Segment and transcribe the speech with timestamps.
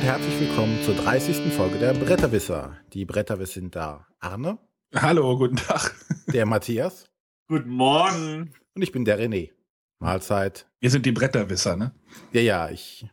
[0.00, 1.52] und herzlich willkommen zur 30.
[1.52, 2.74] Folge der Bretterwisser.
[2.94, 4.56] Die Bretterwisser sind da Arne.
[4.94, 5.94] Hallo, guten Tag.
[6.32, 7.10] Der Matthias.
[7.48, 8.54] Guten Morgen.
[8.74, 9.50] Und ich bin der René.
[9.98, 10.66] Mahlzeit.
[10.80, 11.94] Wir sind die Bretterwisser, ne?
[12.32, 13.06] Ja, ja, ich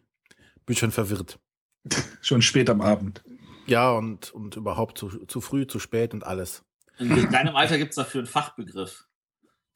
[0.65, 1.39] bin schon verwirrt.
[2.21, 3.21] schon spät am Abend.
[3.65, 6.63] Ja, und, und überhaupt zu, zu früh, zu spät und alles.
[6.99, 9.07] In deinem Alter gibt es dafür einen Fachbegriff.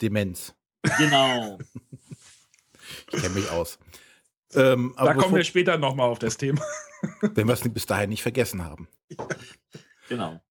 [0.02, 0.55] Demenz.
[0.98, 1.59] Genau.
[3.12, 3.80] ich kenne mich aus.
[4.54, 6.62] Ähm, da kommen wir später nochmal auf das Thema.
[7.22, 8.88] wenn wir es bis dahin nicht vergessen haben.
[10.10, 10.41] Genau.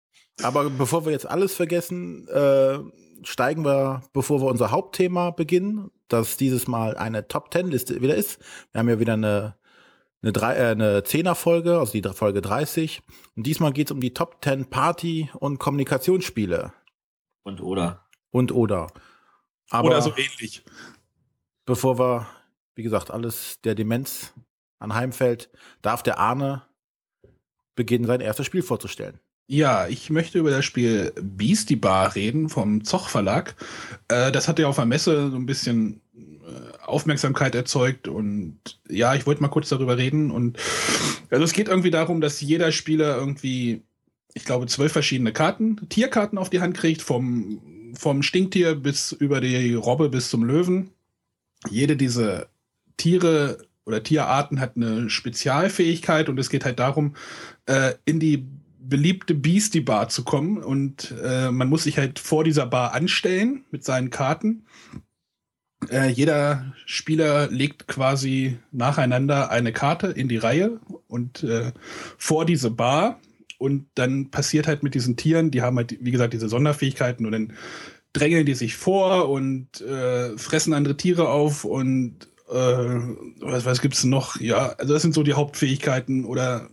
[0.42, 2.78] Aber bevor wir jetzt alles vergessen, äh,
[3.24, 8.14] steigen wir, bevor wir unser Hauptthema beginnen, das dieses Mal eine Top Ten Liste wieder
[8.14, 8.38] ist.
[8.72, 9.60] Wir haben ja wieder eine
[10.22, 13.02] eine, drei, äh, eine Zehner-Folge, also die Folge 30.
[13.36, 16.72] Und diesmal geht es um die Top 10 Party- und Kommunikationsspiele.
[17.42, 18.06] Und oder.
[18.30, 18.88] Und oder.
[19.70, 20.64] Aber oder so ähnlich.
[21.64, 22.26] Bevor wir,
[22.80, 24.32] wie gesagt, alles der Demenz
[24.78, 25.50] anheimfällt,
[25.82, 26.62] darf der Arne
[27.76, 29.20] beginnen, sein erstes Spiel vorzustellen.
[29.46, 33.54] Ja, ich möchte über das Spiel Beastie Bar reden vom Zoch Verlag.
[34.08, 38.58] Äh, das hat ja auf der Messe so ein bisschen äh, Aufmerksamkeit erzeugt und
[38.88, 40.56] ja, ich wollte mal kurz darüber reden und
[41.28, 43.82] also es geht irgendwie darum, dass jeder Spieler irgendwie,
[44.32, 49.42] ich glaube, zwölf verschiedene Karten, Tierkarten auf die Hand kriegt, vom, vom Stinktier bis über
[49.42, 50.92] die Robbe bis zum Löwen.
[51.68, 52.48] Jede dieser
[53.00, 57.14] Tiere oder Tierarten hat eine Spezialfähigkeit und es geht halt darum,
[57.64, 58.46] äh, in die
[58.78, 63.64] beliebte Beastie Bar zu kommen und äh, man muss sich halt vor dieser Bar anstellen
[63.70, 64.66] mit seinen Karten.
[65.88, 71.72] Äh, jeder Spieler legt quasi nacheinander eine Karte in die Reihe und äh,
[72.18, 73.18] vor diese Bar
[73.58, 77.32] und dann passiert halt mit diesen Tieren, die haben halt, wie gesagt, diese Sonderfähigkeiten und
[77.32, 77.52] dann
[78.12, 83.00] drängeln die sich vor und äh, fressen andere Tiere auf und äh,
[83.40, 84.40] was, was gibt's noch?
[84.40, 86.70] Ja, also das sind so die Hauptfähigkeiten oder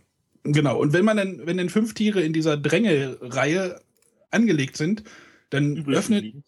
[0.52, 0.78] Genau.
[0.78, 3.80] Und wenn man dann, wenn dann fünf Tiere in dieser Drängelreihe
[4.30, 5.04] angelegt sind,
[5.50, 6.24] dann übrig öffnet.
[6.24, 6.44] Geblieben.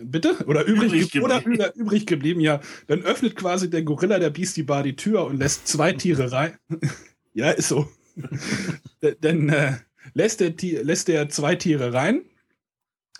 [0.00, 0.44] Bitte?
[0.46, 1.24] Oder übrig, übrig geblieben.
[1.24, 2.60] Oder, oder übrig geblieben, ja.
[2.88, 6.58] Dann öffnet quasi der Gorilla der Beastie Bar die Tür und lässt zwei Tiere rein.
[7.32, 7.88] ja, ist so.
[9.20, 9.78] dann äh,
[10.14, 10.52] lässt, der,
[10.82, 12.22] lässt der zwei Tiere rein.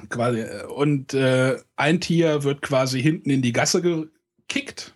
[0.09, 4.94] Quasi, äh, und äh, ein Tier wird quasi hinten in die Gasse gekickt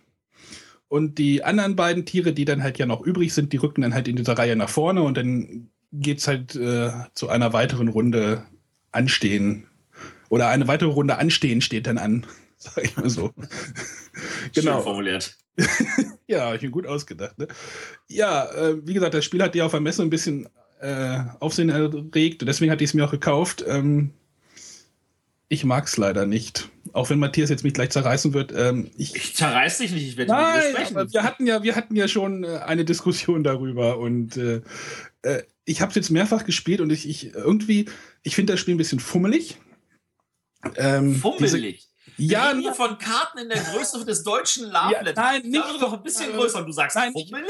[0.89, 3.93] und die anderen beiden Tiere, die dann halt ja noch übrig sind, die rücken dann
[3.93, 8.45] halt in dieser Reihe nach vorne und dann geht's halt äh, zu einer weiteren Runde
[8.91, 9.67] anstehen.
[10.29, 12.25] Oder eine weitere Runde anstehen steht dann an,
[12.57, 13.31] sag ich mal so.
[14.53, 14.75] genau.
[14.75, 15.37] Schön formuliert.
[16.27, 17.37] ja, ich bin gut ausgedacht.
[17.37, 17.47] Ne?
[18.07, 21.69] Ja, äh, wie gesagt, das Spiel hat ja auf der Messe ein bisschen äh, Aufsehen
[21.69, 22.41] erregt.
[22.41, 23.63] Deswegen hatte ich es mir auch gekauft.
[23.67, 24.11] Ähm,
[25.49, 26.69] ich mag es leider nicht.
[26.93, 28.51] Auch wenn Matthias jetzt mich gleich zerreißen wird.
[28.55, 31.95] Ähm, ich, ich zerreiß dich nicht, ich werde Nein, aber wir hatten ja, wir hatten
[31.95, 34.61] ja schon äh, eine Diskussion darüber und äh,
[35.21, 37.85] äh, ich habe es jetzt mehrfach gespielt und ich, ich irgendwie,
[38.23, 39.57] ich finde das Spiel ein bisschen fummelig.
[40.75, 41.87] Ähm, fummelig?
[42.17, 45.63] Diese, ja, wir von Karten in der Größe des deutschen Love ja, Nein, nicht.
[45.79, 47.47] doch ein bisschen größer und du sagst nein, fummelig?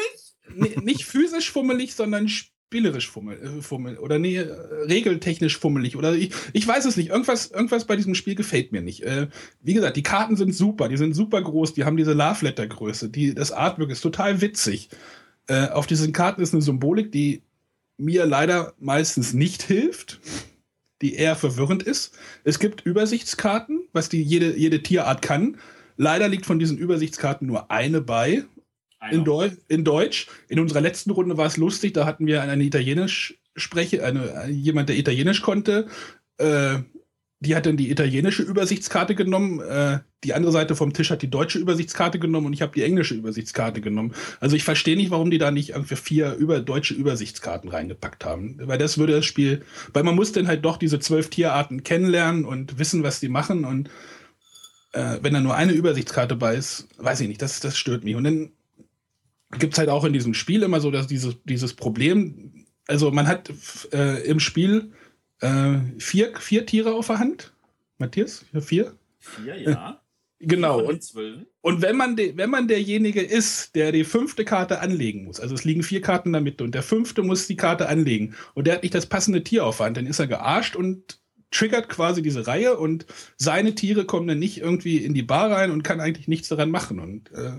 [0.83, 2.29] Nicht physisch fummelig, sondern
[2.69, 7.09] spielerisch fummel, äh, fummel oder nee, regeltechnisch fummelig oder ich, ich weiß es nicht.
[7.09, 9.01] Irgendwas, irgendwas bei diesem Spiel gefällt mir nicht.
[9.01, 9.27] Äh,
[9.63, 12.67] wie gesagt, die Karten sind super, die sind super groß, die haben diese Love Letter
[12.67, 14.89] Größe, die, das Artwork ist total witzig.
[15.47, 17.41] Äh, auf diesen Karten ist eine Symbolik, die
[17.97, 20.19] mir leider meistens nicht hilft,
[21.01, 22.13] die eher verwirrend ist.
[22.43, 25.57] Es gibt Übersichtskarten, was die jede, jede Tierart kann.
[25.97, 28.43] Leider liegt von diesen Übersichtskarten nur eine bei
[29.11, 30.27] in, Deu in, Deutsch.
[30.47, 34.89] In unserer letzten Runde war es lustig, da hatten wir eine Italienisch spreche, eine, jemand,
[34.89, 35.87] der Italienisch konnte.
[36.37, 36.79] Äh,
[37.41, 41.29] die hat dann die italienische Übersichtskarte genommen, äh, die andere Seite vom Tisch hat die
[41.29, 44.13] deutsche Übersichtskarte genommen und ich habe die englische Übersichtskarte genommen.
[44.41, 48.57] Also ich verstehe nicht, warum die da nicht irgendwie vier über deutsche Übersichtskarten reingepackt haben.
[48.61, 52.43] Weil das würde das Spiel, weil man muss dann halt doch diese zwölf Tierarten kennenlernen
[52.43, 53.89] und wissen, was die machen und
[54.91, 58.15] äh, wenn da nur eine Übersichtskarte bei ist, weiß ich nicht, das, das stört mich.
[58.15, 58.51] Und dann
[59.57, 62.65] gibt es halt auch in diesem Spiel immer so dass dieses, dieses Problem.
[62.87, 63.51] Also man hat
[63.93, 64.91] äh, im Spiel
[65.41, 67.53] äh, vier, vier Tiere auf der Hand.
[67.97, 68.95] Matthias, vier?
[69.19, 70.01] Vier, ja.
[70.41, 70.79] Genau.
[70.79, 71.13] Und,
[71.61, 75.53] und wenn man de, wenn man derjenige ist, der die fünfte Karte anlegen muss, also
[75.53, 78.65] es liegen vier Karten in der Mitte und der fünfte muss die Karte anlegen und
[78.65, 81.19] der hat nicht das passende Tier auf der Hand, dann ist er gearscht und
[81.51, 83.05] triggert quasi diese Reihe und
[83.35, 86.71] seine Tiere kommen dann nicht irgendwie in die Bar rein und kann eigentlich nichts daran
[86.71, 86.99] machen.
[86.99, 87.51] Und, äh,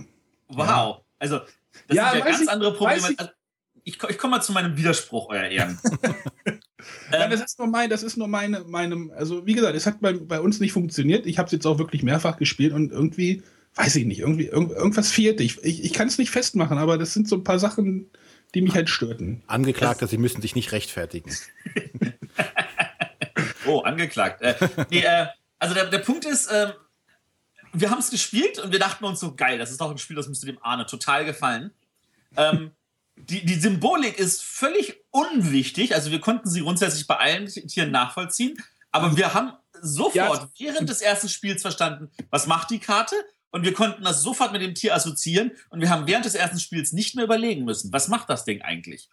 [0.49, 0.67] wow.
[0.67, 1.01] Ja.
[1.19, 1.41] Also
[1.89, 3.09] das ja, sind ja ganz ich, andere Probleme.
[3.11, 3.33] Ich, also,
[3.85, 5.79] ich, ich komme mal zu meinem Widerspruch, euer Ehren.
[7.11, 10.01] Nein, das ist nur mein, das ist nur meine, meinem, also wie gesagt, es hat
[10.01, 11.27] bei, bei uns nicht funktioniert.
[11.27, 13.43] Ich habe es jetzt auch wirklich mehrfach gespielt und irgendwie,
[13.75, 15.41] weiß ich nicht, irgendwie, irgend, irgendwas fehlt.
[15.41, 18.11] Ich, ich, ich kann es nicht festmachen, aber das sind so ein paar Sachen,
[18.55, 19.43] die mich halt störten.
[19.47, 21.35] Angeklagte, Sie müssen sich nicht rechtfertigen.
[23.67, 24.43] oh, angeklagt.
[24.43, 24.55] Äh,
[24.91, 25.27] nee, äh,
[25.59, 26.73] also der, der Punkt ist, äh,
[27.73, 30.17] wir haben es gespielt und wir dachten uns so, geil, das ist doch ein Spiel,
[30.17, 31.73] das müsste dem Arne total gefallen.
[32.37, 32.73] Ähm,
[33.17, 35.95] die, die Symbolik ist völlig unwichtig.
[35.95, 38.57] Also wir konnten sie grundsätzlich bei allen Tieren nachvollziehen,
[38.91, 39.53] aber wir haben
[39.83, 40.51] sofort ja.
[40.59, 43.17] während des ersten Spiels verstanden, was macht die Karte
[43.51, 46.61] und wir konnten das sofort mit dem Tier assoziieren und wir haben während des ersten
[46.61, 49.09] Spiels nicht mehr überlegen müssen, was macht das Ding eigentlich.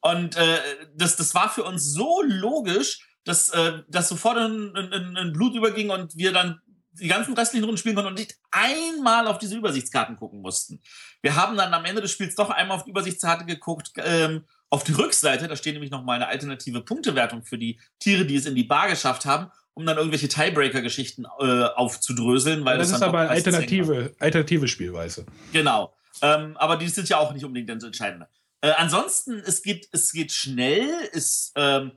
[0.00, 0.58] Und äh,
[0.94, 5.54] das, das war für uns so logisch, dass, äh, dass sofort ein, ein, ein Blut
[5.54, 6.60] überging und wir dann
[7.00, 10.80] die ganzen restlichen Runden spielen konnten und nicht einmal auf diese Übersichtskarten gucken mussten.
[11.22, 14.84] Wir haben dann am Ende des Spiels doch einmal auf die Übersichtskarte geguckt, ähm, auf
[14.84, 18.46] die Rückseite, da steht nämlich noch mal eine alternative Punktewertung für die Tiere, die es
[18.46, 22.64] in die Bar geschafft haben, um dann irgendwelche Tiebreaker-Geschichten äh, aufzudröseln.
[22.64, 25.26] Weil das, das ist aber alternative, alternative Spielweise.
[25.52, 25.94] Genau.
[26.22, 28.28] Ähm, aber die sind ja auch nicht unbedingt das Entscheidende.
[28.60, 31.92] Äh, ansonsten, es geht, es geht schnell, es, ähm,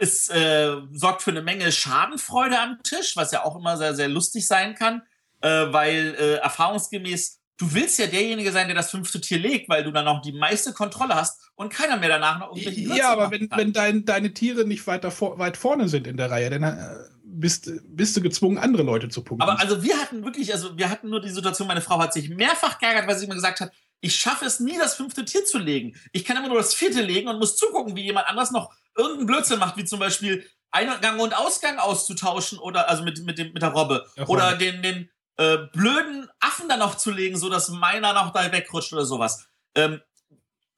[0.00, 4.08] es äh, sorgt für eine Menge Schadenfreude am Tisch, was ja auch immer sehr, sehr
[4.08, 5.02] lustig sein kann,
[5.42, 9.84] äh, weil äh, erfahrungsgemäß du willst ja derjenige sein, der das fünfte Tier legt, weil
[9.84, 13.12] du dann noch die meiste Kontrolle hast und keiner mehr danach noch irgendwelche Würze Ja,
[13.12, 16.48] aber wenn, wenn dein, deine Tiere nicht weiter vor, weit vorne sind in der Reihe,
[16.48, 19.46] dann äh, bist, bist du gezwungen, andere Leute zu punkten.
[19.46, 22.30] Aber also wir hatten wirklich, also wir hatten nur die Situation, meine Frau hat sich
[22.30, 25.58] mehrfach geärgert, weil sie immer gesagt hat, ich schaffe es nie, das fünfte Tier zu
[25.58, 25.98] legen.
[26.12, 29.26] Ich kann immer nur das vierte legen und muss zugucken, wie jemand anders noch irgendeinen
[29.26, 33.62] Blödsinn macht, wie zum Beispiel Eingang und Ausgang auszutauschen oder also mit, mit, dem, mit
[33.62, 34.06] der Robbe.
[34.16, 38.50] Ja, oder den, den äh, blöden Affen da noch zu legen, sodass meiner noch da
[38.52, 39.46] wegrutscht oder sowas.
[39.74, 40.00] Ähm,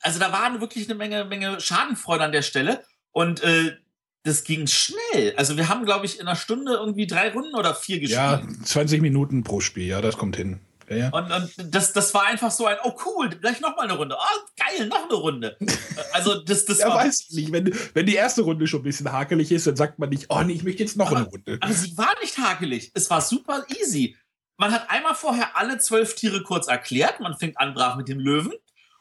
[0.01, 2.85] also da waren wirklich eine Menge, Menge Schadenfreude an der Stelle.
[3.13, 3.77] Und äh,
[4.25, 5.35] das ging schnell.
[5.37, 8.19] Also wir haben, glaube ich, in einer Stunde irgendwie drei Runden oder vier gespielt.
[8.19, 10.61] Ja, 20 Minuten pro Spiel, ja, das kommt hin.
[10.93, 11.09] Ja, ja.
[11.11, 14.17] Und, und das, das war einfach so ein, oh cool, gleich nochmal eine Runde.
[14.19, 15.57] Oh, geil, noch eine Runde.
[16.15, 16.97] Also das, das ja, war.
[16.97, 17.53] weiß ich nicht.
[17.53, 20.43] Wenn, wenn die erste Runde schon ein bisschen hakelig ist, dann sagt man nicht, oh
[20.43, 21.59] nee, ich möchte jetzt noch aber, eine Runde.
[21.61, 22.91] Aber sie war nicht hakelig.
[22.95, 24.17] Es war super easy.
[24.59, 27.21] Man hat einmal vorher alle zwölf Tiere kurz erklärt.
[27.21, 28.53] Man fängt an brav mit dem Löwen.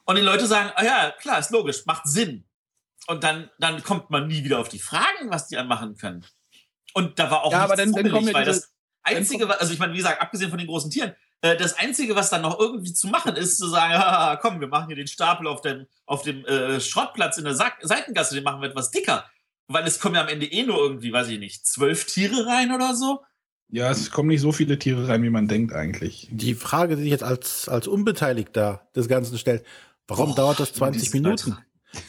[0.05, 2.45] Und die Leute sagen, ah ja, klar, ist logisch, macht Sinn.
[3.07, 6.25] Und dann, dann kommt man nie wieder auf die Fragen, was die machen können.
[6.93, 8.73] Und da war auch ja, aber dann, dann weil das
[9.03, 12.29] Einzige, also ich meine, wie gesagt, abgesehen von den großen Tieren, äh, das Einzige, was
[12.29, 15.47] dann noch irgendwie zu machen ist, zu sagen, ah, komm, wir machen hier den Stapel
[15.47, 19.25] auf dem, auf dem äh, Schrottplatz in der Sa Seitengasse, den machen wir etwas dicker.
[19.67, 22.73] Weil es kommen ja am Ende eh nur irgendwie, weiß ich nicht, zwölf Tiere rein
[22.73, 23.21] oder so.
[23.69, 26.27] Ja, es kommen nicht so viele Tiere rein, wie man denkt eigentlich.
[26.29, 29.63] Die Frage, die sich jetzt als, als Unbeteiligter des Ganzen stellt,
[30.07, 31.57] warum oh, dauert das 20 Minuten?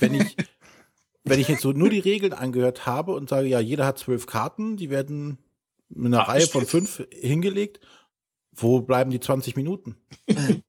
[0.00, 0.36] Wenn ich,
[1.24, 4.26] wenn ich jetzt so nur die Regeln angehört habe und sage, ja, jeder hat zwölf
[4.26, 5.38] Karten, die werden
[5.94, 7.78] in einer Ach, Reihe von fünf hingelegt
[8.52, 9.96] wo bleiben die 20 Minuten?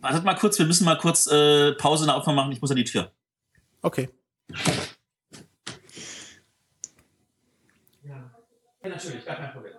[0.00, 2.52] Wartet mal kurz, wir müssen mal kurz äh, Pause in der Aufnahme machen.
[2.52, 3.12] Ich muss an die Tür.
[3.82, 4.08] Okay.
[8.04, 8.30] Ja,
[8.82, 9.74] ja natürlich, gar kein Problem.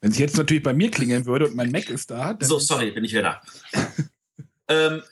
[0.00, 2.36] Wenn es jetzt natürlich bei mir klingeln würde und mein Mac ist da.
[2.40, 3.40] So, sorry, bin ich wieder
[3.72, 3.82] da.
[4.68, 5.02] ähm,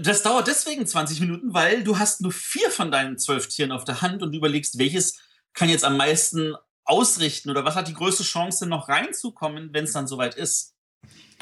[0.00, 3.84] das dauert deswegen 20 Minuten, weil du hast nur vier von deinen zwölf Tieren auf
[3.84, 5.18] der Hand und du überlegst, welches
[5.52, 6.54] kann jetzt am meisten
[6.92, 10.74] ausrichten oder was hat die größte Chance, noch reinzukommen, wenn es dann soweit ist?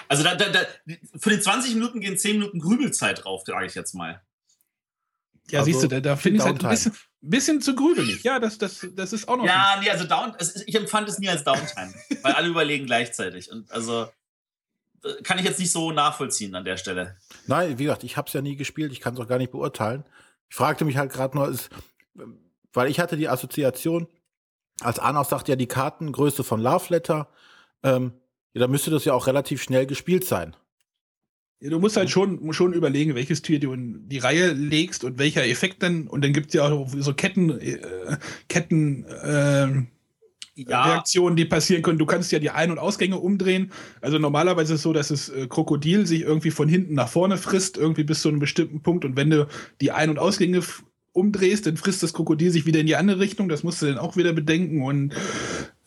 [0.09, 0.61] Also da, da, da,
[1.19, 4.23] für die 20 Minuten gehen 10 Minuten Grübelzeit drauf, sage ich jetzt mal.
[5.51, 8.23] Ja, also, siehst du, da, da finde ich es halt ein bisschen, bisschen, zu grübelig.
[8.23, 9.45] Ja, das, das, das ist auch noch.
[9.45, 11.93] Ja, nee, also Down, also ich empfand es nie als Downtime,
[12.23, 13.51] weil alle überlegen gleichzeitig.
[13.51, 14.09] Und also
[15.03, 17.17] äh, kann ich jetzt nicht so nachvollziehen an der Stelle.
[17.47, 19.51] Nein, wie gesagt, ich habe es ja nie gespielt, ich kann es auch gar nicht
[19.51, 20.05] beurteilen.
[20.49, 21.71] Ich fragte mich halt gerade nur, ist,
[22.73, 24.09] weil ich hatte die Assoziation,
[24.81, 27.29] als Arnaus sagt ja die Kartengröße von Love Letter,
[27.83, 28.13] ähm,
[28.53, 30.57] ja, da müsste das ja auch relativ schnell gespielt sein.
[31.61, 35.19] Ja, du musst halt schon, schon überlegen, welches Tier du in die Reihe legst und
[35.19, 38.17] welcher Effekt dann, und dann gibt es ja auch so Ketten, äh,
[38.49, 39.69] Ketten, äh,
[40.55, 40.85] ja.
[40.85, 41.99] Reaktionen, die passieren können.
[41.99, 43.73] Du kannst ja die Ein- und Ausgänge umdrehen.
[44.01, 47.37] Also normalerweise ist es so, dass das äh, Krokodil sich irgendwie von hinten nach vorne
[47.37, 49.05] frisst, irgendwie bis zu einem bestimmten Punkt.
[49.05, 49.47] Und wenn du
[49.81, 50.63] die Ein- und Ausgänge
[51.13, 53.49] umdrehst, dann frisst das Krokodil sich wieder in die andere Richtung.
[53.49, 54.83] Das musst du dann auch wieder bedenken.
[54.83, 55.15] Und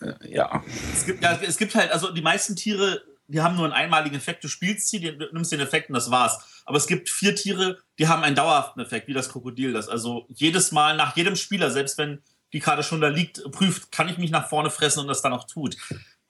[0.01, 0.63] äh, ja.
[0.93, 1.39] Es gibt, ja.
[1.41, 4.43] Es gibt halt, also die meisten Tiere, die haben nur einen einmaligen Effekt.
[4.43, 6.63] Du spielst sie, du nimmst den Effekt und das war's.
[6.65, 9.89] Aber es gibt vier Tiere, die haben einen dauerhaften Effekt, wie das Krokodil das.
[9.89, 14.09] Also jedes Mal nach jedem Spieler, selbst wenn die Karte schon da liegt, prüft, kann
[14.09, 15.77] ich mich nach vorne fressen und das dann auch tut.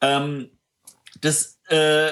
[0.02, 0.50] Ähm,
[1.20, 2.12] das, äh,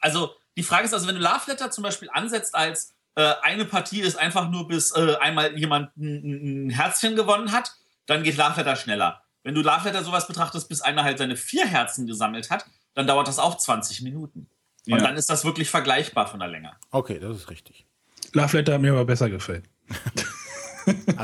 [0.00, 3.64] also die Frage ist also, wenn du Love Letter zum Beispiel ansetzt als äh, eine
[3.64, 7.72] Partie ist einfach nur, bis äh, einmal jemand ein, ein, Herzchen gewonnen hat,
[8.06, 9.22] dann geht Lafletter schneller.
[9.42, 13.26] Wenn du Lafletter sowas betrachtest, bis einer halt seine vier Herzen gesammelt hat, dann dauert
[13.28, 14.48] das auch 20 Minuten.
[14.88, 16.72] Und dann ist das wirklich vergleichbar von der Länge.
[16.92, 17.86] Okay, das ist richtig.
[18.32, 19.66] Love Letter hat mir aber besser gefallen.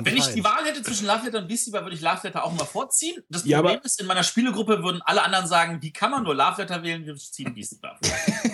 [0.02, 2.44] Wenn ich die Wahl hätte zwischen Love Letter und Beastie Boy, würde ich Love Letter
[2.44, 3.22] auch mal vorziehen.
[3.28, 6.24] Das Ja, Problem aber- ist, in meiner Spielegruppe würden alle anderen sagen, wie kann man
[6.24, 7.92] nur Love Letter wählen, wir ziehen Beastie Boy.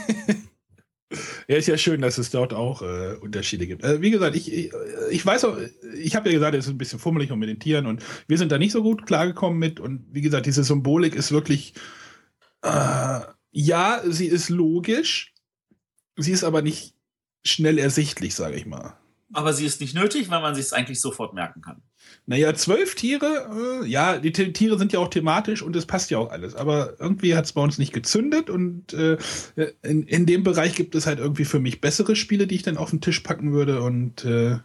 [1.48, 3.82] Ja, ist ja schön, dass es dort auch äh, Unterschiede gibt.
[3.82, 4.72] Äh, wie gesagt, ich, ich,
[5.10, 5.56] ich weiß auch,
[5.98, 8.36] ich habe ja gesagt, es ist ein bisschen fummelig und mit den Tieren und wir
[8.36, 9.80] sind da nicht so gut klargekommen mit.
[9.80, 11.72] Und wie gesagt, diese Symbolik ist wirklich,
[12.62, 15.32] äh, ja, sie ist logisch,
[16.16, 16.94] sie ist aber nicht
[17.42, 18.98] schnell ersichtlich, sage ich mal.
[19.32, 21.82] Aber sie ist nicht nötig, weil man sich es eigentlich sofort merken kann.
[22.26, 26.10] Naja, zwölf Tiere, äh, ja, die T- Tiere sind ja auch thematisch und es passt
[26.10, 26.54] ja auch alles.
[26.54, 29.16] Aber irgendwie hat es bei uns nicht gezündet und äh,
[29.82, 32.76] in, in dem Bereich gibt es halt irgendwie für mich bessere Spiele, die ich dann
[32.76, 33.80] auf den Tisch packen würde.
[33.82, 34.58] Und äh,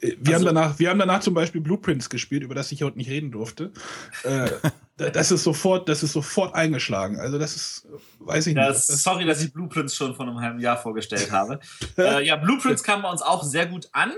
[0.00, 2.96] wir, Also- haben danach, wir haben danach zum Beispiel Blueprints gespielt, über das ich heute
[2.98, 3.70] nicht reden durfte.
[4.24, 4.50] Äh,
[4.96, 7.20] da- das ist sofort, das ist sofort eingeschlagen.
[7.20, 7.86] Also das ist,
[8.18, 8.66] weiß ich nicht.
[8.66, 11.60] Das, ob das, sorry, dass ich Blueprints schon vor einem halben Jahr vorgestellt habe.
[11.98, 14.12] äh, ja, Blueprints kam bei uns auch sehr gut an.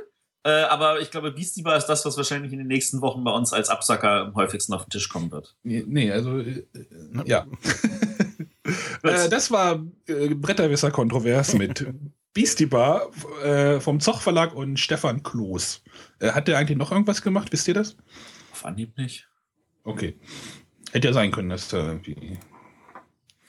[0.44, 3.30] Äh, aber ich glaube, Beastie Boy ist das, was wahrscheinlich in den nächsten Wochen bei
[3.30, 5.54] uns als Absacker am häufigsten auf den Tisch kommen wird.
[5.62, 6.64] nee, nee, also äh,
[7.24, 7.46] ja.
[9.02, 11.84] Äh, das war äh, Bretterwisser kontrovers mit
[12.32, 13.10] Beastie Bar
[13.42, 15.82] äh, vom Zoch Verlag und Stefan Kloß.
[16.20, 17.52] Äh, hat der eigentlich noch irgendwas gemacht?
[17.52, 17.96] Wisst ihr das?
[18.52, 19.28] Auf Anhieb nicht.
[19.84, 20.16] Okay.
[20.92, 22.38] Hätte ja sein können, dass da irgendwie.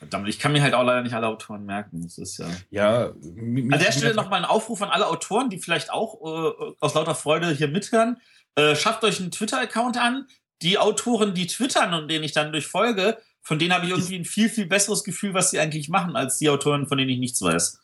[0.04, 2.02] Verdammt, ich kann mir halt auch leider nicht alle Autoren merken.
[2.04, 2.48] Das ist ja.
[2.70, 6.94] Ja, An der Stelle nochmal ein Aufruf an alle Autoren, die vielleicht auch äh, aus
[6.94, 8.18] lauter Freude hier mithören.
[8.56, 10.28] Äh, schafft euch einen Twitter-Account an.
[10.62, 14.26] Die Autoren, die twittern und denen ich dann durchfolge, von denen habe ich irgendwie ein
[14.26, 17.42] viel, viel besseres Gefühl, was sie eigentlich machen, als die Autoren, von denen ich nichts
[17.42, 17.80] weiß.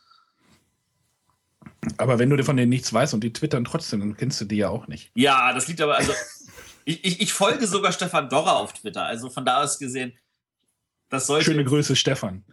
[1.97, 4.57] Aber wenn du von denen nichts weißt und die twittern trotzdem, dann kennst du die
[4.57, 5.11] ja auch nicht.
[5.15, 6.13] Ja, das liegt aber, also,
[6.85, 9.05] ich, ich, ich folge sogar Stefan Dorrer auf Twitter.
[9.05, 10.13] Also von da aus gesehen,
[11.09, 11.45] das sollte.
[11.45, 12.43] Schöne Grüße, Stefan.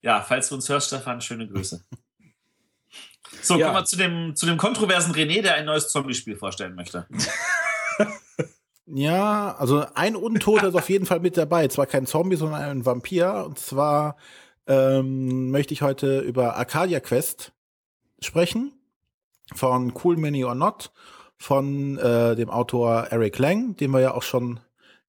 [0.00, 1.84] Ja, falls du uns hörst, Stefan, schöne Grüße.
[3.40, 3.68] So, Ja.
[3.68, 7.06] kommen wir zu dem, zu dem kontroversen René, der ein neues Zombie-Spiel vorstellen möchte.
[8.86, 11.66] Ja, also ein Untoter ist auf jeden Fall mit dabei.
[11.68, 13.44] Zwar kein Zombie, sondern ein Vampir.
[13.46, 14.16] Und zwar
[14.66, 17.52] ähm, möchte ich heute über Arcadia Quest
[18.20, 18.72] sprechen.
[19.54, 20.92] Von Cool Mini or Not.
[21.38, 24.60] Von äh, dem Autor Eric Lang, den wir ja auch schon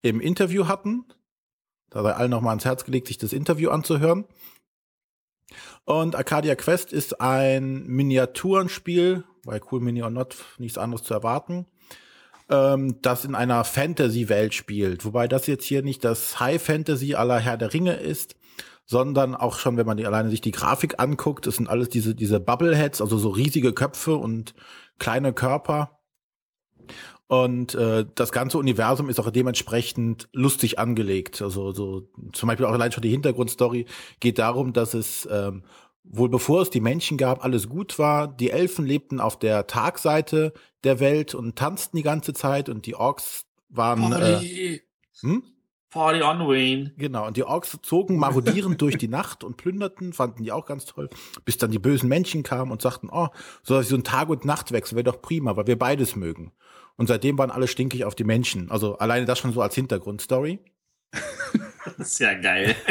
[0.01, 1.05] im Interview hatten.
[1.93, 4.25] Da sei allen nochmal ans Herz gelegt, sich das Interview anzuhören.
[5.85, 11.67] Und Arcadia Quest ist ein Miniaturenspiel, bei Cool Mini or Not nichts anderes zu erwarten
[12.49, 15.05] ähm, das in einer Fantasy-Welt spielt.
[15.05, 18.35] Wobei das jetzt hier nicht das High Fantasy aller Herr der Ringe ist,
[18.85, 22.15] sondern auch schon, wenn man die, alleine sich die Grafik anguckt, das sind alles diese,
[22.15, 24.53] diese Bubbleheads, also so riesige Köpfe und
[24.99, 25.99] kleine Körper.
[27.33, 31.41] Und äh, das ganze Universum ist auch dementsprechend lustig angelegt.
[31.41, 33.87] Also so zum Beispiel auch allein schon die Hintergrundstory
[34.19, 35.63] geht darum, dass es ähm,
[36.03, 38.27] wohl bevor es die Menschen gab, alles gut war.
[38.27, 42.93] Die Elfen lebten auf der Tagseite der Welt und tanzten die ganze Zeit und die
[42.93, 44.81] Orks waren äh, Party,
[45.21, 45.43] hm?
[45.89, 46.93] Party on Wayne.
[46.97, 50.85] Genau, und die Orks zogen marodierend durch die Nacht und plünderten, fanden die auch ganz
[50.85, 51.09] toll,
[51.45, 53.29] bis dann die bösen Menschen kamen und sagten, oh,
[53.63, 56.51] so so ein Tag- und Nachtwechsel wäre doch prima, weil wir beides mögen.
[56.95, 58.69] Und seitdem waren alle stinkig auf die Menschen.
[58.69, 60.59] Also alleine das schon so als Hintergrundstory.
[61.97, 62.75] Das ist ja geil.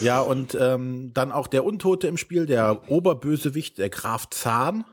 [0.00, 4.84] Ja, und ähm, dann auch der Untote im Spiel, der Oberbösewicht, der Graf Zahn.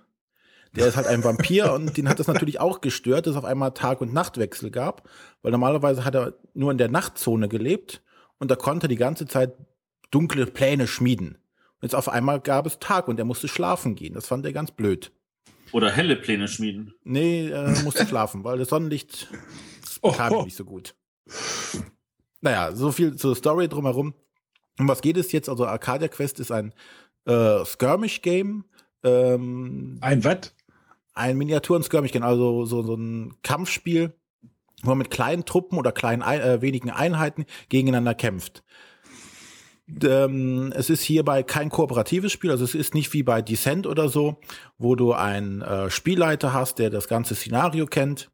[0.76, 3.46] Der ist halt ein Vampir und den hat es natürlich auch gestört, dass es auf
[3.46, 5.10] einmal Tag- und Nachtwechsel gab,
[5.42, 8.04] weil normalerweise hat er nur in der Nachtzone gelebt
[8.38, 9.54] und da konnte er die ganze Zeit
[10.12, 11.30] dunkle Pläne schmieden.
[11.30, 14.14] Und jetzt auf einmal gab es Tag und er musste schlafen gehen.
[14.14, 15.12] Das fand er ganz blöd.
[15.76, 16.94] Oder helle Pläne schmieden.
[17.04, 19.28] Nee, er musste schlafen, weil das Sonnenlicht
[20.02, 20.44] Oh, oh.
[20.44, 20.96] nicht so gut.
[22.40, 24.14] Naja, so viel zur Story drumherum.
[24.80, 25.50] Um was geht es jetzt?
[25.50, 26.74] Also Arcadia Quest ist ein
[27.26, 28.64] äh, Skirmish-Game.
[29.04, 30.56] Ähm, Ein was?
[31.14, 34.14] ein Miniaturen-Skirmish-Game, also so, so ein Kampfspiel,
[34.82, 38.64] wo man mit kleinen Truppen oder kleinen Ein äh, wenigen Einheiten gegeneinander kämpft.
[40.02, 44.10] Ähm, es ist hierbei kein kooperatives Spiel, also es ist nicht wie bei Descent oder
[44.10, 44.40] so,
[44.78, 48.32] wo du einen äh, Spielleiter hast, der das ganze Szenario kennt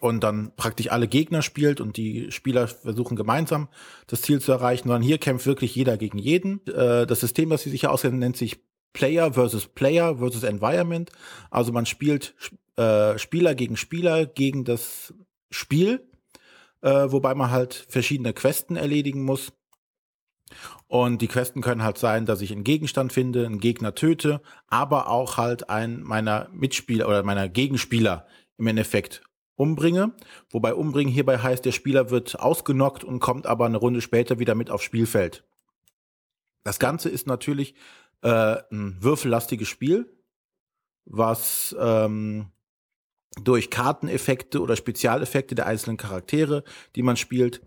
[0.00, 3.68] und dann praktisch alle Gegner spielt und die Spieler versuchen gemeinsam
[4.06, 6.66] das Ziel zu erreichen, sondern hier kämpft wirklich jeder gegen jeden.
[6.66, 8.60] Äh, das System, das sie sich auskennen, nennt sich
[8.92, 11.10] Player versus Player versus Environment.
[11.50, 12.34] Also man spielt
[12.76, 15.14] äh, Spieler gegen Spieler gegen das
[15.50, 16.06] Spiel,
[16.82, 19.52] äh, wobei man halt verschiedene Questen erledigen muss.
[20.86, 25.08] Und die Questen können halt sein, dass ich einen Gegenstand finde, einen Gegner töte, aber
[25.08, 28.26] auch halt einen meiner Mitspieler oder meiner Gegenspieler
[28.56, 29.22] im Endeffekt
[29.54, 30.14] umbringe.
[30.50, 34.54] Wobei umbringen hierbei heißt, der Spieler wird ausgenockt und kommt aber eine Runde später wieder
[34.54, 35.44] mit aufs Spielfeld.
[36.64, 37.74] Das Ganze ist natürlich
[38.22, 40.14] äh, ein würfellastiges Spiel,
[41.04, 42.52] was ähm,
[43.42, 46.64] durch Karteneffekte oder Spezialeffekte der einzelnen Charaktere,
[46.96, 47.62] die man spielt,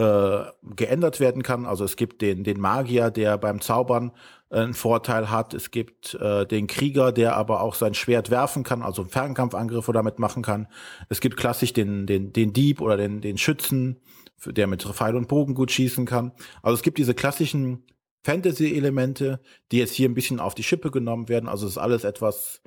[0.00, 1.66] äh, geändert werden kann.
[1.66, 4.12] Also es gibt den, den Magier, der beim Zaubern
[4.48, 5.52] äh, einen Vorteil hat.
[5.52, 10.18] Es gibt äh, den Krieger, der aber auch sein Schwert werfen kann, also Fernkampfangriffe damit
[10.18, 10.68] machen kann.
[11.10, 14.00] Es gibt klassisch den, den, den Dieb oder den, den Schützen,
[14.46, 16.32] der mit Pfeil und Bogen gut schießen kann.
[16.62, 17.84] Also es gibt diese klassischen
[18.24, 19.40] Fantasy-Elemente,
[19.70, 21.46] die jetzt hier ein bisschen auf die Schippe genommen werden.
[21.46, 22.62] Also es ist alles etwas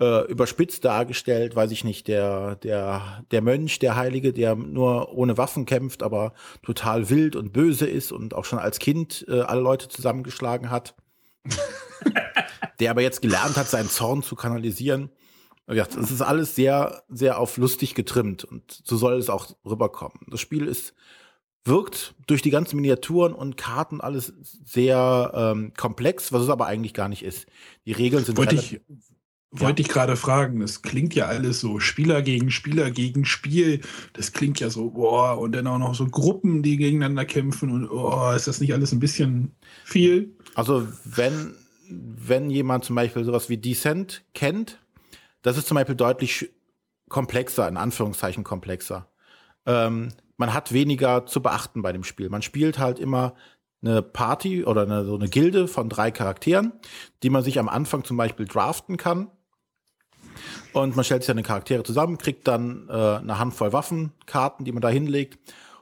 [0.00, 5.36] äh, überspitzt dargestellt, weiß ich nicht, der, der, der Mönch, der Heilige, der nur ohne
[5.36, 9.60] Waffen kämpft, aber total wild und böse ist und auch schon als Kind äh, alle
[9.60, 10.94] Leute zusammengeschlagen hat.
[12.80, 15.10] der aber jetzt gelernt hat, seinen Zorn zu kanalisieren.
[15.66, 20.20] Ja, es ist alles sehr, sehr auf lustig getrimmt und so soll es auch rüberkommen.
[20.28, 20.94] Das Spiel ist
[21.64, 24.32] wirkt durch die ganzen Miniaturen und Karten alles
[24.64, 27.46] sehr ähm, komplex, was es aber eigentlich gar nicht ist.
[27.84, 28.80] Die Regeln sind Wollte ich,
[29.50, 33.80] wollte ich gerade fragen, das klingt ja alles so Spieler gegen Spieler gegen Spiel.
[34.12, 37.88] Das klingt ja so, boah, und dann auch noch so Gruppen, die gegeneinander kämpfen und
[37.88, 39.52] oh, ist das nicht alles ein bisschen
[39.84, 40.36] viel?
[40.54, 41.54] Also, wenn,
[41.88, 44.80] wenn jemand zum Beispiel sowas wie Descent kennt,
[45.40, 46.50] das ist zum Beispiel deutlich
[47.08, 49.10] komplexer, in Anführungszeichen komplexer.
[49.64, 52.28] Ähm, man hat weniger zu beachten bei dem Spiel.
[52.28, 53.34] Man spielt halt immer
[53.80, 56.72] eine Party oder eine, so eine Gilde von drei Charakteren,
[57.22, 59.30] die man sich am Anfang zum Beispiel draften kann
[60.72, 64.82] und man stellt sich seine Charaktere zusammen, kriegt dann äh, eine Handvoll Waffenkarten, die man
[64.82, 65.38] da hinlegt.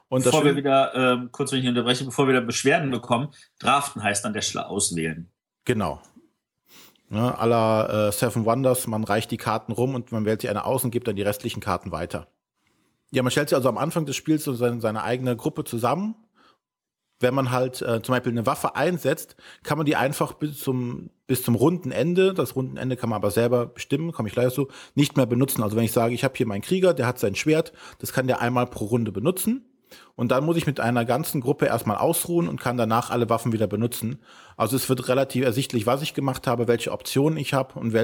[0.09, 4.01] Und bevor wir wieder, ähm, kurz wenn ich unterbreche, bevor wir da Beschwerden bekommen, draften
[4.01, 5.29] heißt dann der Schlag auswählen.
[5.65, 6.01] Genau.
[7.09, 10.65] Ne, aller äh, Seven Wonders, man reicht die Karten rum und man wählt sich eine
[10.65, 12.27] aus und gibt dann die restlichen Karten weiter.
[13.11, 16.15] Ja, man stellt sich also am Anfang des Spiels so seine, seine eigene Gruppe zusammen
[17.19, 21.09] wenn man halt äh, zum Beispiel eine Waffe einsetzt, kann man die einfach bis zum,
[21.25, 24.53] bis zum runden Ende, das runden Ende kann man aber selber bestimmen, komme ich gleich
[24.53, 25.63] so, nicht mehr benutzen.
[25.63, 28.27] Also wenn ich sage, ich habe hier meinen Krieger, der hat sein Schwert, das kann
[28.27, 29.65] der einmal pro Runde benutzen.
[30.15, 33.53] Und dann muss ich mit einer ganzen Gruppe erstmal ausruhen und kann danach alle Waffen
[33.53, 34.19] wieder benutzen.
[34.57, 37.95] Also es wird relativ ersichtlich, was ich gemacht habe, welche Optionen ich habe und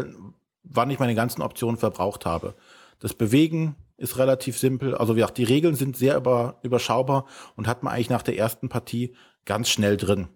[0.64, 2.56] wann ich meine ganzen Optionen verbraucht habe.
[3.00, 4.96] Das Bewegen ist relativ simpel.
[4.96, 8.38] Also wie gesagt, die Regeln sind sehr über, überschaubar und hat man eigentlich nach der
[8.38, 10.28] ersten Partie ganz schnell drin.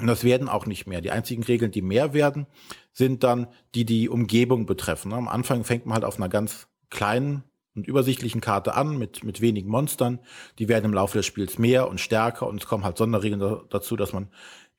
[0.00, 1.00] Und das werden auch nicht mehr.
[1.00, 2.46] Die einzigen Regeln, die mehr werden,
[2.92, 5.12] sind dann die, die Umgebung betreffen.
[5.12, 9.40] Am Anfang fängt man halt auf einer ganz kleinen und übersichtlichen Karte an mit, mit
[9.40, 10.20] wenigen Monstern.
[10.58, 13.96] Die werden im Laufe des Spiels mehr und stärker und es kommen halt Sonderregeln dazu,
[13.96, 14.28] dass man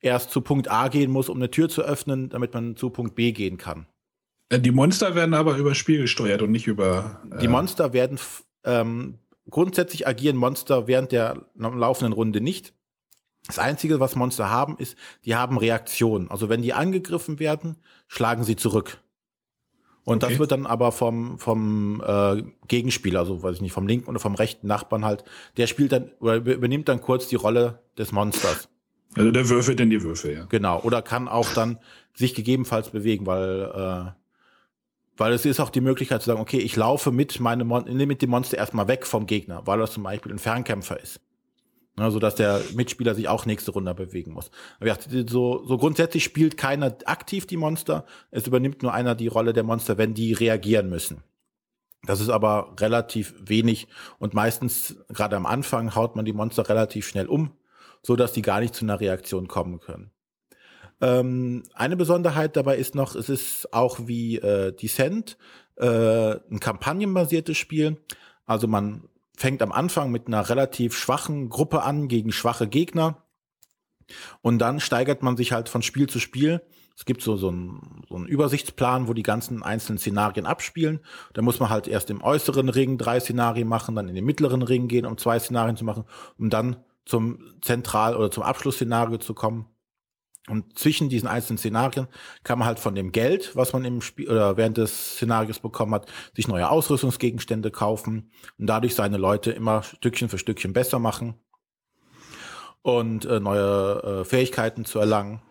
[0.00, 3.14] erst zu Punkt A gehen muss, um eine Tür zu öffnen, damit man zu Punkt
[3.14, 3.86] B gehen kann.
[4.50, 7.22] Äh, die Monster werden aber über Spiel gesteuert und nicht über.
[7.32, 8.18] Äh die Monster werden
[8.64, 12.74] ähm, grundsätzlich agieren Monster während der laufenden Runde nicht.
[13.46, 16.30] Das Einzige, was Monster haben, ist, die haben Reaktionen.
[16.30, 18.98] Also wenn die angegriffen werden, schlagen sie zurück.
[20.04, 20.32] Und okay.
[20.32, 24.18] das wird dann aber vom, vom äh, Gegenspieler, also weiß ich nicht, vom linken oder
[24.18, 25.24] vom rechten Nachbarn halt,
[25.56, 28.68] der spielt dann oder übernimmt dann kurz die Rolle des Monsters.
[29.14, 30.44] Also der würfelt denn die Würfel, ja.
[30.44, 30.80] Genau.
[30.82, 31.78] Oder kann auch dann
[32.14, 34.20] sich gegebenenfalls bewegen, weil äh,
[35.20, 38.22] weil es ist auch die Möglichkeit zu sagen, okay, ich laufe mit meinem Mon mit
[38.22, 41.20] dem Monster erstmal weg vom Gegner, weil das zum Beispiel ein Fernkämpfer ist.
[41.98, 44.50] Ne, so dass der Mitspieler sich auch nächste Runde bewegen muss.
[44.80, 44.96] Aber
[45.28, 48.06] so, so grundsätzlich spielt keiner aktiv die Monster.
[48.30, 51.22] Es übernimmt nur einer die Rolle der Monster, wenn die reagieren müssen.
[52.06, 57.06] Das ist aber relativ wenig und meistens, gerade am Anfang, haut man die Monster relativ
[57.06, 57.50] schnell um,
[58.02, 60.12] so dass die gar nicht zu einer Reaktion kommen können.
[61.00, 65.38] Ähm, eine Besonderheit dabei ist noch, es ist auch wie äh, Descent
[65.76, 67.96] äh, ein kampagnenbasiertes Spiel.
[68.46, 69.04] Also man
[69.36, 73.24] fängt am Anfang mit einer relativ schwachen Gruppe an gegen schwache Gegner.
[74.42, 76.60] Und dann steigert man sich halt von Spiel zu Spiel.
[76.96, 81.00] Es gibt so, so, einen, so einen Übersichtsplan, wo die ganzen einzelnen Szenarien abspielen.
[81.32, 84.60] Da muss man halt erst im äußeren Ring drei Szenarien machen, dann in den mittleren
[84.60, 86.04] Ring gehen, um zwei Szenarien zu machen,
[86.38, 89.69] um dann zum Zentral- oder zum Abschlussszenario zu kommen.
[90.48, 92.08] Und zwischen diesen einzelnen Szenarien
[92.44, 95.94] kann man halt von dem Geld, was man im Spiel oder während des Szenarios bekommen
[95.94, 101.34] hat, sich neue Ausrüstungsgegenstände kaufen und dadurch seine Leute immer Stückchen für Stückchen besser machen
[102.82, 105.42] und äh, neue äh, Fähigkeiten zu erlangen.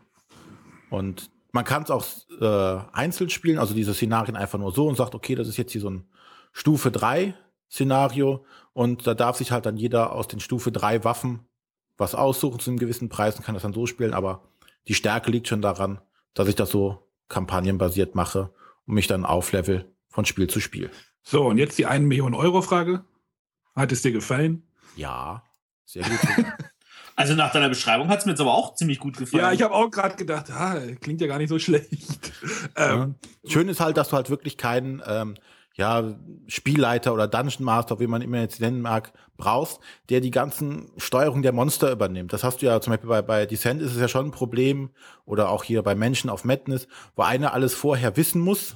[0.89, 2.05] Und man kann es auch
[2.41, 5.71] äh, einzeln spielen, also diese Szenarien einfach nur so und sagt, okay, das ist jetzt
[5.71, 6.09] hier so ein
[6.51, 7.35] Stufe 3
[7.71, 11.45] Szenario und da darf sich halt dann jeder aus den Stufe 3 Waffen
[11.99, 14.41] was aussuchen zu einem gewissen Preis und kann das dann so spielen, aber
[14.87, 16.01] die Stärke liegt schon daran,
[16.33, 18.51] dass ich das so kampagnenbasiert mache
[18.85, 20.89] und mich dann auflevel von Spiel zu Spiel.
[21.21, 23.03] So, und jetzt die 1 Million Euro Frage.
[23.75, 24.63] Hat es dir gefallen?
[24.95, 25.43] Ja,
[25.85, 26.19] sehr gut.
[27.19, 29.43] Also nach deiner Beschreibung hat es mir jetzt aber auch ziemlich gut gefallen.
[29.43, 32.31] Ja, ich habe auch gerade gedacht, ah, klingt ja gar nicht so schlecht.
[32.77, 33.51] Ähm, ja.
[33.51, 35.35] Schön ist halt, dass du halt wirklich keinen ähm,
[35.79, 36.13] ja,
[36.47, 41.41] Spielleiter oder Dungeon Master, wie man immer jetzt nennen mag, brauchst, der die ganzen Steuerung
[41.41, 42.33] der Monster übernimmt.
[42.33, 44.89] Das hast du ja zum Beispiel bei, bei Descent ist es ja schon ein Problem
[45.23, 48.75] oder auch hier bei Menschen auf Madness, wo einer alles vorher wissen muss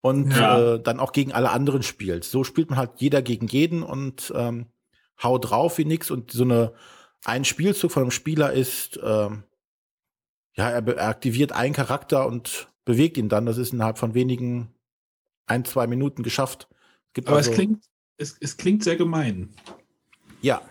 [0.00, 0.76] und ja.
[0.76, 2.24] äh, dann auch gegen alle anderen spielt.
[2.24, 4.68] So spielt man halt jeder gegen jeden und ähm,
[5.22, 6.72] hau drauf wie nix und so eine
[7.24, 9.42] ein Spielzug von einem Spieler ist, ähm,
[10.54, 13.44] ja, er, er aktiviert einen Charakter und bewegt ihn dann.
[13.44, 14.72] Das ist innerhalb von wenigen
[15.48, 16.68] ein, zwei Minuten geschafft.
[17.16, 17.84] Aber also, es klingt,
[18.16, 19.50] es, es klingt sehr gemein.
[20.40, 20.62] Ja.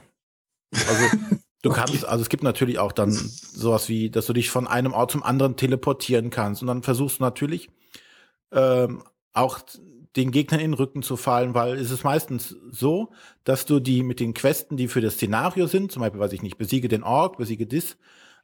[0.71, 1.17] Also
[1.61, 4.93] du kannst, also es gibt natürlich auch dann sowas wie, dass du dich von einem
[4.93, 6.61] Ort zum anderen teleportieren kannst.
[6.61, 7.69] Und dann versuchst du natürlich
[8.51, 9.59] ähm, auch
[10.15, 13.11] den Gegnern in den Rücken zu fallen, weil es ist meistens so,
[13.43, 16.41] dass du die mit den Questen, die für das Szenario sind, zum Beispiel, weiß ich
[16.41, 17.97] nicht, besiege den Ork, besiege dis,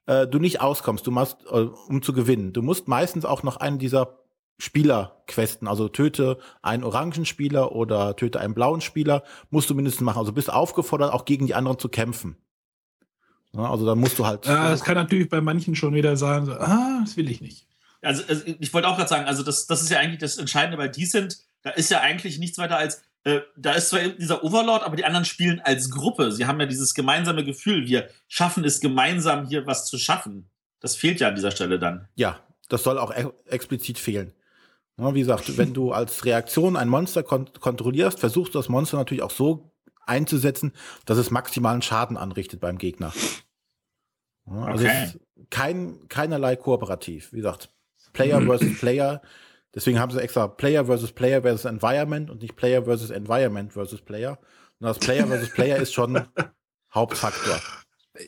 [0.06, 2.54] äh, du nicht auskommst, du musst, äh, um zu gewinnen.
[2.54, 4.23] Du musst meistens auch noch einen dieser
[4.58, 10.20] Spielerquesten, also töte einen orangen Spieler oder töte einen blauen Spieler, musst du mindestens machen.
[10.20, 12.38] Also bist aufgefordert, auch gegen die anderen zu kämpfen.
[13.54, 14.46] Ja, also dann musst du halt.
[14.46, 17.68] Ja, das kann natürlich bei manchen schon wieder sagen, so, ah, das will ich nicht.
[18.02, 20.78] Also, also ich wollte auch gerade sagen, also das, das ist ja eigentlich das Entscheidende
[20.78, 21.38] bei Decent.
[21.62, 25.06] Da ist ja eigentlich nichts weiter als, äh, da ist zwar dieser Overlord, aber die
[25.06, 26.32] anderen spielen als Gruppe.
[26.32, 30.50] Sie haben ja dieses gemeinsame Gefühl, wir schaffen es gemeinsam hier was zu schaffen.
[30.80, 32.10] Das fehlt ja an dieser Stelle dann.
[32.16, 34.34] Ja, das soll auch e explizit fehlen.
[34.98, 38.98] Ja, wie gesagt, wenn du als Reaktion ein Monster kon kontrollierst, versuchst du das Monster
[38.98, 39.72] natürlich auch so
[40.06, 40.74] einzusetzen,
[41.06, 43.14] dass es maximalen Schaden anrichtet beim Gegner.
[44.46, 45.04] Ja, also okay.
[45.06, 47.32] es ist kein, keinerlei kooperativ.
[47.34, 47.70] Wie gesagt,
[48.12, 49.22] Player versus Player.
[49.74, 54.02] Deswegen haben sie extra Player versus Player versus Environment und nicht Player versus Environment versus
[54.02, 54.38] Player.
[54.80, 56.22] Und das Player versus Player ist schon
[56.94, 57.60] Hauptfaktor.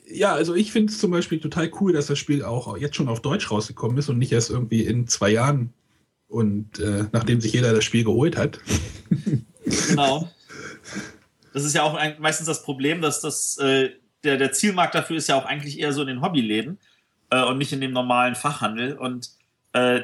[0.08, 3.08] Ja, also ich finde es zum Beispiel total cool, dass das Spiel auch jetzt schon
[3.08, 5.74] auf Deutsch rausgekommen ist und nicht erst irgendwie in zwei Jahren
[6.28, 8.60] und äh, nachdem sich jeder das Spiel geholt hat.
[9.90, 10.30] genau.
[11.54, 13.92] Das ist ja auch ein, meistens das Problem, dass das, äh,
[14.26, 16.80] der, der Zielmarkt dafür ist ja auch eigentlich eher so in den Hobbyläden
[17.30, 18.98] äh, und nicht in dem normalen Fachhandel.
[18.98, 19.30] Und
[19.72, 20.02] äh,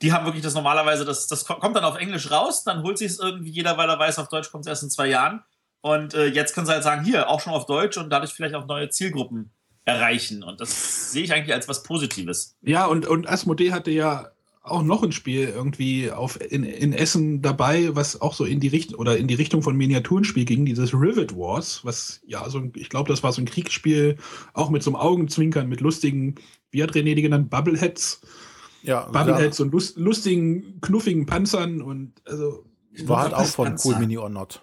[0.00, 3.08] die haben wirklich das normalerweise, das, das kommt dann auf Englisch raus, dann holt sich
[3.08, 5.42] es irgendwie jeder, weil er weiß, auf Deutsch kommt es erst in zwei Jahren.
[5.80, 8.54] Und äh, jetzt können sie halt sagen, hier, auch schon auf Deutsch und dadurch vielleicht
[8.54, 9.50] auch neue Zielgruppen
[9.84, 10.42] erreichen.
[10.42, 12.56] Und das sehe ich eigentlich als was Positives.
[12.62, 14.30] Ja, und, und Asmodee hatte ja
[14.70, 18.68] auch noch ein Spiel irgendwie auf, in, in Essen dabei, was auch so in die
[18.68, 22.72] Richtung oder in die Richtung von Miniaturenspiel ging, dieses Rivet Wars, was ja so ein,
[22.76, 24.16] ich glaube, das war so ein Kriegsspiel,
[24.54, 26.36] auch mit so einem Augenzwinkern, mit lustigen,
[26.70, 28.22] wie hat René die genannt, Bubbleheads.
[28.82, 29.64] Ja, Bubbleheads ja.
[29.64, 32.64] und lust, lustigen, knuffigen Panzern und also.
[33.04, 33.90] War halt auch von Panzer.
[33.90, 34.62] Cool Mini or Not.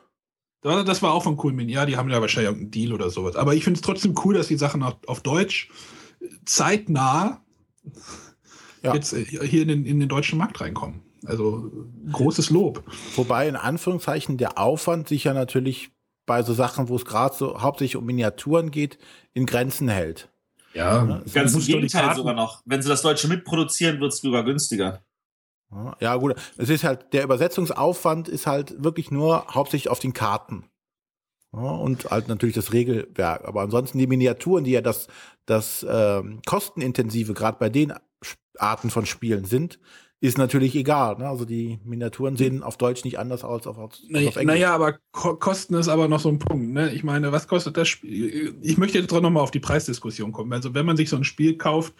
[0.61, 1.71] Das war auch von Cool Mini.
[1.71, 3.37] Ja, die haben ja wahrscheinlich irgendeinen Deal oder sowas.
[3.37, 5.69] Aber ich finde es trotzdem cool, dass die Sachen auf, auf Deutsch
[6.45, 7.41] zeitnah
[8.87, 8.95] ja.
[8.95, 11.01] jetzt äh, hier in den, in den deutschen Markt reinkommen.
[11.25, 11.71] Also
[12.11, 12.83] großes Lob.
[13.15, 15.91] Wobei in Anführungszeichen der Aufwand sich ja natürlich
[16.25, 18.99] bei so Sachen, wo es gerade so hauptsächlich um Miniaturen geht,
[19.33, 20.29] in Grenzen hält.
[20.73, 22.61] Ja, ja ganz im Gegenteil sogar noch.
[22.65, 25.01] Wenn sie das Deutsche mitproduzieren, wird es sogar günstiger.
[25.99, 26.35] Ja, gut.
[26.57, 30.65] Es ist halt, der Übersetzungsaufwand ist halt wirklich nur hauptsächlich auf den Karten.
[31.53, 33.45] Ja, und halt natürlich das Regelwerk.
[33.45, 35.07] Aber ansonsten die Miniaturen, die ja das,
[35.45, 37.93] das ähm, kostenintensive, gerade bei den
[38.59, 39.79] Arten von Spielen sind,
[40.19, 41.17] ist natürlich egal.
[41.17, 41.27] Ne?
[41.27, 44.55] Also die Miniaturen sehen auf Deutsch nicht anders aus als auf, als naja, auf Englisch.
[44.55, 46.73] Naja, aber Ko Kosten ist aber noch so ein Punkt.
[46.73, 46.91] Ne?
[46.91, 48.55] Ich meine, was kostet das Spiel?
[48.61, 50.51] Ich möchte jetzt noch mal auf die Preisdiskussion kommen.
[50.53, 51.93] Also wenn man sich so ein Spiel kauft,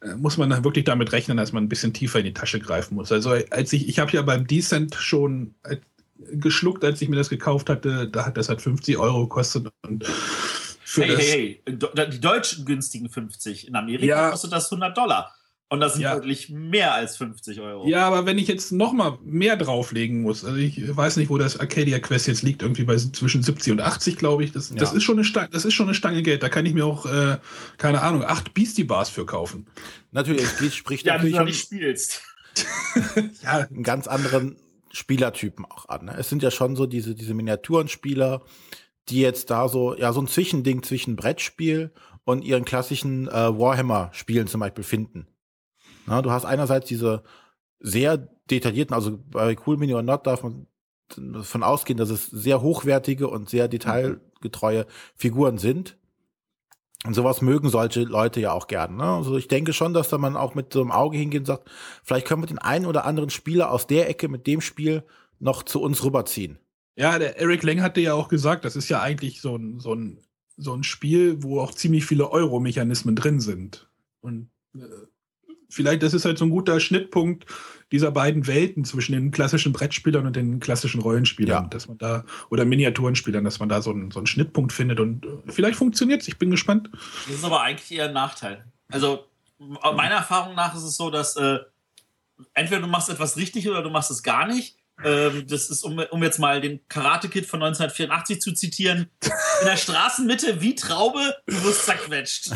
[0.00, 2.60] äh, muss man dann wirklich damit rechnen, dass man ein bisschen tiefer in die Tasche
[2.60, 3.10] greifen muss.
[3.10, 5.78] Also als ich, ich habe ja beim Decent schon äh,
[6.18, 10.04] geschluckt, als ich mir das gekauft hatte, da hat das halt 50 Euro gekostet und
[10.94, 11.78] hey, hey, hey,
[12.12, 13.66] die deutschen günstigen 50.
[13.66, 15.35] In Amerika ja, kostet das 100 Dollar.
[15.68, 16.14] Und das sind ja.
[16.14, 17.88] wirklich mehr als 50 Euro.
[17.88, 21.38] Ja, aber wenn ich jetzt noch mal mehr drauflegen muss, also ich weiß nicht, wo
[21.38, 24.52] das Arcadia Quest jetzt liegt, irgendwie bei zwischen 70 und 80, glaube ich.
[24.52, 24.76] Das, ja.
[24.76, 26.44] das, ist schon eine Stange, das ist schon eine Stange Geld.
[26.44, 27.38] Da kann ich mir auch, äh,
[27.78, 29.66] keine Ahnung, acht Beastie Bars für kaufen.
[30.12, 32.22] Natürlich, es spricht ja, natürlich du nicht spielst.
[33.42, 34.56] ja, einen ganz anderen
[34.92, 36.04] Spielertypen auch an.
[36.06, 36.14] Ne?
[36.16, 38.42] Es sind ja schon so diese, diese Miniaturenspieler,
[39.08, 41.90] die jetzt da so, ja, so ein Zwischending zwischen Brettspiel
[42.24, 45.26] und ihren klassischen äh, Warhammer-Spielen zum Beispiel finden.
[46.06, 47.22] Na, du hast einerseits diese
[47.80, 48.16] sehr
[48.50, 50.66] detaillierten, also bei Cool Mini or Not darf man
[51.16, 55.96] davon ausgehen, dass es sehr hochwertige und sehr detailgetreue Figuren sind.
[57.04, 58.96] Und sowas mögen solche Leute ja auch gerne.
[58.96, 59.04] Ne?
[59.04, 61.70] Also ich denke schon, dass da man auch mit so einem Auge hingehen und sagt,
[62.02, 65.04] vielleicht können wir den einen oder anderen Spieler aus der Ecke mit dem Spiel
[65.38, 66.58] noch zu uns rüberziehen.
[66.96, 69.94] Ja, der Eric Lang hatte ja auch gesagt, das ist ja eigentlich so ein, so
[69.94, 70.18] ein
[70.56, 73.88] so ein Spiel, wo auch ziemlich viele Euro-Mechanismen drin sind.
[74.20, 74.80] Und äh,
[75.76, 77.46] vielleicht, das ist halt so ein guter Schnittpunkt
[77.92, 81.68] dieser beiden Welten zwischen den klassischen Brettspielern und den klassischen Rollenspielern, Ja.
[81.68, 85.24] dass man da, oder Miniaturenspielern, dass man da so einen, so einen Schnittpunkt findet und
[85.24, 86.28] äh, vielleicht funktioniert es.
[86.28, 86.90] Ich bin gespannt.
[87.26, 88.64] Das ist aber eigentlich eher ein Nachteil.
[88.90, 89.26] Also,
[89.58, 91.58] meiner Erfahrung nach ist es so, dass äh,
[92.54, 94.76] entweder du machst etwas richtig oder du machst es gar nicht.
[95.04, 99.10] Ähm, das ist, um, um jetzt mal den Karate-Kid von 1984 zu zitieren,
[99.60, 102.50] in der Straßenmitte wie Traube, du wirst zerquetscht.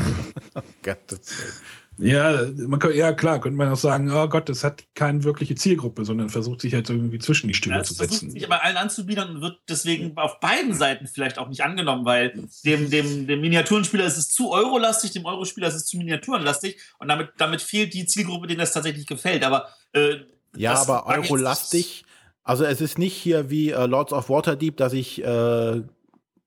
[0.82, 1.60] Gottes
[1.98, 5.54] Ja, man kann, ja klar, könnte man auch sagen, oh Gott, das hat keine wirkliche
[5.54, 8.30] Zielgruppe, sondern versucht sich halt irgendwie zwischen die Stühle Das zu versucht setzen.
[8.32, 12.48] sich aber allen anzubieten und wird deswegen auf beiden Seiten vielleicht auch nicht angenommen, weil
[12.64, 17.08] dem, dem, dem Miniaturenspieler ist es zu eurolastig, dem Eurospieler ist es zu miniaturenlastig und
[17.08, 19.42] damit, damit fehlt die Zielgruppe, denen das tatsächlich gefällt.
[19.42, 20.16] Aber äh,
[20.54, 22.04] Ja, das aber Eurolastig.
[22.44, 25.82] Also es ist nicht hier wie äh, Lords of Waterdeep, dass ich äh,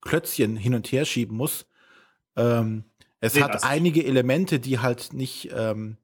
[0.02, 1.66] Klötzchen hin und her schieben muss.
[2.38, 2.86] Ähm,
[3.22, 5.98] es Nee, hat einige Elemente, die halt nicht ähm,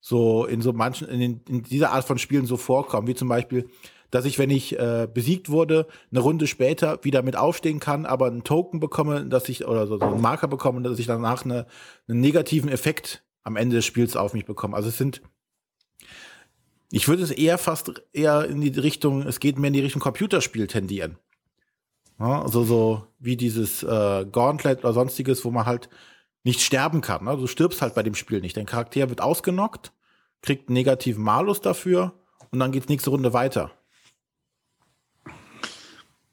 [0.00, 3.28] so in so manchen, in, den, in dieser Art von Spielen so vorkommen, wie zum
[3.28, 3.68] Beispiel,
[4.10, 8.26] dass ich, wenn ich äh, besiegt wurde, eine Runde später wieder mit aufstehen kann, aber
[8.26, 11.66] einen Token bekomme, dass ich, oder so, so einen Marker bekomme, dass ich danach eine,
[12.08, 14.76] einen negativen Effekt am Ende des Spiels auf mich bekomme.
[14.76, 15.20] Also es sind
[16.90, 20.00] ich würde es eher fast eher in die Richtung, es geht mehr in die Richtung
[20.00, 21.18] Computerspiel tendieren.
[22.18, 25.88] Ja, also so wie dieses äh, Gauntlet oder sonstiges, wo man halt
[26.48, 27.24] nicht sterben kann.
[27.24, 27.36] Ne?
[27.36, 28.56] Du stirbst halt bei dem Spiel nicht.
[28.56, 29.92] Dein Charakter wird ausgenockt,
[30.40, 32.14] kriegt einen negativen Malus dafür
[32.50, 33.70] und dann geht's nächste Runde weiter.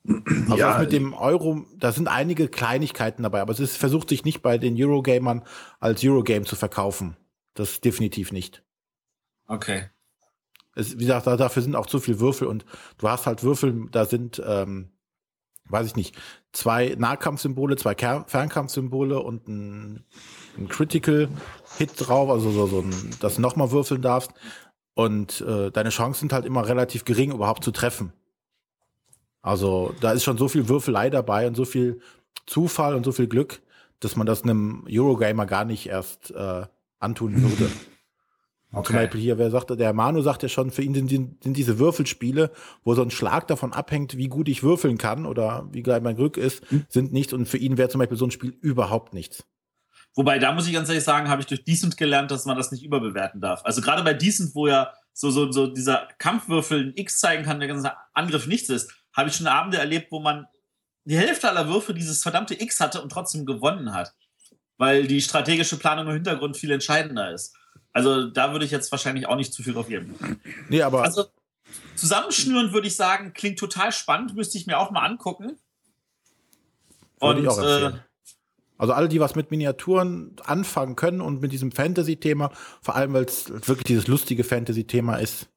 [0.07, 4.23] Also Ja, mit dem Euro, da sind einige Kleinigkeiten dabei, aber es ist, versucht sich
[4.23, 5.43] nicht bei den Eurogamern
[5.81, 7.17] als Eurogame zu verkaufen.
[7.53, 8.63] Das definitiv nicht.
[9.47, 9.89] okay.
[10.77, 12.65] Es, wie gesagt, da, dafür sind auch zu viel Würfel und
[12.97, 14.91] du hast halt Würfel, da sind, ähm,
[15.69, 16.15] weiß ich nicht,
[16.51, 20.05] zwei Nahkampfsymbole, zwei Ker Fernkampfsymbole und ein,
[20.57, 21.29] ein Critical
[21.77, 24.31] Hit drauf, also so, so ein, dass du nochmal würfeln darfst.
[24.93, 28.13] Und äh, deine Chancen sind halt immer relativ gering, überhaupt zu treffen.
[29.41, 31.99] Also da ist schon so viel Würfelei dabei und so viel
[32.45, 33.61] Zufall und so viel Glück,
[33.99, 36.65] dass man das einem Eurogamer gar nicht erst äh,
[36.99, 37.69] antun würde.
[38.83, 41.79] Zum Beispiel hier, wer sagte, der Manu sagt ja schon, für ihn sind, sind diese
[41.79, 42.51] Würfelspiele,
[42.83, 46.15] wo so ein Schlag davon abhängt, wie gut ich würfeln kann oder wie geil mein
[46.15, 47.33] Glück ist, sind nichts.
[47.33, 49.45] Und für ihn wäre zum Beispiel so ein Spiel überhaupt nichts.
[50.15, 52.71] Wobei, da muss ich ganz ehrlich sagen, habe ich durch Decent gelernt, dass man das
[52.71, 53.61] nicht überbewerten darf.
[53.65, 57.59] Also gerade bei Decent, wo ja so, so, so dieser Kampfwürfel ein X zeigen kann,
[57.59, 60.47] der ganze Angriff nichts ist, habe ich schon Abende erlebt, wo man
[61.03, 64.13] die Hälfte aller Würfe dieses verdammte X hatte und trotzdem gewonnen hat.
[64.77, 67.55] Weil die strategische Planung im Hintergrund viel entscheidender ist.
[67.95, 70.15] Also da würde ich jetzt wahrscheinlich auch nicht zu viel drauf geben.
[70.67, 71.27] Nee, aber Also
[71.95, 75.57] zusammenschnüren würde ich sagen, klingt total spannend, müsste ich mir auch mal angucken.
[77.21, 77.93] würde ich auch äh.
[78.77, 83.23] Also alle, die was mit Miniaturen anfangen können und mit diesem Fantasy-Thema, vor allem weil
[83.23, 85.47] es wirklich dieses lustige Fantasy-Thema ist,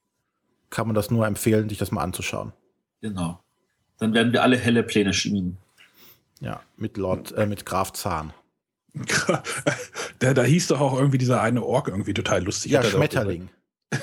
[0.71, 2.53] kann man das nur empfehlen, sich das mal anzuschauen.
[3.01, 3.43] genau.
[3.99, 5.59] Dann werden wir alle helle Pläne schmieden.
[6.39, 8.33] Ja, mit Lord, äh, mit Graf Zahn.
[10.19, 12.73] Da, da hieß doch auch irgendwie dieser eine Ork irgendwie total lustig.
[12.73, 13.49] Ja, er Schmetterling.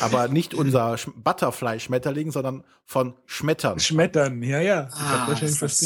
[0.00, 3.80] Aber nicht unser Sch- Butterfly-Schmetterling, sondern von Schmettern.
[3.80, 4.88] Schmettern, ja, ja.
[4.92, 5.78] Ich hab wahrscheinlich ist das.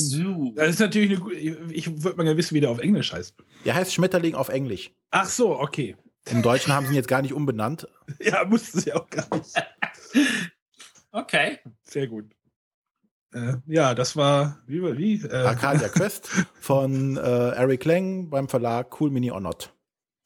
[0.57, 1.37] Das ist natürlich eine gute.
[1.37, 3.37] Ich würde mal gerne wissen, wie der auf Englisch heißt.
[3.65, 4.91] Der heißt Schmetterling auf Englisch.
[5.11, 5.97] Ach so, okay.
[6.29, 7.87] Im Deutschen haben sie ihn jetzt gar nicht umbenannt.
[8.21, 9.55] Ja, musste sie auch gar nicht.
[11.13, 11.59] Okay.
[11.85, 12.27] Sehr gut.
[13.33, 14.59] Äh, ja, das war.
[14.67, 14.83] Wie?
[14.99, 16.29] wie äh, Arcadia Quest
[16.61, 19.73] von äh, Eric Lang beim Verlag Cool Mini or Not.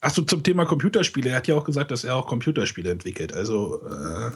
[0.00, 1.30] Ach so, zum Thema Computerspiele.
[1.30, 3.32] Er hat ja auch gesagt, dass er auch Computerspiele entwickelt.
[3.32, 4.30] Also äh,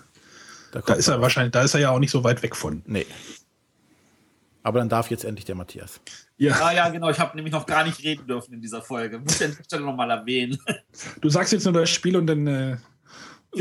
[0.73, 2.83] Da, da ist er wahrscheinlich, da ist er ja auch nicht so weit weg von.
[2.87, 3.07] Nee.
[4.63, 6.01] Aber dann darf jetzt endlich der Matthias.
[6.37, 7.09] Ja, Ah ja, genau.
[7.11, 9.19] Ich habe nämlich noch gar nicht reden dürfen in dieser Folge.
[9.19, 10.59] Muss ich an der Stelle nochmal erwähnen.
[11.21, 12.77] du sagst jetzt nur das Spiel und dann äh,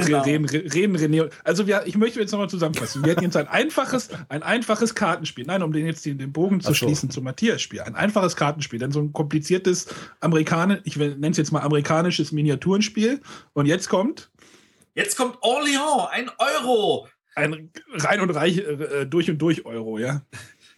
[0.06, 0.22] Genau.
[0.22, 1.30] reden, reden René.
[1.44, 3.04] Also wir, ich möchte jetzt nochmal zusammenfassen.
[3.04, 5.46] Wir hätten jetzt ein einfaches, ein einfaches Kartenspiel.
[5.46, 6.74] Nein, um den jetzt den, den Bogen zu so.
[6.74, 7.82] schließen zum Matthias-Spiel.
[7.82, 8.80] Ein einfaches Kartenspiel.
[8.80, 9.88] Dann so ein kompliziertes
[10.20, 13.22] amerikanisch, ich nenne es jetzt mal amerikanisches Miniaturenspiel.
[13.54, 14.30] Und jetzt kommt
[14.98, 17.08] Jetzt kommt Orléans, ein Euro.
[17.36, 20.24] ein rein und reich äh, durch und durch Euro, ja.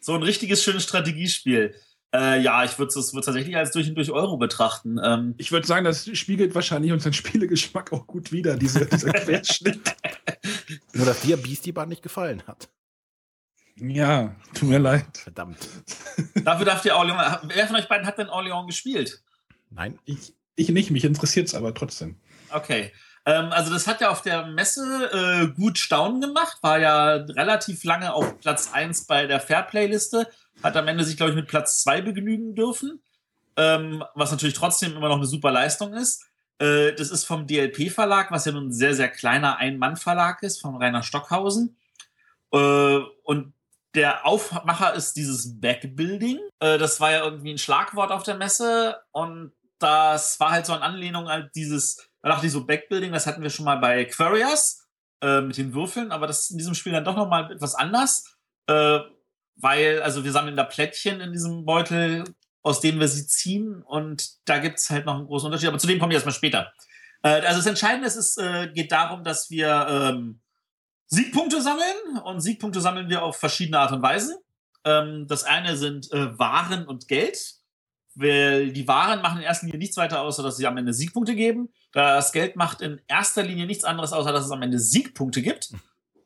[0.02, 1.74] So ein richtiges schönes Strategiespiel.
[2.14, 5.00] Äh, ja, ich würde es würd tatsächlich als durch und durch Euro betrachten.
[5.04, 9.96] Ähm, Ich würde sagen, das spiegelt wahrscheinlich unseren Spielegeschmack auch gut wider, diese, dieser Querschnitt.
[10.94, 12.70] Nur, dass dir Beastie Bar nicht gefallen hat.
[13.76, 15.18] ja, tut mir leid.
[15.18, 15.58] Verdammt.
[16.44, 17.42] dafür darf ihr Orléans.
[17.44, 19.22] Wer von euch beiden hat denn Orléans gespielt?
[19.70, 20.00] Nein.
[20.06, 22.18] Ich, ich nicht, mich interessiert es aber trotzdem.
[22.50, 22.92] Okay.
[23.30, 27.84] Ähm, also das hat ja auf der Messe äh, gut Staunen gemacht, war ja relativ
[27.84, 30.28] lange auf Platz 1 bei der Fairplay-Liste,
[30.64, 33.04] hat am Ende sich, glaube ich, mit Platz 2 begnügen dürfen,
[33.56, 36.26] ähm, was natürlich trotzdem immer noch eine super Leistung ist.
[36.58, 40.78] Äh, das ist vom DLP-Verlag, was ja nun ein sehr, sehr kleiner Ein-Mann-Verlag ist, von
[40.78, 41.78] Rainer Stockhausen.
[42.52, 43.54] Äh, und
[43.94, 46.40] der Aufmacher ist dieses Backbuilding.
[46.60, 50.74] Äh, das war ja irgendwie ein Schlagwort auf der Messe und das war halt so
[50.74, 54.06] eine Anlehnung an dieses, da dachte ich so, Backbuilding, das hatten wir schon mal bei
[54.06, 54.86] Quarius
[55.22, 58.38] äh, mit den Würfeln, aber das ist in diesem Spiel dann doch nochmal etwas anders,
[58.68, 59.00] äh,
[59.56, 62.24] weil, also wir sammeln da Plättchen in diesem Beutel,
[62.62, 65.80] aus denen wir sie ziehen und da gibt es halt noch einen großen Unterschied, aber
[65.80, 66.74] zu dem komme ich erstmal später.
[67.24, 70.42] Äh, also das Entscheidende ist, es äh, geht darum, dass wir ähm,
[71.08, 74.40] Siegpunkte sammeln und Siegpunkte sammeln wir auf verschiedene Art und Weise.
[74.86, 77.60] Ähm, das eine sind äh, Waren und Geld.
[78.16, 81.36] Weil die Waren machen in erster Linie nichts weiter außer, dass sie am Ende Siegpunkte
[81.36, 81.70] geben.
[81.92, 85.72] Das Geld macht in erster Linie nichts anderes außer, dass es am Ende Siegpunkte gibt.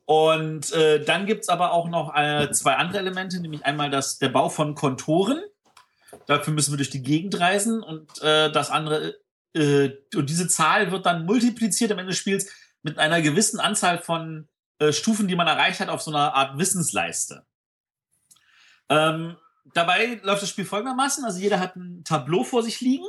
[0.06, 4.18] Und äh, dann gibt es aber auch noch äh, zwei andere Elemente, nämlich einmal das,
[4.18, 5.42] der Bau von Kontoren.
[6.26, 9.14] Dafür müssen wir durch die Gegend reisen und äh, das andere,
[9.54, 12.50] äh, und diese Zahl wird dann multipliziert am Ende des Spiels
[12.82, 14.48] mit einer gewissen Anzahl von
[14.78, 17.46] äh, Stufen, die man erreicht hat, auf so einer Art Wissensleiste.
[18.90, 19.36] Ähm,
[19.72, 23.06] dabei läuft das Spiel folgendermaßen: Also jeder hat ein Tableau vor sich liegen,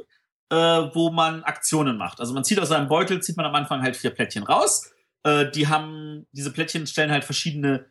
[0.49, 2.19] äh, wo man Aktionen macht.
[2.19, 4.91] Also man zieht aus seinem Beutel, zieht man am Anfang halt vier Plättchen raus.
[5.23, 7.85] Äh, die haben, diese Plättchen stellen halt verschiedene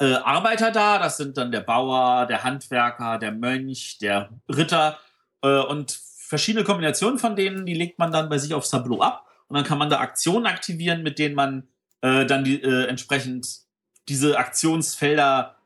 [0.00, 0.98] äh, Arbeiter dar.
[0.98, 4.98] Das sind dann der Bauer, der Handwerker, der Mönch, der Ritter
[5.42, 9.26] äh, und verschiedene Kombinationen von denen, die legt man dann bei sich aufs Tableau ab.
[9.48, 11.68] Und dann kann man da Aktionen aktivieren, mit denen man
[12.00, 13.60] äh, dann die, äh, entsprechend
[14.08, 15.56] diese Aktionsfelder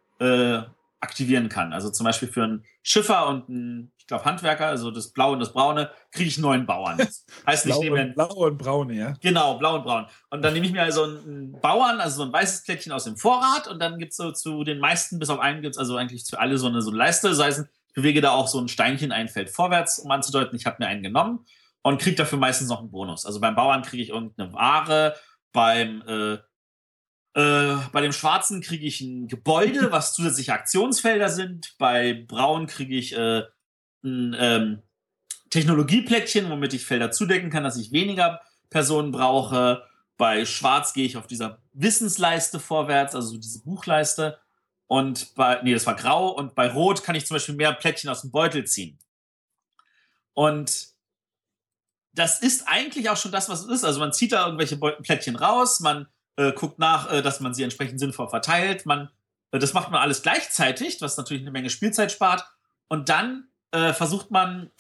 [1.01, 1.72] aktivieren kann.
[1.72, 5.53] Also zum Beispiel für einen Schiffer und einen, glaube, Handwerker, also das Blaue und das
[5.53, 6.99] Braune, kriege ich neun Bauern.
[7.47, 9.14] heißt nicht, blau, und, blau und braune, ja.
[9.21, 10.07] Genau, blau und braun.
[10.31, 13.16] Und dann nehme ich mir also einen Bauern, also so ein weißes Plättchen aus dem
[13.16, 15.97] Vorrat und dann gibt es so zu den meisten, bis auf einen gibt es also
[15.97, 17.29] eigentlich zu alle so eine, so eine Leiste.
[17.29, 20.66] Das heißt, ich bewege da auch so ein Steinchen ein Feld vorwärts, um anzudeuten, ich
[20.66, 21.47] habe mir einen genommen
[21.83, 23.25] und kriege dafür meistens noch einen Bonus.
[23.25, 25.14] Also beim Bauern kriege ich irgendeine Ware
[25.53, 26.38] beim äh,
[27.35, 31.75] äh, bei dem Schwarzen kriege ich ein Gebäude, was zusätzliche Aktionsfelder sind.
[31.79, 33.42] Bei Braun kriege ich äh,
[34.05, 34.83] ein ähm,
[35.51, 39.85] Technologieplättchen, womit ich Felder zudecken kann, dass ich weniger Personen brauche.
[40.17, 44.39] Bei Schwarz gehe ich auf dieser Wissensleiste vorwärts, also diese Buchleiste.
[44.87, 46.31] Und bei, nee, das war grau.
[46.31, 48.99] Und bei Rot kann ich zum Beispiel mehr Plättchen aus dem Beutel ziehen.
[50.35, 50.89] Und
[52.13, 53.85] das ist eigentlich auch schon das, was es ist.
[53.85, 57.63] Also man zieht da irgendwelche Plättchen raus, man äh, guckt nach, äh, dass man sie
[57.63, 58.87] entsprechend sinnvoll verteilt.
[58.87, 59.11] Man,
[59.51, 62.45] äh, das macht man alles gleichzeitig, was natürlich eine Menge Spielzeit spart.
[62.89, 64.70] Und dann äh, versucht man,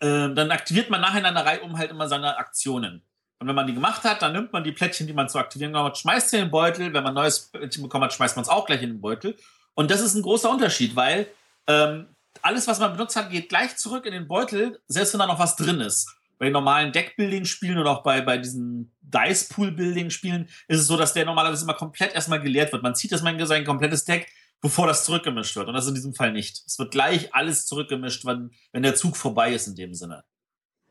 [0.00, 3.02] äh, dann aktiviert man nachher in einer Reihe um halt immer seine Aktionen.
[3.40, 5.76] Und wenn man die gemacht hat, dann nimmt man die Plättchen, die man zu aktivieren
[5.76, 6.92] hat, schmeißt sie in den Beutel.
[6.92, 9.36] Wenn man ein neues Plättchen bekommen hat, schmeißt man es auch gleich in den Beutel.
[9.74, 11.28] Und das ist ein großer Unterschied, weil
[11.68, 12.08] ähm,
[12.42, 15.38] alles, was man benutzt hat, geht gleich zurück in den Beutel, selbst wenn da noch
[15.38, 20.86] was drin ist bei den normalen Deckbuilding-Spielen oder auch bei, bei diesen Dice-Pool-Building-Spielen ist es
[20.86, 22.82] so, dass der normalerweise immer komplett erstmal geleert wird.
[22.82, 25.68] Man zieht erstmal sein komplettes Deck, bevor das zurückgemischt wird.
[25.68, 26.62] Und das ist in diesem Fall nicht.
[26.66, 30.24] Es wird gleich alles zurückgemischt, wenn, wenn der Zug vorbei ist in dem Sinne.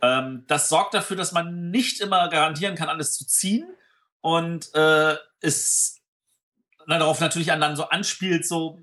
[0.01, 3.65] Ähm, das sorgt dafür, dass man nicht immer garantieren kann, alles zu ziehen.
[4.21, 5.99] Und äh, es
[6.86, 8.82] na, darauf natürlich an dann so anspielt, so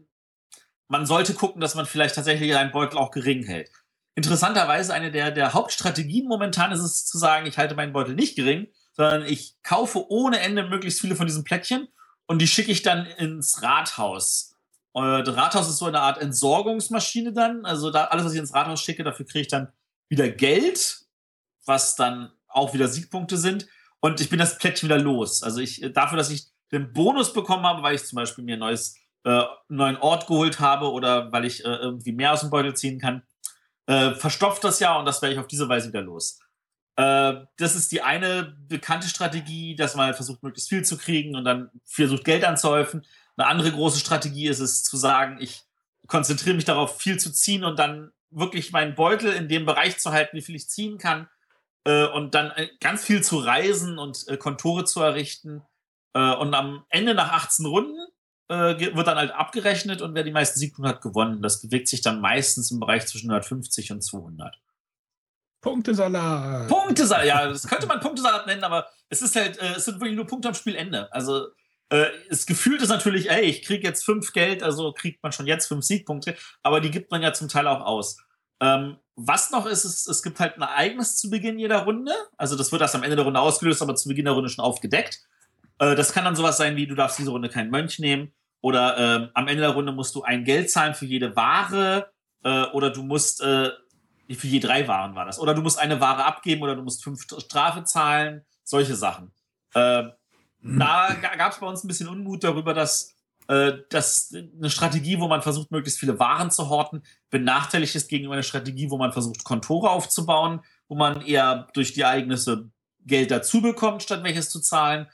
[0.88, 3.70] man sollte gucken, dass man vielleicht tatsächlich seinen Beutel auch gering hält
[4.14, 8.36] interessanterweise eine der, der Hauptstrategien momentan ist es zu sagen, ich halte meinen Beutel nicht
[8.36, 11.88] gering, sondern ich kaufe ohne Ende möglichst viele von diesen Plättchen
[12.26, 14.53] und die schicke ich dann ins Rathaus.
[14.94, 17.64] Und das Rathaus ist so eine Art Entsorgungsmaschine dann.
[17.66, 19.72] Also da, alles, was ich ins Rathaus schicke, dafür kriege ich dann
[20.08, 21.00] wieder Geld,
[21.66, 23.66] was dann auch wieder Siegpunkte sind.
[23.98, 25.42] Und ich bin das Plättchen wieder los.
[25.42, 28.60] Also ich, dafür, dass ich den Bonus bekommen habe, weil ich zum Beispiel mir ein
[28.60, 32.74] neues, äh, neuen Ort geholt habe oder weil ich äh, irgendwie mehr aus dem Beutel
[32.76, 33.24] ziehen kann,
[33.86, 36.38] äh, verstopft das ja und das werde ich auf diese Weise wieder los.
[36.94, 41.34] Äh, das ist die eine bekannte Strategie, dass man halt versucht, möglichst viel zu kriegen
[41.34, 43.04] und dann versucht, Geld anzuhäufen.
[43.36, 45.62] Eine andere große Strategie ist es zu sagen, ich
[46.06, 50.12] konzentriere mich darauf, viel zu ziehen und dann wirklich meinen Beutel in dem Bereich zu
[50.12, 51.28] halten, wie viel ich ziehen kann.
[51.84, 55.62] Äh, und dann äh, ganz viel zu reisen und äh, Kontore zu errichten.
[56.14, 58.06] Äh, und am Ende nach 18 Runden
[58.48, 61.42] äh, wird dann halt abgerechnet und wer die meisten Siegpunkte hat, gewonnen.
[61.42, 64.56] Das bewegt sich dann meistens im Bereich zwischen 150 und 200.
[65.60, 66.68] Punktesalat.
[66.68, 70.16] Punktesalat, ja, das könnte man Punktesalat nennen, aber es ist halt, äh, es sind wirklich
[70.16, 71.10] nur Punkte am Spielende.
[71.12, 71.48] Also
[71.90, 75.46] äh, das Gefühl ist natürlich, ey, ich kriege jetzt fünf Geld, also kriegt man schon
[75.46, 78.18] jetzt fünf Siegpunkte, aber die gibt man ja zum Teil auch aus.
[78.18, 78.22] Äh,
[78.60, 82.12] Ähm, was noch ist, ist, es gibt halt ein Ereignis zu Beginn jeder Runde.
[82.36, 84.64] Also das wird erst am Ende der Runde ausgelöst, aber zu Beginn der Runde schon
[84.64, 85.20] aufgedeckt.
[85.78, 88.32] Äh, das kann dann sowas sein wie, du darfst diese Runde keinen Mönch nehmen.
[88.60, 92.12] Oder ähm, am Ende der Runde musst du ein Geld zahlen für jede Ware.
[92.42, 93.70] Äh, oder du musst, äh,
[94.30, 95.38] für je drei Waren war das.
[95.38, 98.44] Oder du musst eine Ware abgeben oder du musst fünf Strafe zahlen.
[98.64, 99.32] Solche Sachen.
[100.64, 103.14] Da gab es bei uns ein bisschen Unmut darüber, dass
[103.46, 108.34] äh, dass eine Strategie, wo man versucht, möglichst viele Waren zu horten, benachteiligt ist gegenüber
[108.34, 112.70] einer Strategie, wo man versucht, Kontore aufzubauen, wo man eher durch die Ereignisse
[113.06, 115.08] Geld dazu bekommt, statt welches zu zahlen.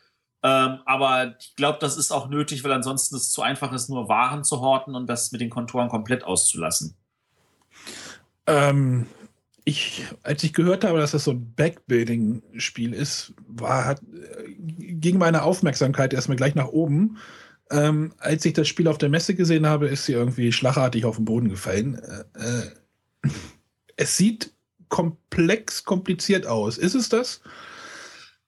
[0.44, 4.08] Ähm, aber ich glaube, das ist auch nötig, weil ansonsten es zu einfach ist, nur
[4.08, 6.94] Waren zu horten und das mit den Kontoren komplett auszulassen.
[8.46, 9.06] Ähm,
[9.64, 14.02] ich, als ich gehört habe, dass das so ein Backbuilding-Spiel ist, war, hat,
[14.58, 17.18] ging meine Aufmerksamkeit erstmal gleich nach oben
[17.70, 21.16] ähm, als ich das Spiel auf der Messe gesehen habe, ist sie irgendwie schlagartig auf
[21.16, 22.00] den Boden gefallen.
[22.34, 22.68] Äh,
[23.28, 23.30] äh,
[23.96, 24.52] es sieht
[24.88, 26.78] komplex, kompliziert aus.
[26.78, 27.40] Ist es das?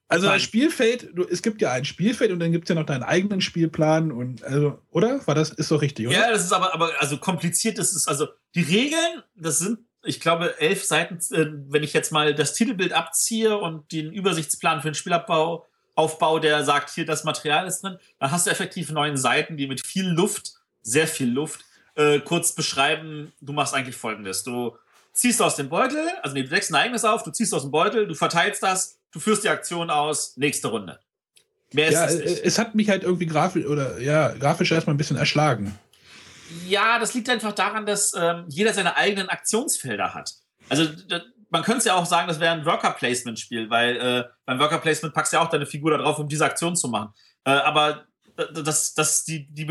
[0.08, 2.84] Also das Spielfeld, du, es gibt ja ein Spielfeld und dann gibt es ja noch
[2.84, 5.26] deinen eigenen Spielplan und also, oder?
[5.26, 6.16] War das, ist doch richtig, oder?
[6.16, 10.20] Ja, das ist aber, aber also kompliziert ist es, also die Regeln, das sind, ich
[10.20, 14.90] glaube, elf Seiten, äh, wenn ich jetzt mal das Titelbild abziehe und den Übersichtsplan für
[14.90, 19.16] den Spielabbau Aufbau, der sagt, hier das Material ist drin, dann hast du effektiv neun
[19.16, 21.64] Seiten, die mit viel Luft, sehr viel Luft,
[21.96, 24.42] äh, kurz beschreiben, du machst eigentlich folgendes.
[24.42, 24.76] Du
[25.12, 27.70] ziehst aus dem Beutel, also nee, du deckst ein Ereignis auf, du ziehst aus dem
[27.70, 30.98] Beutel, du verteilst das, du führst die Aktion aus, nächste Runde.
[31.72, 32.44] Mehr ist ja, es nicht.
[32.44, 35.78] Es hat mich halt irgendwie grafisch oder ja, grafisch erstmal ein bisschen erschlagen.
[36.66, 40.32] Ja, das liegt einfach daran, dass ähm, jeder seine eigenen Aktionsfelder hat.
[40.68, 40.86] Also
[41.50, 45.36] man könnte ja auch sagen, das wäre ein Worker-Placement-Spiel, weil äh, beim Worker-Placement packst du
[45.36, 47.12] ja auch deine Figur da drauf, um diese Aktion zu machen.
[47.44, 48.06] Äh, aber
[48.54, 49.66] das, das, die, die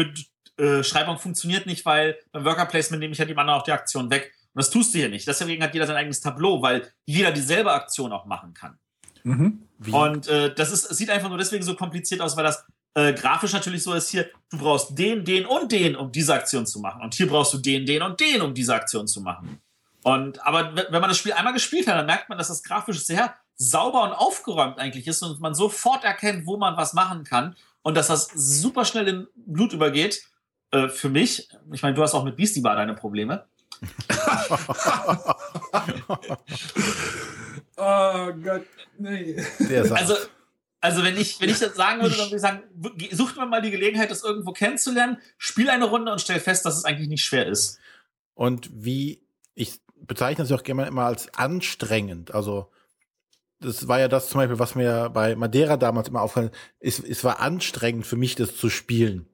[0.56, 4.32] Beschreibung funktioniert nicht, weil beim Worker-Placement nehme ich ja die anderen auch die Aktion weg.
[4.54, 5.28] Und das tust du hier nicht.
[5.28, 8.78] Deswegen hat jeder sein eigenes Tableau, weil jeder dieselbe Aktion auch machen kann.
[9.24, 9.68] Mhm.
[9.92, 12.64] Und äh, das ist, sieht einfach nur deswegen so kompliziert aus, weil das
[12.94, 16.66] äh, grafisch natürlich so ist hier, du brauchst den, den und den, um diese Aktion
[16.66, 17.02] zu machen.
[17.02, 19.62] Und hier brauchst du den, den und den, um diese Aktion zu machen.
[20.04, 23.00] Und, aber wenn man das Spiel einmal gespielt hat, dann merkt man, dass das grafisch
[23.06, 27.56] sehr sauber und aufgeräumt eigentlich ist und man sofort erkennt, wo man was machen kann
[27.84, 30.24] und dass das super schnell in Blut übergeht.
[30.72, 33.46] Äh, für mich, ich meine, du hast auch mit Beastie Bar deine Probleme.
[37.78, 38.66] oh Gott,
[38.98, 39.36] nee.
[39.92, 40.16] Also,
[40.82, 42.64] also wenn ich, wenn ich das sagen würde, dann würde ich sagen,
[43.12, 46.76] sucht man mal die Gelegenheit, das irgendwo kennenzulernen, spiel eine Runde und stell fest, dass
[46.76, 47.80] es eigentlich nicht schwer ist.
[48.34, 49.22] Und wie,
[49.54, 52.34] ich bezeichne es auch gerne immer als anstrengend.
[52.34, 52.72] Also
[53.60, 57.04] das war ja das zum Beispiel, was mir bei Madeira damals immer aufgefallen ist.
[57.04, 59.28] Es war anstrengend für mich, das zu spielen,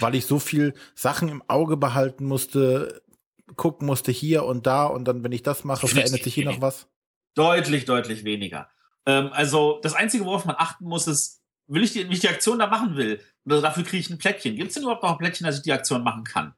[0.00, 3.02] weil ich so viel Sachen im Auge behalten musste,
[3.54, 6.60] gucken musste hier und da und dann, wenn ich das mache, verändert sich hier noch
[6.60, 6.88] was.
[7.34, 8.68] Deutlich, deutlich weniger.
[9.06, 12.28] Ähm, also das Einzige, worauf man achten muss, ist, will ich die, wie ich die
[12.28, 14.56] Aktion da machen will, oder dafür kriege ich ein Plättchen.
[14.56, 16.54] Gibt es denn überhaupt noch ein Plättchen, dass ich die Aktion machen kann?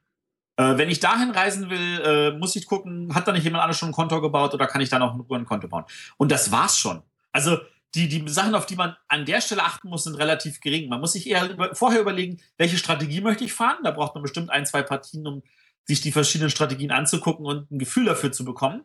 [0.57, 3.77] Äh, wenn ich dahin reisen will, äh, muss ich gucken, hat da nicht jemand anders
[3.77, 5.85] schon ein Konto gebaut oder kann ich da noch ein Konto bauen?
[6.17, 7.01] Und das war's schon.
[7.31, 7.57] Also
[7.95, 10.89] die, die Sachen, auf die man an der Stelle achten muss, sind relativ gering.
[10.89, 13.79] Man muss sich eher über, vorher überlegen, welche Strategie möchte ich fahren.
[13.83, 15.43] Da braucht man bestimmt ein, zwei Partien, um
[15.85, 18.83] sich die verschiedenen Strategien anzugucken und ein Gefühl dafür zu bekommen.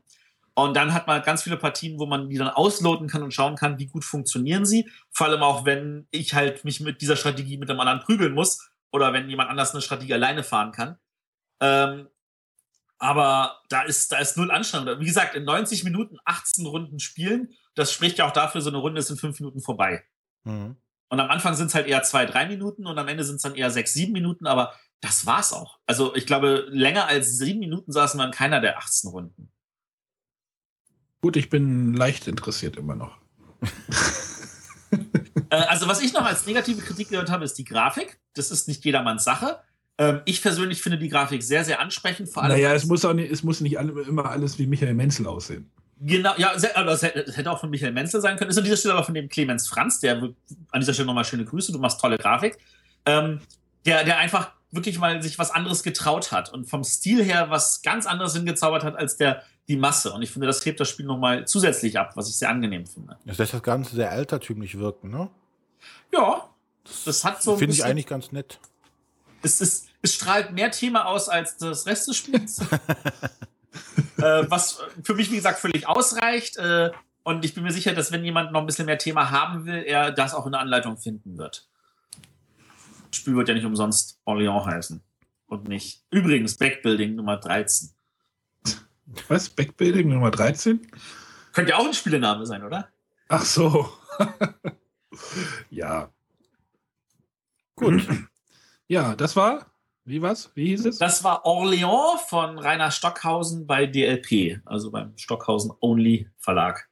[0.54, 3.56] Und dann hat man ganz viele Partien, wo man die dann ausloten kann und schauen
[3.56, 4.90] kann, wie gut funktionieren sie.
[5.10, 8.70] Vor allem auch, wenn ich halt mich mit dieser Strategie mit einem anderen prügeln muss
[8.90, 10.98] oder wenn jemand anders eine Strategie alleine fahren kann.
[11.60, 12.08] Ähm,
[12.98, 15.00] aber da ist, da ist null Anstrengung.
[15.00, 18.78] Wie gesagt, in 90 Minuten 18 Runden spielen, das spricht ja auch dafür, so eine
[18.78, 20.04] Runde ist in fünf Minuten vorbei.
[20.44, 20.76] Mhm.
[21.08, 23.42] Und am Anfang sind es halt eher zwei, drei Minuten und am Ende sind es
[23.42, 25.78] dann eher sechs, sieben Minuten, aber das war's auch.
[25.86, 29.50] Also ich glaube, länger als sieben Minuten saßen wir in keiner der 18 Runden.
[31.20, 33.18] Gut, ich bin leicht interessiert immer noch.
[35.52, 38.20] Äh, also, was ich noch als negative Kritik gehört habe, ist die Grafik.
[38.34, 39.58] Das ist nicht jedermanns Sache.
[39.98, 42.28] Ähm, ich persönlich finde die Grafik sehr, sehr ansprechend.
[42.28, 45.26] Vor allem naja, es muss, auch nicht, es muss nicht immer alles wie Michael Menzel
[45.26, 45.70] aussehen.
[46.00, 48.50] Genau, ja, aber es hätte auch von Michael Menzel sein können.
[48.50, 50.22] Ist an dieser Stelle aber von dem Clemens Franz, der
[50.70, 52.56] an dieser Stelle nochmal schöne Grüße, du machst tolle Grafik.
[53.04, 53.40] Ähm,
[53.84, 57.82] der, der einfach wirklich mal sich was anderes getraut hat und vom Stil her was
[57.82, 60.12] ganz anderes hingezaubert hat als der die Masse.
[60.12, 63.16] Und ich finde, das hebt das Spiel nochmal zusätzlich ab, was ich sehr angenehm finde.
[63.24, 65.30] Das lässt das Ganze sehr altertümlich wirken, ne?
[66.12, 66.48] Ja,
[66.84, 67.56] das, das hat so.
[67.56, 68.58] Finde ich eigentlich ganz nett.
[69.42, 72.60] Es ist, es strahlt mehr Thema aus als das Rest des Spiels.
[74.18, 76.56] äh, was für mich, wie gesagt, völlig ausreicht.
[76.58, 76.90] Äh,
[77.22, 79.82] und ich bin mir sicher, dass wenn jemand noch ein bisschen mehr Thema haben will,
[79.82, 81.68] er das auch in der Anleitung finden wird.
[83.10, 85.02] Das Spiel wird ja nicht umsonst Orléans heißen.
[85.46, 86.04] Und nicht.
[86.10, 87.90] Übrigens, Backbuilding Nummer 13.
[89.28, 89.48] Was?
[89.50, 90.86] Backbuilding Nummer 13?
[91.52, 92.88] Könnte ja auch ein Spielename sein, oder?
[93.28, 93.90] Ach so.
[95.70, 96.10] ja.
[97.76, 98.06] Gut.
[98.88, 99.72] Ja, das war.
[100.04, 100.50] Wie was?
[100.56, 100.98] Wie hieß es?
[100.98, 106.88] Das war Orléans von Rainer Stockhausen bei DLP, also beim Stockhausen Only Verlag.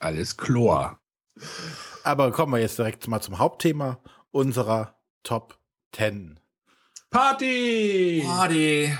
[0.00, 1.00] Alles Chlor.
[2.04, 5.58] Aber kommen wir jetzt direkt mal zum Hauptthema unserer Top
[5.92, 6.38] 10.
[7.08, 8.22] Party!
[8.26, 8.92] Party.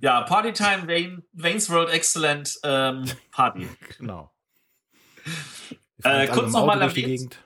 [0.00, 3.68] Ja, Partytime, Wayne, Wayne's World Excellent ähm, Party.
[3.98, 4.32] Genau.
[6.02, 7.38] Äh, kurz nochmal erwähnt.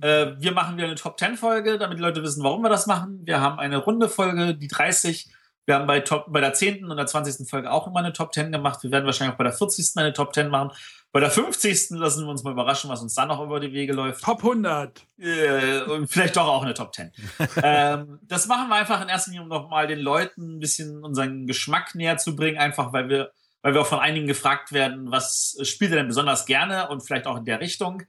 [0.00, 2.86] Äh, wir machen wieder eine Top 10 Folge, damit die Leute wissen, warum wir das
[2.86, 3.20] machen.
[3.24, 5.30] Wir haben eine runde Folge, die 30.
[5.66, 6.84] Wir haben bei, Top, bei der 10.
[6.84, 7.48] und der 20.
[7.48, 8.82] Folge auch immer eine Top 10 gemacht.
[8.82, 9.92] Wir werden wahrscheinlich auch bei der 40.
[9.96, 10.72] eine Top 10 machen.
[11.14, 11.90] Bei der 50.
[11.90, 14.24] lassen wir uns mal überraschen, was uns dann noch über die Wege läuft.
[14.24, 15.06] Top 100.
[15.16, 17.12] Äh, und vielleicht doch auch eine Top 10.
[17.62, 21.46] ähm, das machen wir einfach in erster Linie, um nochmal den Leuten ein bisschen unseren
[21.46, 23.30] Geschmack näher zu bringen, einfach weil wir,
[23.62, 27.28] weil wir auch von einigen gefragt werden, was spielt ihr denn besonders gerne und vielleicht
[27.28, 28.02] auch in der Richtung.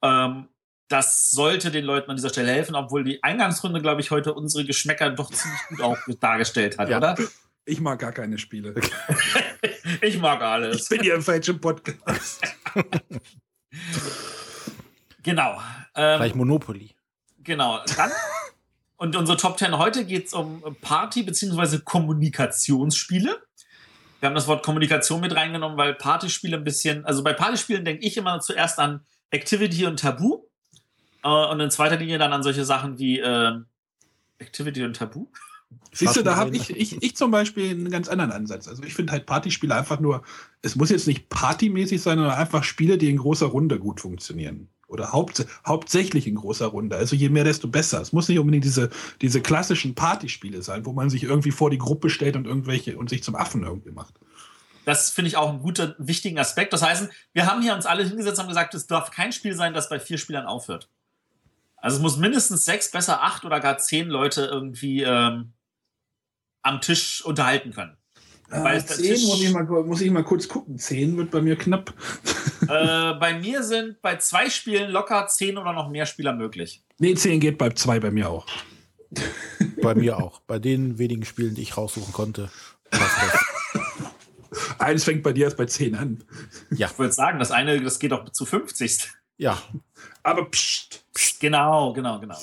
[0.00, 0.48] Ähm,
[0.88, 4.64] das sollte den Leuten an dieser Stelle helfen, obwohl die Eingangsrunde, glaube ich, heute unsere
[4.64, 6.96] Geschmäcker doch ziemlich gut auch dargestellt hat, ja.
[6.96, 7.14] oder?
[7.66, 8.74] Ich mag gar keine Spiele.
[10.02, 10.82] ich mag alles.
[10.82, 12.42] Ich bin hier im falschen Podcast.
[15.22, 15.60] genau.
[15.94, 16.94] Ähm, Vielleicht Monopoly.
[17.38, 17.80] Genau.
[17.96, 18.10] Dann,
[18.96, 21.78] und unsere Top 10 heute geht es um Party- bzw.
[21.78, 23.42] Kommunikationsspiele.
[24.20, 28.04] Wir haben das Wort Kommunikation mit reingenommen, weil Partyspiele ein bisschen, also bei Partyspielen denke
[28.04, 30.44] ich immer zuerst an Activity und Tabu.
[31.22, 33.52] Äh, und in zweiter Linie dann an solche Sachen wie äh,
[34.38, 35.26] Activity und Tabu.
[35.92, 38.68] Siehst du, da habe ich, ich, ich zum Beispiel einen ganz anderen Ansatz.
[38.68, 40.22] Also ich finde halt Partyspiele einfach nur,
[40.62, 44.68] es muss jetzt nicht partymäßig sein, sondern einfach Spiele, die in großer Runde gut funktionieren.
[44.86, 46.96] Oder haupt, hauptsächlich in großer Runde.
[46.96, 48.00] Also je mehr, desto besser.
[48.00, 48.90] Es muss nicht unbedingt diese,
[49.20, 53.10] diese klassischen Partyspiele sein, wo man sich irgendwie vor die Gruppe stellt und irgendwelche und
[53.10, 54.14] sich zum Affen irgendwie macht.
[54.84, 56.72] Das finde ich auch einen guten, wichtigen Aspekt.
[56.72, 59.74] Das heißt, wir haben hier uns alle hingesetzt und gesagt, es darf kein Spiel sein,
[59.74, 60.88] das bei vier Spielern aufhört.
[61.76, 65.52] Also es muss mindestens sechs, besser acht oder gar zehn Leute irgendwie ähm,
[66.62, 67.96] am Tisch unterhalten können.
[68.50, 70.78] Zehn Tisch, muss, ich mal, muss ich mal kurz gucken.
[70.78, 71.92] Zehn wird bei mir knapp.
[72.62, 76.82] Äh, bei mir sind bei zwei Spielen locker zehn oder noch mehr Spieler möglich.
[76.98, 78.46] Nee, zehn geht bei zwei bei mir auch.
[79.80, 80.40] Bei mir auch.
[80.40, 82.50] Bei den wenigen Spielen, die ich raussuchen konnte.
[84.78, 86.24] Eines fängt bei dir erst bei zehn an.
[86.70, 86.88] Ja.
[86.88, 89.08] Ich würde sagen, das eine, das geht auch zu 50.
[89.38, 89.62] Ja.
[90.22, 91.40] Aber pst, pst.
[91.40, 92.38] Genau, genau, genau.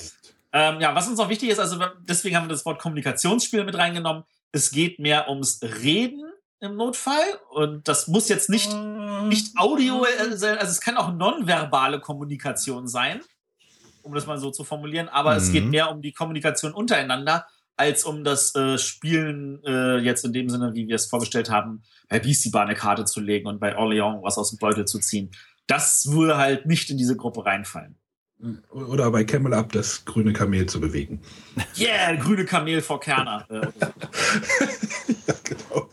[0.52, 3.76] Ähm, ja, was uns auch wichtig ist, also deswegen haben wir das Wort Kommunikationsspiel mit
[3.76, 4.24] reingenommen.
[4.52, 6.24] Es geht mehr ums Reden
[6.60, 8.72] im Notfall und das muss jetzt nicht,
[9.24, 13.20] nicht Audio sein, also es kann auch nonverbale Kommunikation sein,
[14.02, 15.38] um das mal so zu formulieren, aber mhm.
[15.38, 15.70] es geht mhm.
[15.70, 20.74] mehr um die Kommunikation untereinander als um das äh, Spielen äh, jetzt in dem Sinne,
[20.74, 24.22] wie wir es vorgestellt haben, bei Beastie Bar eine Karte zu legen und bei Orléans
[24.22, 25.30] was aus dem Beutel zu ziehen.
[25.66, 27.98] Das würde halt nicht in diese Gruppe reinfallen.
[28.70, 31.22] Oder bei Camel Up das grüne Kamel zu bewegen.
[31.78, 33.46] Yeah, grüne Kamel vor Kerner.
[33.50, 33.68] Äh,
[35.26, 35.88] ja, genau.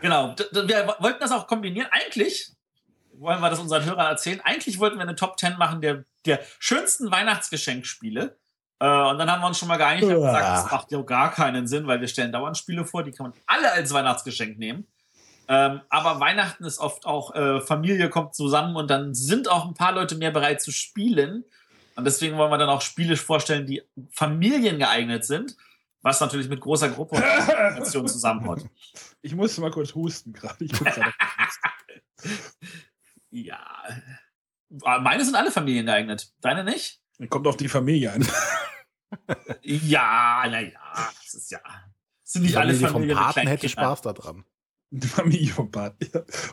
[0.00, 0.36] Genau.
[0.66, 1.88] Wir wollten das auch kombinieren.
[1.90, 2.52] Eigentlich
[3.12, 4.40] wollen wir das unseren Hörern erzählen.
[4.42, 8.38] Eigentlich wollten wir eine Top 10 machen der, der schönsten Weihnachtsgeschenkspiele.
[8.78, 11.32] Äh, und dann haben wir uns schon mal geeinigt und gesagt, das macht ja gar
[11.32, 14.86] keinen Sinn, weil wir stellen dauernd Spiele vor, die kann man alle als Weihnachtsgeschenk nehmen.
[15.48, 19.74] Ähm, aber Weihnachten ist oft auch, äh, Familie kommt zusammen und dann sind auch ein
[19.74, 21.44] paar Leute mehr bereit zu spielen.
[21.94, 25.56] Und deswegen wollen wir dann auch Spiele vorstellen, die Familien geeignet sind,
[26.02, 27.22] was natürlich mit großer Gruppe
[27.76, 28.66] und zusammenhaut.
[29.22, 30.66] Ich muss mal kurz husten gerade.
[33.30, 33.60] ja.
[34.82, 36.32] Ah, meine sind alle Familien geeignet.
[36.40, 37.00] Deine nicht?
[37.30, 38.28] Kommt auf die Familie an.
[39.62, 40.78] ja, naja,
[41.22, 41.60] das ist ja.
[42.24, 43.16] Sind nicht alle Familien.
[43.16, 44.44] Vom Paten hätte Spaß daran.
[45.06, 45.94] Familie vom Bart.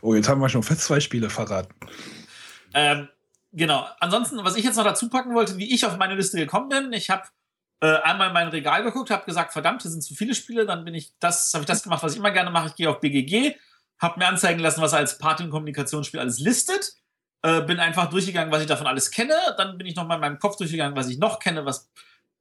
[0.01, 1.73] Oh, jetzt haben wir schon fast zwei Spiele verraten.
[2.73, 3.07] Ähm,
[3.51, 3.87] genau.
[3.99, 6.93] Ansonsten, was ich jetzt noch dazu packen wollte, wie ich auf meine Liste gekommen bin,
[6.93, 7.23] ich habe
[7.81, 10.85] äh, einmal in mein Regal geguckt, habe gesagt, verdammt, hier sind zu viele Spiele, dann
[10.85, 12.69] bin ich das, habe ich das gemacht, was ich immer gerne mache.
[12.69, 13.55] Ich gehe auf BGG,
[13.99, 16.93] habe mir anzeigen lassen, was als Party- und Kommunikationsspiel alles listet.
[17.41, 19.35] Äh, bin einfach durchgegangen, was ich davon alles kenne.
[19.57, 21.91] Dann bin ich noch mal in meinem Kopf durchgegangen, was ich noch kenne, was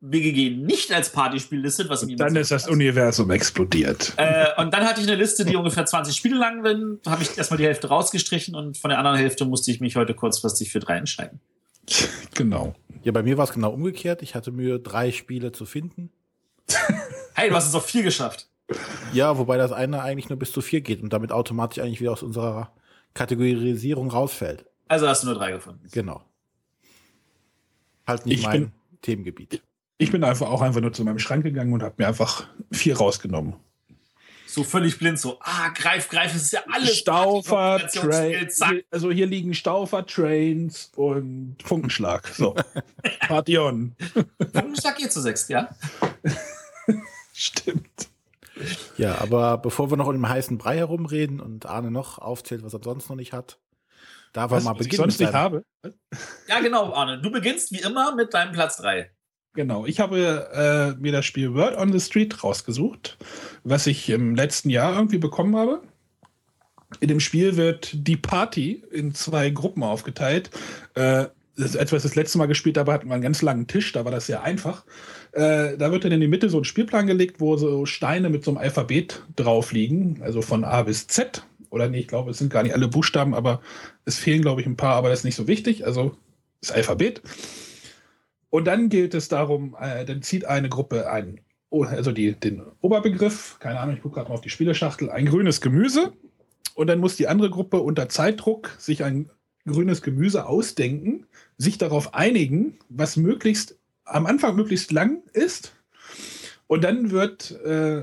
[0.02, 4.12] BGG nicht als Partyspiel listet, was und Dann ist das Universum explodiert.
[4.16, 6.98] Äh, und dann hatte ich eine Liste, die ungefähr 20 Spiele lang bin.
[7.06, 10.14] Habe ich erstmal die Hälfte rausgestrichen und von der anderen Hälfte musste ich mich heute
[10.14, 11.40] kurzfristig für drei entscheiden.
[12.34, 12.74] Genau.
[13.04, 14.22] Ja, bei mir war es genau umgekehrt.
[14.22, 16.10] Ich hatte Mühe, drei Spiele zu finden.
[17.34, 18.48] hey, du hast es auf vier geschafft.
[19.12, 22.12] Ja, wobei das eine eigentlich nur bis zu vier geht und damit automatisch eigentlich wieder
[22.12, 22.72] aus unserer
[23.12, 24.64] Kategorisierung rausfällt.
[24.88, 25.86] Also hast du nur drei gefunden.
[25.92, 26.22] Genau.
[28.06, 28.72] Halt nicht ich mein bin,
[29.02, 29.62] Themengebiet.
[30.02, 32.96] Ich bin einfach auch einfach nur zu meinem Schrank gegangen und habe mir einfach vier
[32.96, 33.54] rausgenommen.
[34.46, 36.98] so völlig blind, so, ah, greif, greif, das ist ja alles.
[36.98, 38.68] Staufer, Party-Kombinationsspiel, zack.
[38.70, 42.26] Train, also hier liegen Staufer, Trains und Funkenschlag.
[42.28, 42.54] So,
[43.20, 43.94] Party on.
[44.52, 45.68] Funkenschlag geht zu sechst, ja?
[47.32, 48.08] Stimmt.
[48.98, 52.74] Ja, aber bevor wir noch um den heißen Brei herumreden und Arne noch aufzählt, was
[52.74, 53.58] er sonst noch nicht hat,
[54.32, 55.10] da wir Was, mal was ich beginnen.
[55.10, 55.64] sonst mit nicht seinem- habe.
[56.48, 57.20] Ja, genau, Arne.
[57.22, 59.10] Du beginnst wie immer mit deinem Platz 3.
[59.54, 63.18] Genau, ich habe äh, mir das Spiel Word on the Street rausgesucht,
[63.64, 65.82] was ich im letzten Jahr irgendwie bekommen habe.
[67.00, 70.50] In dem Spiel wird die Party in zwei Gruppen aufgeteilt.
[70.94, 71.26] Äh,
[71.56, 74.06] das ist etwas das letzte Mal gespielt habe, hatten wir einen ganz langen Tisch, da
[74.06, 74.86] war das sehr einfach.
[75.32, 78.42] Äh, da wird dann in die Mitte so ein Spielplan gelegt, wo so Steine mit
[78.44, 81.46] so einem Alphabet drauf liegen, also von A bis Z.
[81.68, 83.60] Oder nee, ich glaube, es sind gar nicht alle Buchstaben, aber
[84.06, 85.86] es fehlen, glaube ich, ein paar, aber das ist nicht so wichtig.
[85.86, 86.16] Also
[86.62, 87.20] das Alphabet.
[88.52, 91.40] Und dann gilt es darum, äh, dann zieht eine Gruppe ein,
[91.70, 95.24] oh, also die, den Oberbegriff, keine Ahnung, ich gucke gerade mal auf die Spieleschachtel, ein
[95.24, 96.12] grünes Gemüse.
[96.74, 99.30] Und dann muss die andere Gruppe unter Zeitdruck sich ein
[99.66, 101.24] grünes Gemüse ausdenken,
[101.56, 105.72] sich darauf einigen, was möglichst am Anfang möglichst lang ist.
[106.66, 108.02] Und dann wird, äh,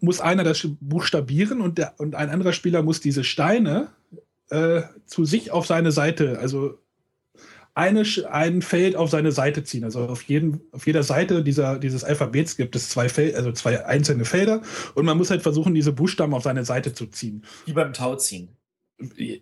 [0.00, 3.92] muss einer das buchstabieren und, der, und ein anderer Spieler muss diese Steine
[4.50, 6.76] äh, zu sich auf seine Seite, also
[7.76, 9.84] eine, ein Feld auf seine Seite ziehen.
[9.84, 13.84] Also auf, jeden, auf jeder Seite dieser, dieses Alphabets gibt es zwei, Fel also zwei
[13.84, 14.62] einzelne Felder
[14.94, 17.44] und man muss halt versuchen, diese Buchstaben auf seine Seite zu ziehen.
[17.66, 18.48] Wie beim Tauziehen.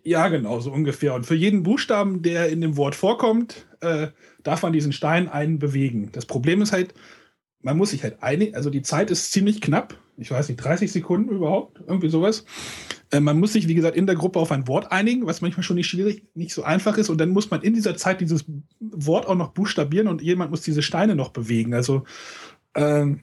[0.03, 1.14] Ja, genau, so ungefähr.
[1.14, 4.09] Und für jeden Buchstaben, der in dem Wort vorkommt, äh,
[4.43, 6.11] darf man diesen Stein einen bewegen.
[6.11, 6.93] Das Problem ist halt,
[7.61, 9.97] man muss sich halt einigen, also die Zeit ist ziemlich knapp.
[10.16, 12.45] Ich weiß nicht, 30 Sekunden überhaupt, irgendwie sowas.
[13.14, 15.62] Äh, man muss sich, wie gesagt, in der Gruppe auf ein Wort einigen, was manchmal
[15.62, 17.10] schon nicht schwierig, nicht so einfach ist.
[17.10, 18.44] Und dann muss man in dieser Zeit dieses
[18.80, 21.74] Wort auch noch buchstabieren und jemand muss diese Steine noch bewegen.
[21.74, 22.04] Also
[22.74, 23.20] ähm,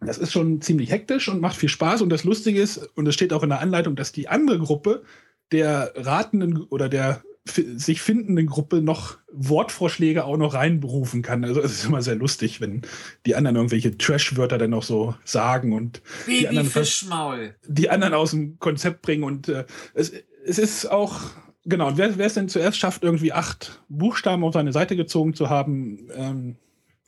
[0.00, 2.02] das ist schon ziemlich hektisch und macht viel Spaß.
[2.02, 5.04] Und das Lustige ist, und es steht auch in der Anleitung, dass die andere Gruppe
[5.52, 11.44] der ratenden oder der sich findenden Gruppe noch Wortvorschläge auch noch reinberufen kann.
[11.44, 12.82] Also es ist immer sehr lustig, wenn
[13.26, 17.54] die anderen irgendwelche Trash-Wörter dann noch so sagen und die anderen, Babyfischmaul.
[17.66, 19.24] die anderen aus dem Konzept bringen.
[19.24, 20.12] Und äh, es,
[20.46, 21.20] es ist auch,
[21.64, 25.34] genau, und wer, wer es denn zuerst schafft, irgendwie acht Buchstaben auf seine Seite gezogen
[25.34, 26.56] zu haben, ähm,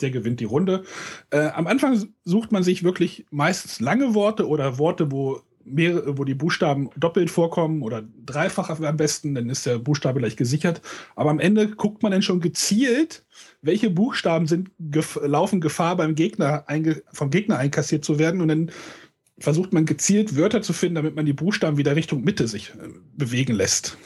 [0.03, 0.83] der gewinnt die Runde.
[1.31, 6.25] Äh, am Anfang sucht man sich wirklich meistens lange Worte oder Worte, wo mehrere, wo
[6.25, 10.81] die Buchstaben doppelt vorkommen oder dreifach am besten, dann ist der Buchstabe gleich gesichert.
[11.15, 13.25] Aber am Ende guckt man dann schon gezielt,
[13.63, 16.65] welche Buchstaben sind gef laufen Gefahr beim Gegner
[17.13, 18.71] vom Gegner einkassiert zu werden und dann
[19.39, 22.89] versucht man gezielt Wörter zu finden, damit man die Buchstaben wieder Richtung Mitte sich äh,
[23.17, 23.99] bewegen lässt.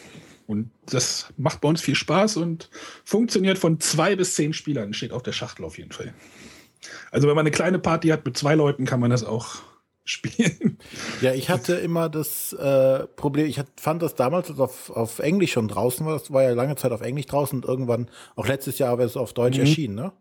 [0.46, 2.70] Und das macht bei uns viel Spaß und
[3.04, 6.12] funktioniert von zwei bis zehn Spielern, steht auf der Schachtel auf jeden Fall.
[7.12, 9.62] Also wenn man eine kleine Party hat mit zwei Leuten, kann man das auch
[10.10, 10.78] spielen.
[11.20, 15.18] Ja, ich hatte immer das äh, Problem, ich hat, fand das damals, als auf, auf
[15.18, 18.46] Englisch schon draußen war, das war ja lange Zeit auf Englisch draußen und irgendwann, auch
[18.46, 19.60] letztes Jahr, wäre es auf Deutsch Mhm.
[19.64, 20.12] erschienen, ne?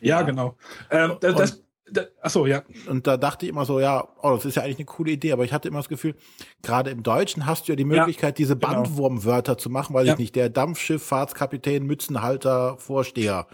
[0.00, 0.22] Ja, Ja.
[0.22, 0.56] genau.
[0.90, 1.62] Ähm, das, das,
[1.92, 2.62] das, achso, ja.
[2.88, 5.32] Und da dachte ich immer so, ja, oh, das ist ja eigentlich eine coole Idee,
[5.32, 6.14] aber ich hatte immer das Gefühl,
[6.62, 8.74] gerade im Deutschen hast du ja die Möglichkeit, diese genau.
[8.74, 10.12] Bandwurmwörter zu machen, weil Ja.
[10.12, 13.46] ich nicht, der Dampfschiff, Fahrtskapitän, Mützenhalter, Vorsteher.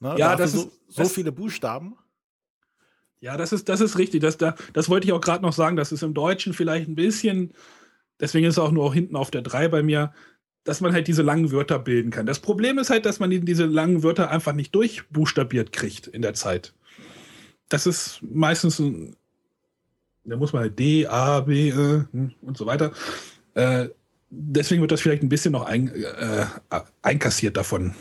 [0.00, 0.14] Ne?
[0.18, 1.96] Ja, da das ist- so, so viele Buchstaben.
[3.20, 4.22] Ja, das ist, das ist richtig.
[4.22, 5.76] Das, da, das wollte ich auch gerade noch sagen.
[5.76, 7.52] Das ist im Deutschen vielleicht ein bisschen,
[8.18, 10.12] deswegen ist es auch nur hinten auf der 3 bei mir,
[10.64, 12.26] dass man halt diese langen Wörter bilden kann.
[12.26, 16.22] Das Problem ist halt, dass man die- diese langen Wörter einfach nicht durchbuchstabiert kriegt in
[16.22, 16.74] der Zeit.
[17.68, 19.16] Das ist meistens ein,
[20.24, 22.92] da muss man halt D, A, B äh, hm, und so weiter.
[23.54, 23.88] Äh,
[24.30, 26.46] deswegen wird das vielleicht ein bisschen noch ein, äh,
[27.02, 27.94] einkassiert davon.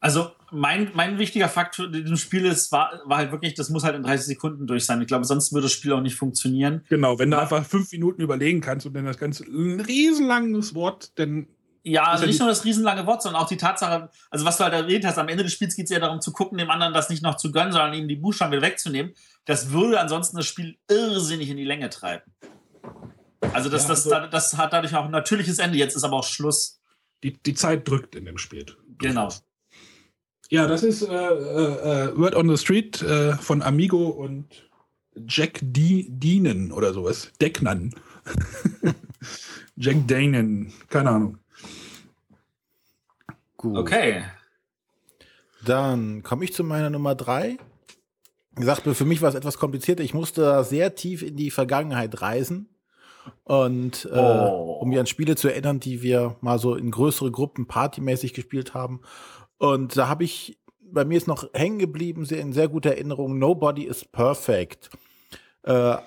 [0.00, 3.84] Also mein, mein wichtiger Faktor in diesem Spiel ist, war, war halt wirklich, das muss
[3.84, 5.00] halt in 30 Sekunden durch sein.
[5.00, 6.84] Ich glaube, sonst würde das Spiel auch nicht funktionieren.
[6.88, 11.12] Genau, wenn du einfach fünf Minuten überlegen kannst und dann das ganze ein riesenlanges Wort,
[11.18, 11.46] dann
[11.82, 14.74] Ja, also nicht nur das riesenlange Wort, sondern auch die Tatsache, also was du halt
[14.74, 17.08] erwähnt hast, am Ende des Spiels geht es ja darum zu gucken, dem anderen das
[17.08, 19.12] nicht noch zu gönnen, sondern ihm die Buchstaben wieder wegzunehmen.
[19.46, 22.30] Das würde ansonsten das Spiel irrsinnig in die Länge treiben.
[23.54, 25.78] Also das, Ja, das, also- das hat dadurch auch ein natürliches Ende.
[25.78, 26.80] Jetzt ist aber auch Schluss.
[27.22, 28.64] die, die Zeit drückt in dem Spiel.
[28.98, 29.28] Genau.
[30.50, 34.46] Ja, das ist äh, äh, äh, Word on the Street äh, von Amigo und
[35.28, 37.30] Jack D Deanen oder sowas.
[37.40, 37.94] Decknan.
[39.76, 41.38] Jack Danen, keine Ahnung.
[43.56, 43.76] Gut.
[43.78, 44.24] Okay.
[45.64, 47.58] Dann komme ich zu meiner Nummer drei.
[48.56, 50.02] Wie gesagt, für mich war es etwas komplizierter.
[50.02, 52.68] Ich musste sehr tief in die Vergangenheit reisen.
[53.44, 54.78] Und äh, Oh.
[54.80, 58.74] um mich an Spiele zu erinnern, die wir mal so in größere Gruppen partymäßig gespielt
[58.74, 59.00] haben.
[59.60, 63.38] Und da habe ich, bei mir ist noch hängen geblieben, sehr, in sehr guter Erinnerung,
[63.38, 64.88] Nobody is Perfect.
[65.64, 65.98] Äh,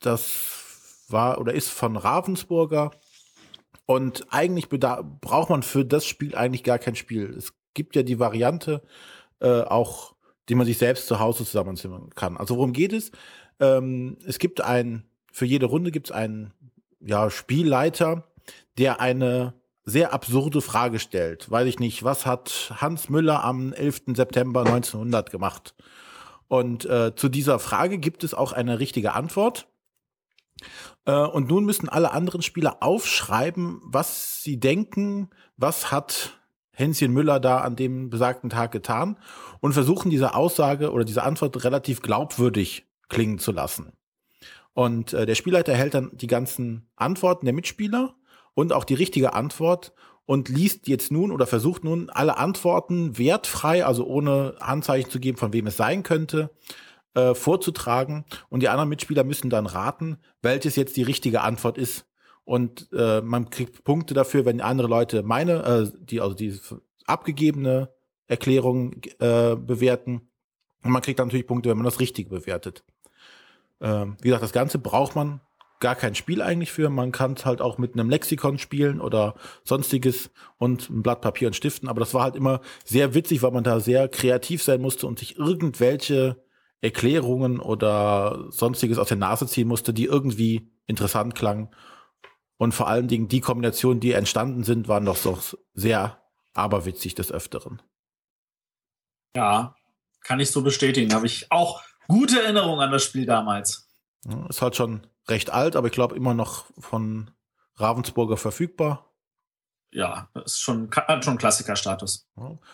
[0.00, 2.92] das war oder ist von Ravensburger.
[3.84, 7.34] Und eigentlich braucht man für das Spiel eigentlich gar kein Spiel.
[7.36, 8.82] Es gibt ja die Variante
[9.40, 10.14] äh, auch,
[10.48, 12.38] die man sich selbst zu Hause zusammenzimmern kann.
[12.38, 13.12] Also worum geht es?
[13.60, 16.54] Ähm, es gibt ein, für jede Runde gibt es einen
[17.00, 18.32] ja, Spielleiter,
[18.78, 19.52] der eine
[19.84, 21.50] sehr absurde Frage stellt.
[21.50, 24.02] Weiß ich nicht, was hat Hans Müller am 11.
[24.14, 25.74] September 1900 gemacht?
[26.48, 29.66] Und äh, zu dieser Frage gibt es auch eine richtige Antwort.
[31.04, 36.38] Äh, und nun müssen alle anderen Spieler aufschreiben, was sie denken, was hat
[36.72, 39.16] Hänschen Müller da an dem besagten Tag getan
[39.60, 43.92] und versuchen diese Aussage oder diese Antwort relativ glaubwürdig klingen zu lassen.
[44.72, 48.16] Und äh, der Spielleiter erhält dann die ganzen Antworten der Mitspieler
[48.54, 49.92] und auch die richtige Antwort
[50.26, 55.36] und liest jetzt nun oder versucht nun alle Antworten wertfrei, also ohne Handzeichen zu geben,
[55.36, 56.50] von wem es sein könnte,
[57.14, 62.06] äh, vorzutragen und die anderen Mitspieler müssen dann raten, welches jetzt die richtige Antwort ist.
[62.44, 66.58] Und äh, man kriegt Punkte dafür, wenn andere Leute meine, äh, die also die
[67.06, 67.90] abgegebene
[68.26, 70.28] Erklärung äh, bewerten.
[70.82, 72.84] Und man kriegt dann natürlich Punkte, wenn man das Richtige bewertet.
[73.80, 75.40] Ähm, wie gesagt, das Ganze braucht man
[75.84, 76.88] gar kein Spiel eigentlich für.
[76.88, 81.48] Man kann es halt auch mit einem Lexikon spielen oder sonstiges und ein Blatt Papier
[81.48, 81.90] und Stiften.
[81.90, 85.18] Aber das war halt immer sehr witzig, weil man da sehr kreativ sein musste und
[85.18, 86.42] sich irgendwelche
[86.80, 91.68] Erklärungen oder sonstiges aus der Nase ziehen musste, die irgendwie interessant klangen.
[92.56, 95.38] Und vor allen Dingen die Kombinationen, die entstanden sind, waren doch so
[95.74, 96.18] sehr
[96.54, 97.82] aberwitzig des Öfteren.
[99.36, 99.76] Ja,
[100.22, 101.12] kann ich so bestätigen.
[101.12, 103.90] Habe ich auch gute Erinnerungen an das Spiel damals.
[104.48, 107.30] ist halt schon recht alt, aber ich glaube immer noch von
[107.76, 109.14] Ravensburger verfügbar
[109.94, 112.28] ja, ist schon, hat schon Klassikerstatus.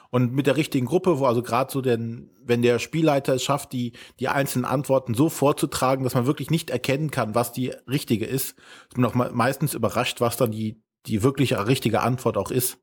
[0.08, 3.72] Und mit der richtigen Gruppe, wo also gerade so denn, wenn der Spielleiter es schafft,
[3.72, 8.24] die, die einzelnen Antworten so vorzutragen, dass man wirklich nicht erkennen kann, was die richtige
[8.24, 8.56] ist,
[8.88, 12.78] ist man auch meistens überrascht, was dann die, die wirkliche richtige Antwort auch ist.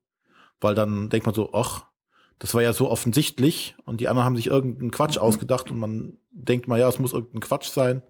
[0.62, 1.86] Weil dann denkt man so, ach,
[2.38, 5.24] das war ja so offensichtlich und die anderen haben sich irgendeinen Quatsch mhm.
[5.24, 8.04] ausgedacht und man denkt mal, ja, es muss irgendein Quatsch sein.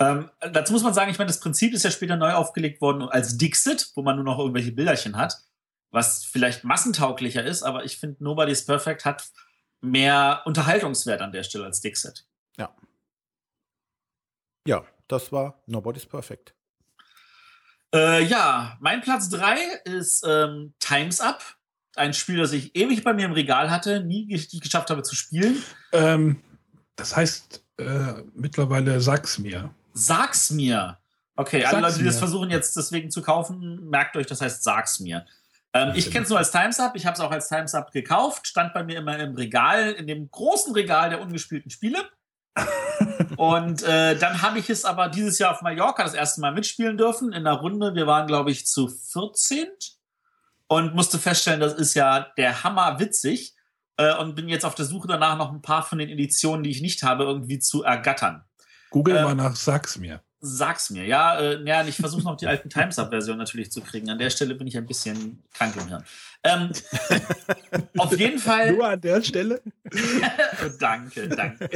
[0.00, 3.02] Ähm, dazu muss man sagen, ich meine, das Prinzip ist ja später neu aufgelegt worden
[3.02, 5.34] als Dixit, wo man nur noch irgendwelche Bilderchen hat,
[5.90, 9.28] was vielleicht massentauglicher ist, aber ich finde, Nobody's Perfect hat
[9.80, 12.26] mehr Unterhaltungswert an der Stelle als Dixit.
[12.56, 12.74] Ja.
[14.66, 16.54] Ja, das war Nobody's Perfect.
[17.94, 21.42] Äh, ja, mein Platz 3 ist ähm, Times Up.
[21.96, 25.62] Ein Spiel, das ich ewig bei mir im Regal hatte, nie geschafft habe zu spielen.
[25.92, 26.40] Ähm,
[26.94, 29.74] das heißt, äh, mittlerweile sag's mir.
[29.98, 30.98] Sag's mir.
[31.36, 32.10] Okay, sag's alle Leute, die mir.
[32.10, 35.24] das versuchen jetzt deswegen zu kaufen, merkt euch, das heißt sag's mir.
[35.72, 36.96] Ähm, ich kenne es nur als Times Up.
[36.96, 38.46] Ich habe es auch als Times Up gekauft.
[38.46, 42.08] Stand bei mir immer im Regal, in dem großen Regal der ungespielten Spiele.
[43.36, 46.96] und äh, dann habe ich es aber dieses Jahr auf Mallorca das erste Mal mitspielen
[46.96, 47.94] dürfen in der Runde.
[47.94, 49.68] Wir waren, glaube ich, zu 14
[50.66, 53.54] und musste feststellen, das ist ja der Hammer witzig
[53.96, 56.70] äh, und bin jetzt auf der Suche danach noch ein paar von den Editionen, die
[56.70, 58.44] ich nicht habe, irgendwie zu ergattern.
[58.90, 60.22] Google äh, mal nach, sag's mir.
[60.40, 61.38] Sag's mir, ja.
[61.40, 64.08] Äh, ja ich versuche noch die alten Times-Up-Version natürlich zu kriegen.
[64.08, 66.04] An der Stelle bin ich ein bisschen krank im Hirn.
[66.44, 66.70] Ähm,
[67.98, 68.72] auf jeden Fall.
[68.72, 69.60] Nur an der Stelle?
[70.78, 71.68] danke, danke.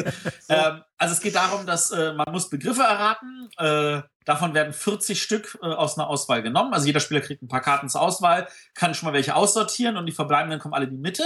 [0.48, 3.48] ähm, also es geht darum, dass äh, man muss Begriffe erraten.
[3.58, 6.72] Äh, davon werden 40 Stück äh, aus einer Auswahl genommen.
[6.72, 10.06] Also jeder Spieler kriegt ein paar Karten zur Auswahl, kann schon mal welche aussortieren und
[10.06, 11.24] die verbleibenden kommen alle in die Mitte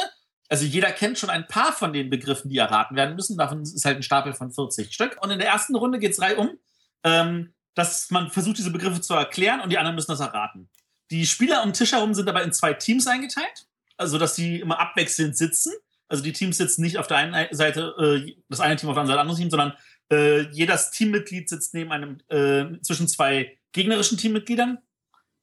[0.48, 3.36] also jeder kennt schon ein paar von den Begriffen, die erraten werden müssen.
[3.36, 5.18] Davon ist halt ein Stapel von 40 Stück.
[5.22, 6.58] Und in der ersten Runde geht es reihum,
[7.04, 10.68] ähm, dass man versucht, diese Begriffe zu erklären und die anderen müssen das erraten.
[11.10, 13.66] Die Spieler um den Tisch herum sind aber in zwei Teams eingeteilt,
[13.96, 15.72] also dass sie immer abwechselnd sitzen.
[16.08, 19.02] Also die Teams sitzen nicht auf der einen Seite, äh, das eine Team auf der
[19.02, 19.76] anderen Seite, das andere Team, sondern
[20.10, 24.78] äh, jedes Teammitglied sitzt neben einem, äh, zwischen zwei gegnerischen Teammitgliedern.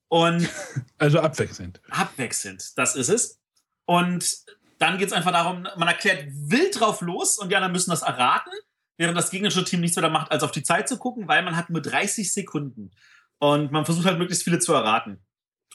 [0.08, 0.50] Und
[0.98, 1.82] also abwechselnd.
[1.90, 3.40] Abwechselnd, das ist es.
[3.86, 4.44] Und
[4.84, 8.02] dann geht es einfach darum, man erklärt wild drauf los und die anderen müssen das
[8.02, 8.52] erraten,
[8.98, 11.56] während das gegnerische Team nichts weiter macht, als auf die Zeit zu gucken, weil man
[11.56, 12.92] hat nur 30 Sekunden.
[13.40, 15.26] Und man versucht halt möglichst viele zu erraten.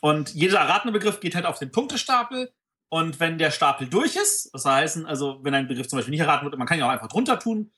[0.03, 2.53] Und jeder erratene Begriff geht halt auf den Punktestapel.
[2.91, 6.21] Und wenn der Stapel durch ist, das heißt, also wenn ein Begriff zum Beispiel nicht
[6.21, 7.73] erraten wird, man kann ihn auch einfach drunter tun.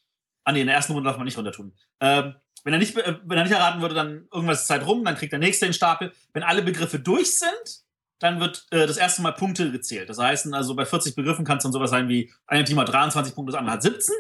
[0.45, 1.77] Ah nee, in der ersten Runde darf man nicht runter tun.
[2.01, 5.05] Ähm, wenn, er nicht, äh, wenn er nicht erraten würde, dann irgendwas ist Zeit rum,
[5.05, 6.13] dann kriegt der nächste den Stapel.
[6.33, 7.85] Wenn alle Begriffe durch sind,
[8.21, 10.09] dann wird äh, das erste Mal Punkte gezählt.
[10.09, 12.89] Das heißt, also bei 40 Begriffen kann es dann sowas sein wie, ein Team hat
[12.89, 14.15] 23 Punkte, das andere hat 17.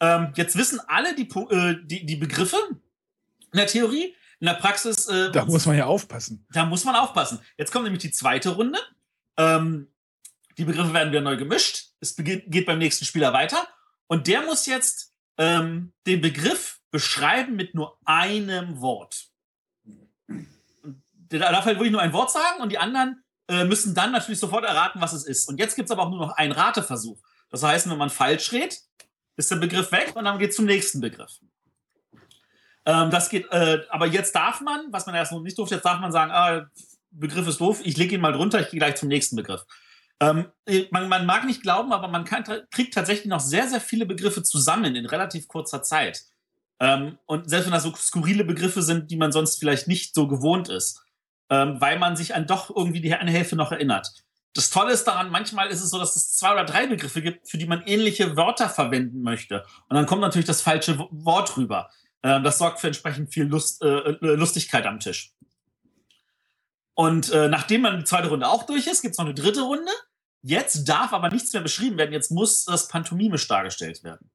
[0.00, 2.56] Ähm, jetzt wissen alle die, äh, die, die Begriffe
[3.52, 4.14] in der Theorie.
[4.38, 5.06] In der Praxis.
[5.08, 6.46] Äh, da muss man ja aufpassen.
[6.52, 7.40] Da muss man aufpassen.
[7.56, 8.78] Jetzt kommt nämlich die zweite Runde.
[9.38, 9.88] Ähm,
[10.58, 11.92] die Begriffe werden wieder neu gemischt.
[12.00, 13.66] Es geht beim nächsten Spieler weiter.
[14.06, 19.30] Und der muss jetzt ähm, den Begriff beschreiben mit nur einem Wort.
[21.30, 24.40] Der darf halt wirklich nur ein Wort sagen und die anderen äh, müssen dann natürlich
[24.40, 25.48] sofort erraten, was es ist.
[25.48, 27.18] Und jetzt gibt es aber auch nur noch einen Rateversuch.
[27.50, 28.80] Das heißt, wenn man falsch redet,
[29.36, 31.38] ist der Begriff weg und dann geht es zum nächsten Begriff.
[32.84, 35.84] Ähm, das geht, äh, aber jetzt darf man, was man erst noch nicht durfte, jetzt
[35.84, 36.66] darf man sagen, ah,
[37.10, 39.62] Begriff ist doof, ich lege ihn mal drunter, ich gehe gleich zum nächsten Begriff.
[40.20, 40.46] Ähm,
[40.90, 44.42] man, man, mag nicht glauben, aber man kann, kriegt tatsächlich noch sehr, sehr viele Begriffe
[44.42, 46.22] zusammen in relativ kurzer Zeit.
[46.78, 50.26] Ähm, und selbst wenn das so skurrile Begriffe sind, die man sonst vielleicht nicht so
[50.26, 51.02] gewohnt ist,
[51.50, 54.12] ähm, weil man sich an doch irgendwie die eine Hälfte noch erinnert.
[54.54, 57.48] Das Tolle ist daran, manchmal ist es so, dass es zwei oder drei Begriffe gibt,
[57.48, 59.64] für die man ähnliche Wörter verwenden möchte.
[59.88, 61.90] Und dann kommt natürlich das falsche Wort rüber.
[62.22, 65.32] Ähm, das sorgt für entsprechend viel Lust, äh, äh, Lustigkeit am Tisch.
[66.94, 69.60] Und äh, nachdem man die zweite Runde auch durch ist, gibt es noch eine dritte
[69.60, 69.92] Runde.
[70.40, 72.12] Jetzt darf aber nichts mehr beschrieben werden.
[72.12, 74.30] Jetzt muss das pantomimisch dargestellt werden.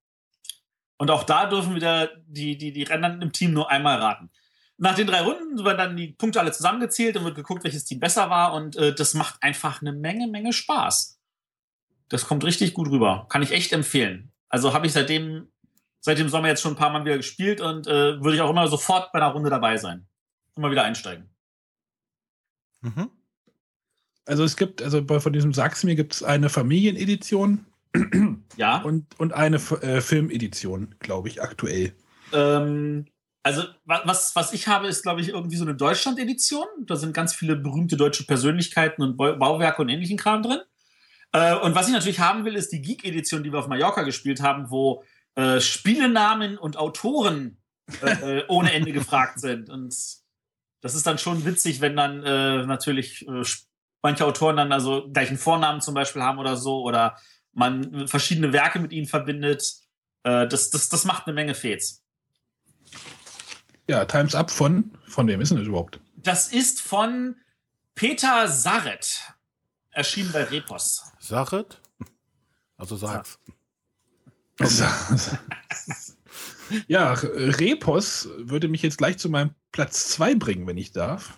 [0.98, 4.30] Und auch da dürfen wieder die, die, die Rennern im Team nur einmal raten.
[4.84, 8.00] Nach den drei Runden werden dann die Punkte alle zusammengezählt und wird geguckt, welches Team
[8.00, 8.56] besser war.
[8.56, 11.20] Und äh, das macht einfach eine Menge, Menge Spaß.
[12.10, 13.28] Das kommt richtig gut rüber.
[13.30, 14.32] Kann ich echt empfehlen.
[14.50, 15.52] Also habe ich seitdem,
[16.00, 18.50] seit dem Sommer jetzt schon ein paar Mal wieder gespielt und äh, würde ich auch
[18.50, 20.08] immer sofort bei einer Runde dabei sein.
[20.56, 21.30] Immer wieder einsteigen.
[22.82, 23.12] Mhm.
[24.26, 27.68] Also es gibt, also von diesem Sag's mir gibt es eine Familienedition.
[28.58, 28.82] Ja.
[28.82, 31.94] Und, und eine äh, Filmedition, glaube ich, aktuell.
[32.34, 33.06] Ähm,
[33.44, 36.68] also, was, was ich habe, ist, glaube ich, irgendwie so eine Deutschland-Edition.
[36.86, 40.60] Da sind ganz viele berühmte deutsche Persönlichkeiten und Bauwerke und ähnlichen Kram drin.
[41.34, 44.42] Äh, und was ich natürlich haben will, ist die Geek-Edition, die wir auf Mallorca gespielt
[44.42, 45.04] haben, wo
[45.36, 47.58] äh, Spielenamen und Autoren
[48.02, 49.70] äh, äh ohne Ende gefragt sind.
[49.70, 49.96] Und
[50.82, 52.22] das ist dann schon witzig, wenn dann
[52.66, 53.24] natürlich
[54.02, 57.18] manche Autoren dann also gleichen Vornamen zum Beispiel haben oder so oder
[57.54, 59.76] man verschiedene Werke mit ihnen verbindet.
[60.24, 62.01] Das, das, das macht eine Menge Fets.
[63.88, 66.00] Ja, Times Up von, von wem ist denn das überhaupt?
[66.16, 67.36] Das ist von
[67.96, 69.22] Peter Sarret.
[69.92, 71.04] Erschienen bei Repos.
[71.20, 71.82] Sarret?
[72.78, 73.38] Also sag's.
[76.88, 81.38] ja, Repos würde mich jetzt gleich zu meinem Platz 2 bringen, wenn ich darf.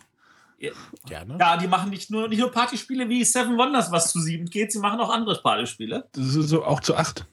[1.06, 1.38] Gerne.
[1.40, 4.72] Ja, die machen nicht nur, nicht nur Partyspiele wie Seven Wonders, was zu sieben geht,
[4.72, 6.08] sie machen auch andere Partyspiele.
[6.14, 7.26] Das ist so auch zu acht.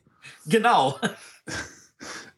[0.47, 0.99] Genau.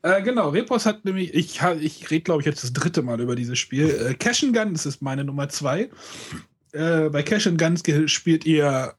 [0.02, 3.36] Äh, genau, Repos hat nämlich, ich, ich rede glaube ich jetzt das dritte Mal über
[3.36, 3.88] dieses Spiel.
[3.88, 5.88] Äh, Cash and Gun, das ist meine Nummer zwei.
[6.72, 8.94] Äh, bei Cash and Guns spielt ihr,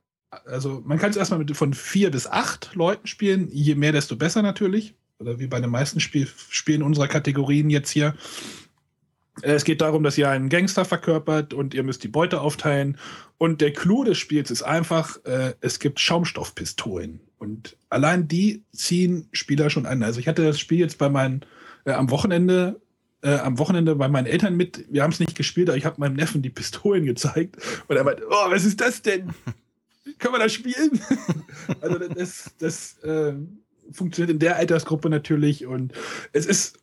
[0.45, 3.49] also man kann es erstmal mit, von vier bis acht Leuten spielen.
[3.51, 4.95] Je mehr, desto besser natürlich.
[5.19, 8.15] Oder wie bei den meisten Spiel, Spielen unserer Kategorien jetzt hier.
[9.41, 12.97] Äh, es geht darum, dass ihr einen Gangster verkörpert und ihr müsst die Beute aufteilen.
[13.37, 17.19] Und der Clou des Spiels ist einfach, äh, es gibt Schaumstoffpistolen.
[17.43, 20.01] Und allein die ziehen Spieler schon an.
[20.01, 21.41] Also ich hatte das Spiel jetzt bei meinen,
[21.83, 22.79] äh, am Wochenende,
[23.21, 24.85] äh, am Wochenende bei meinen Eltern mit.
[24.89, 27.57] Wir haben es nicht gespielt, aber ich habe meinem Neffen die Pistolen gezeigt.
[27.89, 29.31] Und er meinte, oh, was ist das denn?
[30.19, 31.01] Können wir das spielen?
[31.81, 33.33] also das, das äh,
[33.91, 35.65] funktioniert in der Altersgruppe natürlich.
[35.65, 35.91] Und
[36.31, 36.79] es ist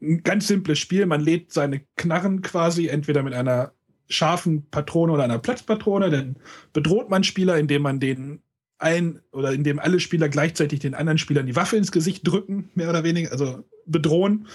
[0.00, 1.04] ein ganz simples Spiel.
[1.04, 3.72] Man lädt seine Knarren quasi entweder mit einer
[4.08, 6.08] scharfen Patrone oder einer Platzpatrone.
[6.08, 6.36] Dann
[6.72, 8.40] bedroht man Spieler, indem man den
[8.78, 12.88] ein oder indem alle Spieler gleichzeitig den anderen Spielern die Waffe ins Gesicht drücken, mehr
[12.88, 14.46] oder weniger, also bedrohen.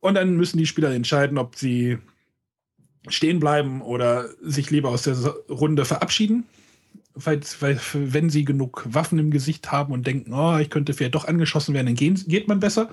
[0.00, 1.98] Und dann müssen die Spieler entscheiden, ob sie
[3.08, 5.16] stehen bleiben oder sich lieber aus der
[5.48, 6.44] Runde verabschieden.
[7.14, 11.16] Weil, weil, wenn sie genug Waffen im Gesicht haben und denken, oh, ich könnte vielleicht
[11.16, 12.88] doch angeschossen werden, dann gehen, geht man besser.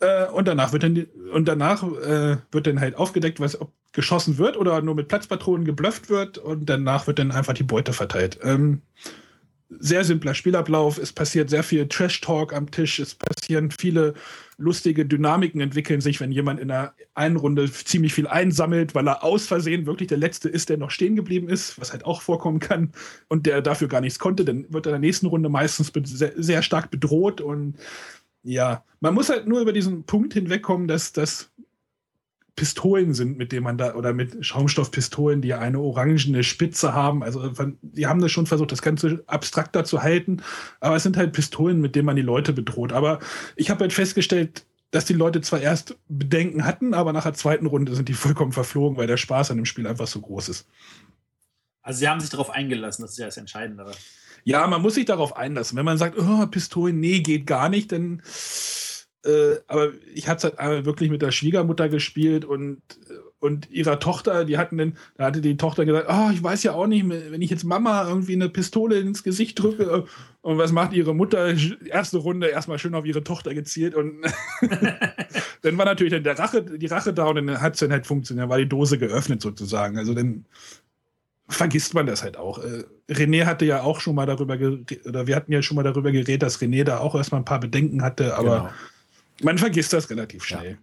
[0.00, 4.38] Äh, und danach wird dann und danach äh, wird dann halt aufgedeckt, was ob geschossen
[4.38, 8.38] wird oder nur mit Platzpatronen geblufft wird und danach wird dann einfach die Beute verteilt.
[8.42, 8.82] Ähm,
[9.78, 10.98] sehr simpler Spielablauf.
[10.98, 12.98] Es passiert sehr viel Trash-Talk am Tisch.
[12.98, 14.14] Es passieren viele
[14.58, 19.22] lustige Dynamiken entwickeln sich, wenn jemand in der einen Runde ziemlich viel einsammelt, weil er
[19.22, 22.58] aus Versehen wirklich der Letzte ist, der noch stehen geblieben ist, was halt auch vorkommen
[22.58, 22.92] kann
[23.28, 24.44] und der dafür gar nichts konnte.
[24.44, 27.76] Dann wird er in der nächsten Runde meistens sehr, sehr stark bedroht und
[28.42, 31.50] ja, man muss halt nur über diesen Punkt hinwegkommen, dass das
[32.56, 37.22] Pistolen sind, mit denen man da, oder mit Schaumstoffpistolen, die eine orangene Spitze haben.
[37.22, 40.42] Also, die haben das schon versucht, das Ganze abstrakter zu halten.
[40.80, 42.92] Aber es sind halt Pistolen, mit denen man die Leute bedroht.
[42.92, 43.20] Aber
[43.56, 47.66] ich habe halt festgestellt, dass die Leute zwar erst Bedenken hatten, aber nach der zweiten
[47.66, 50.66] Runde sind die vollkommen verflogen, weil der Spaß an dem Spiel einfach so groß ist.
[51.82, 53.90] Also, sie haben sich darauf eingelassen, das ist ja das Entscheidende.
[54.44, 55.76] Ja, man muss sich darauf einlassen.
[55.76, 58.22] Wenn man sagt, oh, Pistolen, nee, geht gar nicht, dann.
[59.24, 62.80] Äh, aber ich hatte halt wirklich mit der Schwiegermutter gespielt und,
[63.38, 66.72] und ihrer Tochter, die hatten dann, da hatte die Tochter gesagt, oh, ich weiß ja
[66.72, 70.02] auch nicht, wenn ich jetzt Mama irgendwie eine Pistole ins Gesicht drücke, äh,
[70.42, 71.54] und was macht ihre Mutter?
[71.84, 74.22] Erste Runde erstmal schön auf ihre Tochter gezielt und
[75.62, 78.06] dann war natürlich dann der Rache, die Rache da und dann hat es dann halt
[78.06, 79.98] funktioniert, dann war die Dose geöffnet sozusagen.
[79.98, 80.46] Also dann
[81.50, 82.58] vergisst man das halt auch.
[82.58, 85.82] Äh, René hatte ja auch schon mal darüber geredet, oder wir hatten ja schon mal
[85.82, 88.70] darüber geredet, dass René da auch erstmal ein paar Bedenken hatte, aber genau.
[89.42, 90.72] man vergisst das relativ schnell.
[90.72, 90.76] Ja.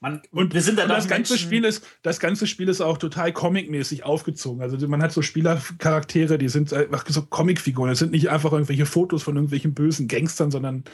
[0.00, 3.32] Man, und wir sind dann das ganze Spiel ist das ganze Spiel ist auch total
[3.32, 4.60] comicmäßig aufgezogen.
[4.60, 7.88] Also man hat so Spielercharaktere, die sind einfach so Comicfiguren.
[7.88, 10.84] Das sind nicht einfach irgendwelche Fotos von irgendwelchen bösen Gangstern, sondern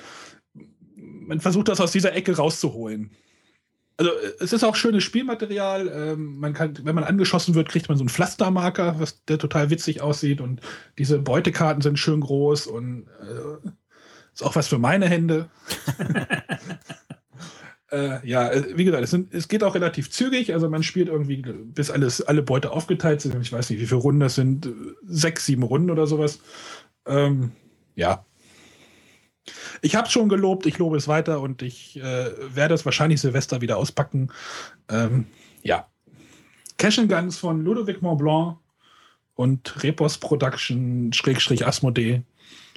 [0.94, 3.10] man versucht das aus dieser Ecke rauszuholen.
[4.00, 5.86] Also es ist auch schönes Spielmaterial.
[5.94, 9.68] Ähm, man kann, wenn man angeschossen wird, kriegt man so einen Pflastermarker, was der total
[9.68, 10.40] witzig aussieht.
[10.40, 10.62] Und
[10.96, 13.68] diese Beutekarten sind schön groß und äh,
[14.32, 15.50] ist auch was für meine Hände.
[17.92, 20.54] Äh, ja, äh, wie gesagt, es, sind, es, geht auch relativ zügig.
[20.54, 23.34] Also man spielt irgendwie, bis alles, alle Beute aufgeteilt sind.
[23.42, 24.68] Ich weiß nicht, wie viele Runden das sind.
[25.04, 26.38] Sechs, sieben Runden oder sowas.
[27.04, 27.50] Ähm,
[27.96, 28.24] ja.
[29.82, 33.20] Ich habe es schon gelobt, ich lobe es weiter und ich äh, werde es wahrscheinlich
[33.20, 34.30] Silvester wieder auspacken.
[34.88, 35.26] Ähm,
[35.62, 35.86] ja.
[36.78, 38.56] Cash Guns von Ludovic Montblanc
[39.34, 42.22] und Repos Production Schrägstrich Asmodee.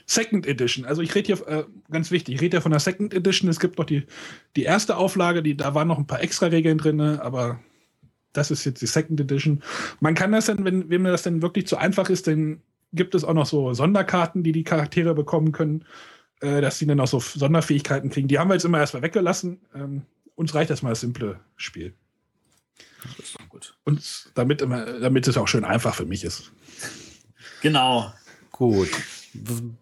[0.06, 0.86] Second Edition.
[0.86, 3.50] Also ich rede hier, äh, ganz wichtig, ich rede ja von der Second Edition.
[3.50, 4.04] Es gibt noch die,
[4.56, 7.60] die erste Auflage, die, da waren noch ein paar extra Regeln drin, aber
[8.34, 9.64] das ist jetzt die Second Edition.
[10.00, 12.62] Man kann das dann, wenn, wenn mir das dann wirklich zu einfach ist, dann
[12.92, 15.86] gibt es auch noch so Sonderkarten, die die Charaktere bekommen können,
[16.42, 18.28] äh, dass sie dann auch so Sonderfähigkeiten kriegen.
[18.28, 19.62] Die haben wir jetzt immer erstmal weggelassen.
[19.74, 20.04] Ähm,
[20.36, 21.94] uns reicht erstmal das simple Spiel.
[23.18, 23.78] Das ist gut.
[23.84, 26.52] Und damit, immer, damit es auch schön einfach für mich ist.
[27.62, 28.12] Genau.
[28.52, 28.90] Gut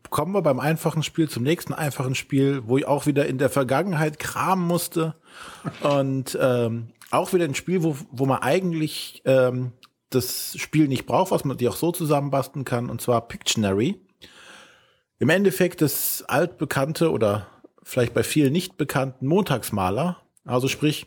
[0.09, 3.49] kommen wir beim einfachen Spiel zum nächsten einfachen Spiel, wo ich auch wieder in der
[3.49, 5.15] Vergangenheit kramen musste.
[5.81, 9.73] Und ähm, auch wieder ein Spiel, wo, wo man eigentlich ähm,
[10.09, 13.99] das Spiel nicht braucht, was man die auch so zusammenbasteln kann, und zwar Pictionary.
[15.21, 17.45] Im Endeffekt das altbekannte oder
[17.83, 20.17] vielleicht bei vielen nicht bekannten Montagsmaler.
[20.45, 21.05] Also sprich,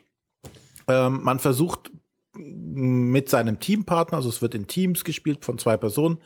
[0.86, 1.90] ähm, man versucht
[2.36, 6.18] mit seinem Teampartner, also es wird in Teams gespielt von zwei Personen,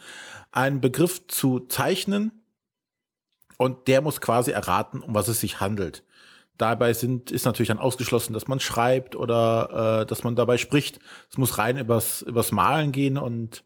[0.53, 2.33] einen Begriff zu zeichnen
[3.57, 6.05] und der muss quasi erraten, um was es sich handelt.
[6.59, 10.99] Dabei sind, ist natürlich dann ausgeschlossen, dass man schreibt oder äh, dass man dabei spricht.
[11.31, 13.65] Es muss rein übers, übers Malen gehen und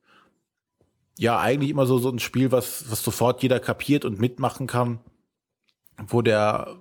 [1.18, 5.00] ja, eigentlich immer so, so ein Spiel, was, was sofort jeder kapiert und mitmachen kann,
[5.98, 6.80] wo der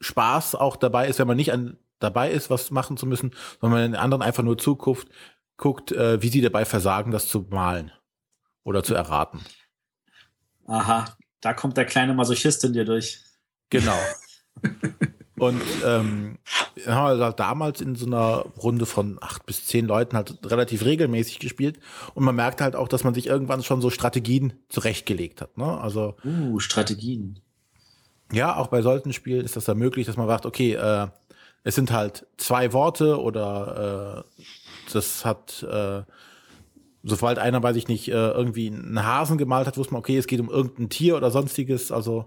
[0.00, 3.80] Spaß auch dabei ist, wenn man nicht an, dabei ist, was machen zu müssen, sondern
[3.80, 5.08] man den anderen einfach nur zuguckt,
[5.56, 7.92] guckt, äh, wie sie dabei versagen, das zu malen
[8.64, 9.40] oder zu erraten.
[10.66, 13.22] Aha, da kommt der kleine Masochist in dir durch.
[13.70, 13.98] Genau.
[15.38, 16.38] Und ähm,
[16.86, 20.84] haben wir halt damals in so einer Runde von acht bis zehn Leuten halt relativ
[20.84, 21.78] regelmäßig gespielt.
[22.14, 25.56] Und man merkt halt auch, dass man sich irgendwann schon so Strategien zurechtgelegt hat.
[25.58, 25.80] Ne?
[25.80, 27.40] Also, uh, Strategien.
[28.32, 31.08] Ja, auch bei solchen Spielen ist das ja möglich, dass man sagt, okay, äh,
[31.64, 34.42] es sind halt zwei Worte oder äh,
[34.92, 36.02] das hat äh,
[37.02, 40.26] sobald einer, weiß ich nicht, äh, irgendwie einen Hasen gemalt hat, wusste man, okay, es
[40.26, 41.92] geht um irgendein Tier oder sonstiges.
[41.92, 42.26] Also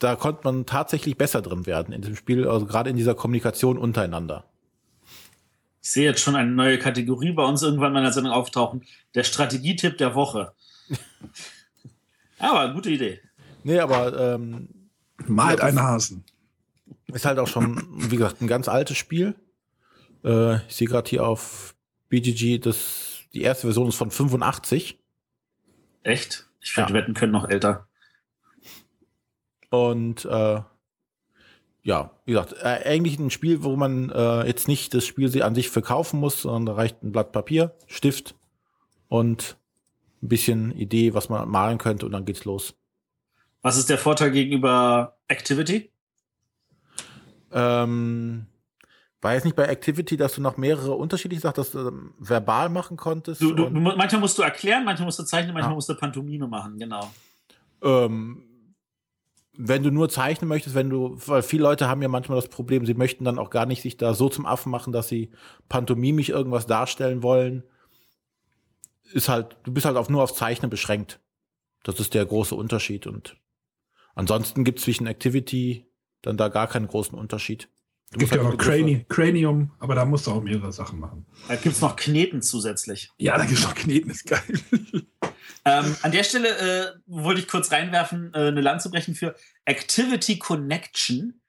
[0.00, 3.78] da konnte man tatsächlich besser drin werden in diesem Spiel, also gerade in dieser Kommunikation
[3.78, 4.44] untereinander.
[5.82, 8.84] Ich sehe jetzt schon eine neue Kategorie bei uns irgendwann mal in der Sendung auftauchen.
[9.14, 10.52] Der Strategietipp der Woche.
[12.38, 13.20] aber gute Idee.
[13.62, 14.68] Nee, aber ähm,
[15.26, 16.24] malt ja, einen Hasen.
[17.06, 19.34] Ist halt auch schon, wie gesagt, ein ganz altes Spiel.
[20.24, 21.74] Äh, ich sehe gerade hier auf
[22.08, 24.98] BGG das die erste Version ist von 85.
[26.02, 26.46] Echt?
[26.60, 26.98] Ich würde ja.
[26.98, 27.86] wetten können noch älter.
[29.70, 30.60] Und äh,
[31.82, 35.54] ja, wie gesagt, äh, eigentlich ein Spiel, wo man äh, jetzt nicht das Spiel an
[35.54, 38.34] sich verkaufen muss, sondern da reicht ein Blatt Papier, Stift
[39.08, 39.56] und
[40.22, 42.74] ein bisschen Idee, was man malen könnte und dann geht's los.
[43.62, 45.90] Was ist der Vorteil gegenüber Activity?
[47.52, 48.46] Ähm,
[49.20, 52.68] war jetzt nicht bei Activity, dass du noch mehrere unterschiedliche Sachen, dass du ähm, verbal
[52.68, 53.40] machen konntest?
[53.40, 55.74] Du, du, manchmal musst du erklären, manchmal musst du zeichnen, manchmal ja.
[55.74, 57.10] musst du Pantomime machen, genau.
[57.82, 58.49] Ähm,
[59.62, 62.86] wenn du nur zeichnen möchtest, wenn du, weil viele Leute haben ja manchmal das Problem,
[62.86, 65.30] sie möchten dann auch gar nicht sich da so zum Affen machen, dass sie
[65.68, 67.62] pantomimisch irgendwas darstellen wollen.
[69.12, 71.20] Ist halt, du bist halt auf, nur auf Zeichnen beschränkt.
[71.82, 73.06] Das ist der große Unterschied.
[73.06, 73.36] Und
[74.14, 75.86] ansonsten gibt es zwischen Activity
[76.22, 77.68] dann da gar keinen großen Unterschied.
[78.12, 81.26] Es gibt ja noch Crani Cranium, aber da musst du auch mehrere Sachen machen.
[81.46, 83.12] Da gibt es noch Kneten zusätzlich.
[83.18, 84.42] Ja, da gibt es noch Kneten, ist geil.
[85.64, 90.40] ähm, an der Stelle äh, wollte ich kurz reinwerfen, äh, eine Lanze brechen für Activity
[90.40, 91.40] Connection.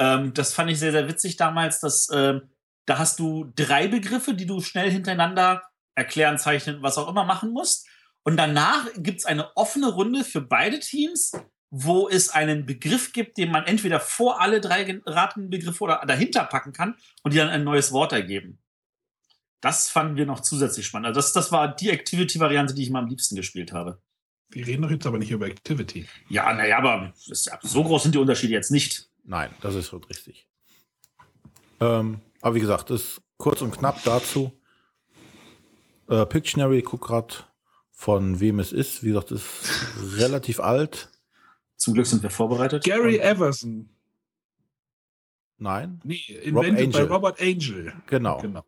[0.00, 1.78] Ähm, das fand ich sehr, sehr witzig damals.
[1.78, 2.40] Dass, äh,
[2.86, 5.62] da hast du drei Begriffe, die du schnell hintereinander
[5.94, 7.86] erklären, zeichnen, was auch immer machen musst.
[8.24, 11.30] Und danach gibt es eine offene Runde für beide Teams,
[11.70, 16.44] wo es einen Begriff gibt, den man entweder vor alle drei geratenen Begriffe oder dahinter
[16.44, 18.58] packen kann und die dann ein neues Wort ergeben.
[19.60, 21.08] Das fanden wir noch zusätzlich spannend.
[21.08, 24.00] Also das, das war die Activity-Variante, die ich mal am liebsten gespielt habe.
[24.50, 26.08] Wir reden doch jetzt aber nicht über Activity.
[26.28, 29.10] Ja, naja, aber ist, so groß sind die Unterschiede jetzt nicht.
[29.24, 30.46] Nein, das ist schon richtig.
[31.80, 34.52] Ähm, aber wie gesagt, das ist kurz und knapp dazu.
[36.08, 37.52] Äh, Pictionary, guck grad
[37.90, 39.02] von wem es ist.
[39.02, 39.44] Wie gesagt, ist
[40.16, 41.10] relativ alt.
[41.78, 42.84] Zum Glück sind wir vorbereitet.
[42.84, 43.88] Gary Everson.
[45.58, 46.00] Nein?
[46.04, 47.92] Nee, invented by Robert Angel.
[48.06, 48.38] Genau.
[48.38, 48.64] genau.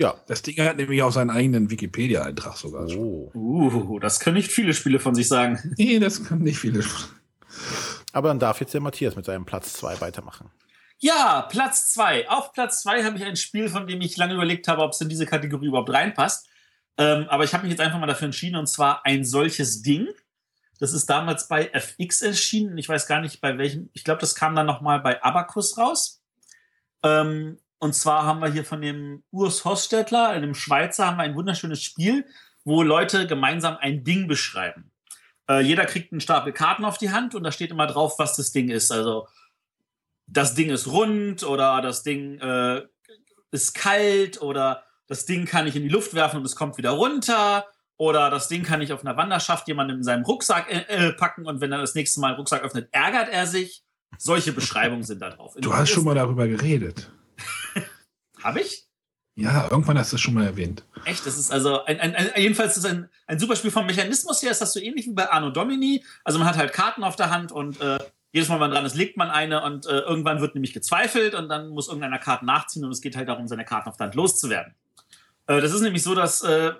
[0.00, 0.14] Ja.
[0.26, 2.86] Das Ding hat nämlich auch seinen eigenen Wikipedia-Eintrag sogar.
[2.96, 3.30] Oh.
[3.34, 5.74] Uh, das können nicht viele Spiele von sich sagen.
[5.78, 6.84] Nee, das können nicht viele.
[8.12, 10.50] Aber dann darf jetzt der Matthias mit seinem Platz 2 weitermachen.
[10.98, 12.28] Ja, Platz 2.
[12.28, 15.00] Auf Platz 2 habe ich ein Spiel, von dem ich lange überlegt habe, ob es
[15.00, 16.48] in diese Kategorie überhaupt reinpasst.
[16.96, 20.08] Ähm, aber ich habe mich jetzt einfach mal dafür entschieden, und zwar ein solches Ding.
[20.78, 22.78] Das ist damals bei FX erschienen.
[22.78, 23.90] Ich weiß gar nicht bei welchem.
[23.92, 26.22] Ich glaube, das kam dann noch mal bei Abacus raus.
[27.02, 31.36] Ähm, und zwar haben wir hier von dem Urs Hostetler, einem Schweizer, haben wir ein
[31.36, 32.26] wunderschönes Spiel,
[32.64, 34.90] wo Leute gemeinsam ein Ding beschreiben.
[35.48, 38.36] Äh, jeder kriegt einen Stapel Karten auf die Hand und da steht immer drauf, was
[38.36, 38.90] das Ding ist.
[38.92, 39.28] Also
[40.26, 42.82] das Ding ist rund oder das Ding äh,
[43.50, 46.90] ist kalt oder das Ding kann ich in die Luft werfen und es kommt wieder
[46.90, 47.64] runter
[47.98, 51.46] oder das Ding kann ich auf einer Wanderschaft jemanden in seinem Rucksack äh, äh packen
[51.46, 53.84] und wenn er das nächste Mal den Rucksack öffnet, ärgert er sich.
[54.16, 55.54] Solche Beschreibungen sind da drauf.
[55.60, 57.10] Du hast schon mal darüber geredet.
[58.42, 58.86] Habe ich?
[59.34, 60.84] Ja, irgendwann hast du es schon mal erwähnt.
[61.04, 64.42] Echt, das ist also ein, ein, ein jedenfalls ist ein, ein super Spiel vom Mechanismus
[64.42, 66.04] her, ist das so ähnlich wie bei Arno Domini.
[66.24, 67.98] Also man hat halt Karten auf der Hand und äh,
[68.32, 71.34] jedes Mal, wenn man dran ist, legt man eine und äh, irgendwann wird nämlich gezweifelt
[71.34, 74.06] und dann muss irgendeiner Karten nachziehen und es geht halt darum, seine Karten auf der
[74.06, 74.74] Hand loszuwerden.
[75.46, 76.72] Äh, das ist nämlich so, dass äh,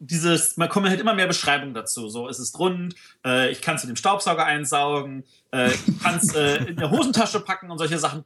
[0.00, 2.08] dieses, man kommen halt immer mehr Beschreibungen dazu.
[2.08, 2.94] So, es ist rund,
[3.24, 6.90] äh, ich kann es mit dem Staubsauger einsaugen, äh, ich kann es äh, in der
[6.90, 8.24] Hosentasche packen und solche Sachen.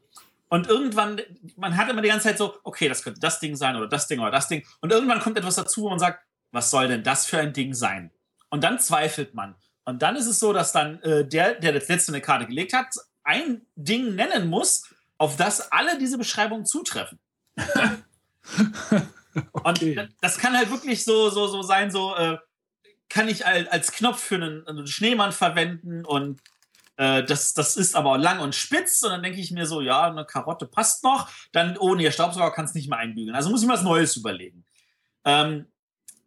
[0.48, 1.20] Und irgendwann,
[1.56, 4.06] man hat immer die ganze Zeit so, okay, das könnte das Ding sein oder das
[4.06, 4.64] Ding oder das Ding.
[4.80, 7.74] Und irgendwann kommt etwas dazu, wo man sagt, was soll denn das für ein Ding
[7.74, 8.12] sein?
[8.50, 9.56] Und dann zweifelt man.
[9.84, 12.72] Und dann ist es so, dass dann äh, der, der das letzte eine Karte gelegt
[12.72, 12.94] hat,
[13.24, 14.84] ein Ding nennen muss,
[15.18, 17.18] auf das alle diese Beschreibungen zutreffen.
[19.52, 19.98] okay.
[19.98, 22.38] Und das kann halt wirklich so, so, so sein, so, äh,
[23.08, 26.40] kann ich als Knopf für einen, einen Schneemann verwenden und
[26.96, 30.04] äh, das, das ist aber lang und spitz und dann denke ich mir so, ja,
[30.04, 31.28] eine Karotte passt noch.
[31.52, 33.34] Dann ohne ihr Staubsauger kann es nicht mehr einbügeln.
[33.34, 34.64] Also muss ich mir was Neues überlegen.
[35.24, 35.66] Ähm,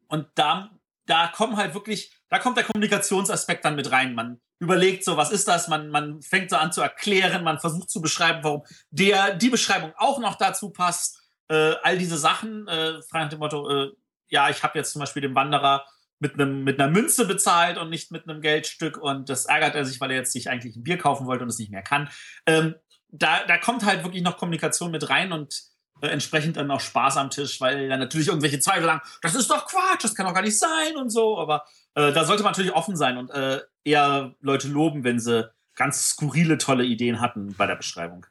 [0.08, 0.72] und da,
[1.06, 4.14] da kommen halt wirklich, da kommt der Kommunikationsaspekt dann mit rein.
[4.16, 5.68] Man überlegt so, was ist das?
[5.68, 9.94] Man, man fängt so an zu erklären, man versucht zu beschreiben, warum der, die Beschreibung
[9.98, 11.22] auch noch dazu passt.
[11.50, 13.92] Äh, all diese Sachen, äh, frei nach dem Motto, äh,
[14.30, 15.86] ja, ich habe jetzt zum Beispiel den Wanderer
[16.20, 19.86] mit einem mit einer Münze bezahlt und nicht mit einem Geldstück und das ärgert er
[19.86, 22.10] sich, weil er jetzt sich eigentlich ein Bier kaufen wollte und es nicht mehr kann.
[22.46, 22.76] Ähm,
[23.10, 25.62] da, da kommt halt wirklich noch Kommunikation mit rein und
[26.02, 29.50] äh, entsprechend dann auch Spaß am Tisch, weil dann natürlich irgendwelche Zweifel sagen, das ist
[29.50, 32.52] doch Quatsch, das kann doch gar nicht sein und so, aber äh, da sollte man
[32.52, 37.54] natürlich offen sein und äh, eher Leute loben, wenn sie ganz skurrile, tolle Ideen hatten
[37.56, 38.26] bei der Beschreibung.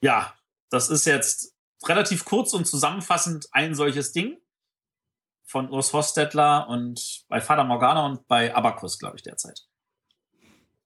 [0.00, 0.34] Ja,
[0.74, 1.54] das ist jetzt
[1.86, 4.36] relativ kurz und zusammenfassend ein solches Ding
[5.44, 9.60] von Urs Hostetler und bei Fada Morgana und bei Abacus, glaube ich, derzeit.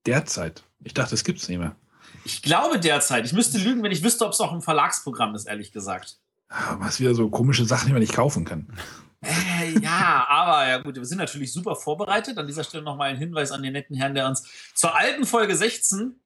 [0.07, 0.64] Derzeit?
[0.84, 1.76] Ich dachte, es gibt es nicht mehr.
[2.24, 3.25] Ich glaube derzeit.
[3.26, 6.18] Ich müsste lügen, wenn ich wüsste, ob es auch im Verlagsprogramm ist, ehrlich gesagt.
[6.49, 8.72] Ah, was wieder so komische Sachen, die man nicht kaufen kann.
[9.21, 12.38] Äh, ja, aber ja gut, wir sind natürlich super vorbereitet.
[12.38, 15.57] An dieser Stelle nochmal ein Hinweis an den netten Herrn, der uns zur alten Folge
[15.57, 16.21] 16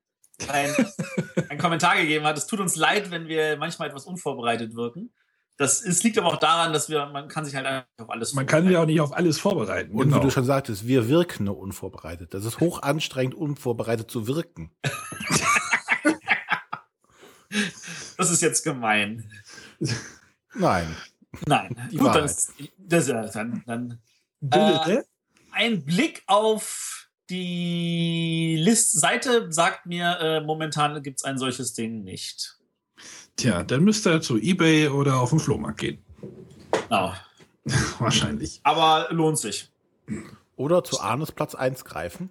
[0.49, 0.75] ein,
[1.49, 2.37] einen Kommentar gegeben hat.
[2.39, 5.13] Es tut uns leid, wenn wir manchmal etwas unvorbereitet wirken.
[5.59, 8.33] Das ist, liegt aber auch daran, dass wir, man kann sich halt einfach auf alles
[8.33, 9.93] Man kann ja auch nicht auf alles vorbereiten.
[9.93, 10.17] Und genau.
[10.17, 12.35] wie du schon sagtest, wir wirken nur unvorbereitet.
[12.35, 14.71] Das ist hoch anstrengend, unvorbereitet zu wirken.
[18.17, 19.31] das ist jetzt gemein.
[20.55, 20.97] Nein.
[21.47, 21.77] Nein.
[21.91, 24.01] Gut, dann, ist, das, dann, dann
[24.51, 25.03] äh,
[25.53, 27.02] ein Blick auf
[27.33, 32.59] die List Seite sagt mir, äh, momentan gibt es ein solches Ding nicht.
[33.37, 35.99] Tja, dann müsste er zu Ebay oder auf den Flohmarkt gehen.
[36.91, 37.13] Oh.
[37.99, 38.61] Wahrscheinlich.
[38.65, 39.71] Aber lohnt sich.
[40.57, 42.29] Oder zu Arnes Platz 1 greifen.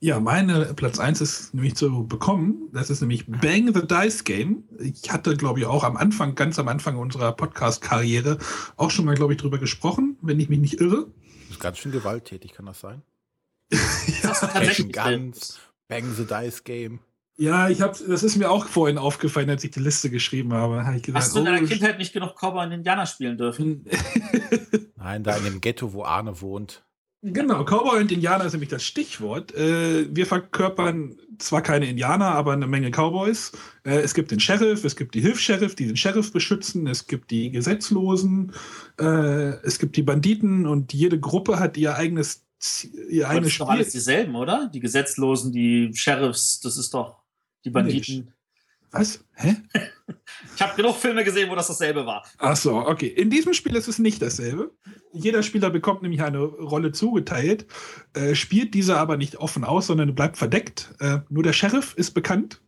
[0.00, 2.68] Ja, meine Platz 1 ist nämlich zu bekommen.
[2.72, 4.64] Das ist nämlich Bang the Dice Game.
[4.78, 8.36] Ich hatte, glaube ich, auch am Anfang, ganz am Anfang unserer Podcast-Karriere
[8.76, 11.06] auch schon mal, glaube ich, drüber gesprochen, wenn ich mich nicht irre.
[11.44, 13.02] Das ist ganz schön gewalttätig, kann das sein?
[13.74, 17.00] Ja, das tatsächlich ganz Bang the Dice Game.
[17.36, 20.86] Ja, ich habe, das ist mir auch vorhin aufgefallen, als ich die Liste geschrieben habe.
[20.86, 23.84] Hab gedacht, Hast du in deiner oh, Kindheit nicht genug Cowboy und Indianer spielen dürfen?
[24.96, 26.84] Nein, da in dem Ghetto, wo Arne wohnt.
[27.26, 29.54] Genau, Cowboy und Indianer ist nämlich das Stichwort.
[29.54, 33.52] Äh, wir verkörpern zwar keine Indianer, aber eine Menge Cowboys.
[33.82, 37.30] Äh, es gibt den Sheriff, es gibt die Hilfs-Sheriff, die den Sheriff beschützen, es gibt
[37.30, 38.52] die Gesetzlosen,
[39.00, 42.44] äh, es gibt die Banditen und jede Gruppe hat ihr eigenes
[43.08, 43.40] ihr Spiel.
[43.40, 44.70] Das doch alles dieselben, oder?
[44.72, 47.22] Die Gesetzlosen, die Sheriffs, das ist doch
[47.64, 48.24] die Banditen.
[48.26, 48.32] Nee,
[48.94, 49.24] was?
[49.34, 49.56] Hä?
[50.54, 52.24] ich habe genug Filme gesehen, wo das dasselbe war.
[52.38, 53.08] Ach so, okay.
[53.08, 54.70] In diesem Spiel ist es nicht dasselbe.
[55.12, 57.66] Jeder Spieler bekommt nämlich eine Rolle zugeteilt,
[58.14, 60.94] äh, spielt diese aber nicht offen aus, sondern bleibt verdeckt.
[61.00, 62.60] Äh, nur der Sheriff ist bekannt.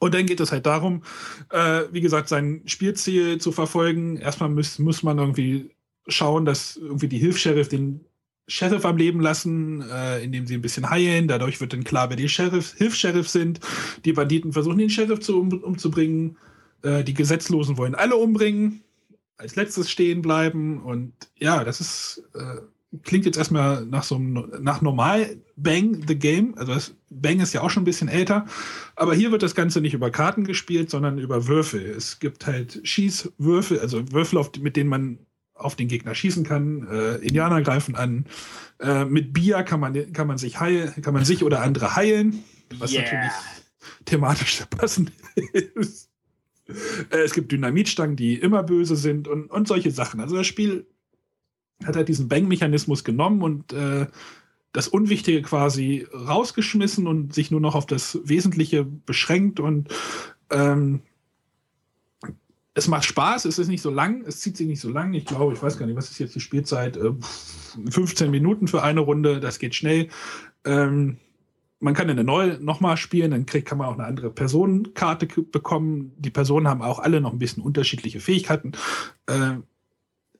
[0.00, 1.02] Und dann geht es halt darum,
[1.50, 4.16] äh, wie gesagt, sein Spielziel zu verfolgen.
[4.16, 5.70] Erstmal muss, muss man irgendwie
[6.08, 8.04] schauen, dass irgendwie die Hilfs-Sheriff den
[8.46, 11.28] Sheriff am Leben lassen, äh, indem sie ein bisschen heilen.
[11.28, 13.60] Dadurch wird dann klar, wer die Sheriff, Hilfs-Sheriff sind.
[14.04, 16.36] Die Banditen versuchen, den Sheriff zu, um, umzubringen.
[16.82, 18.82] Äh, die Gesetzlosen wollen alle umbringen.
[19.36, 20.82] Als letztes stehen bleiben.
[20.82, 22.60] Und ja, das ist, äh,
[23.02, 26.54] klingt jetzt erstmal nach so einem, nach normal Bang the Game.
[26.58, 28.44] Also das, Bang ist ja auch schon ein bisschen älter.
[28.94, 31.82] Aber hier wird das Ganze nicht über Karten gespielt, sondern über Würfel.
[31.82, 35.18] Es gibt halt Schießwürfel, also Würfel, mit denen man
[35.54, 36.86] auf den Gegner schießen kann.
[36.88, 38.26] Äh, Indianer greifen an.
[38.80, 42.42] Äh, mit Bier kann man, kann man sich heilen, kann man sich oder andere heilen,
[42.78, 43.02] was yeah.
[43.02, 43.32] natürlich
[44.04, 45.12] thematisch passend
[45.52, 46.10] ist.
[47.10, 50.20] Äh, es gibt Dynamitstangen, die immer böse sind und, und solche Sachen.
[50.20, 50.86] Also das Spiel
[51.84, 54.06] hat halt diesen Bang-Mechanismus genommen und äh,
[54.72, 59.88] das Unwichtige quasi rausgeschmissen und sich nur noch auf das Wesentliche beschränkt und
[60.50, 61.02] ähm,
[62.74, 65.14] es macht Spaß, es ist nicht so lang, es zieht sich nicht so lang.
[65.14, 66.98] Ich glaube, ich weiß gar nicht, was ist jetzt die Spielzeit?
[67.88, 70.08] 15 äh, Minuten für eine Runde, das geht schnell.
[70.64, 71.18] Ähm,
[71.78, 76.12] man kann eine neue nochmal spielen, dann kriegt, kann man auch eine andere Personenkarte bekommen.
[76.16, 78.72] Die Personen haben auch alle noch ein bisschen unterschiedliche Fähigkeiten.
[79.26, 79.58] Äh,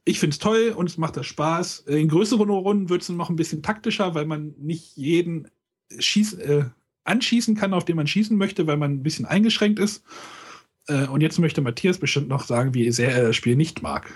[0.05, 1.81] ich finde es toll und es macht das Spaß.
[1.87, 5.49] In größeren Runden wird es noch ein bisschen taktischer, weil man nicht jeden
[5.99, 6.65] schieß, äh,
[7.05, 10.03] anschießen kann, auf den man schießen möchte, weil man ein bisschen eingeschränkt ist.
[10.89, 14.13] Äh, und jetzt möchte Matthias bestimmt noch sagen, wie sehr er das Spiel nicht mag.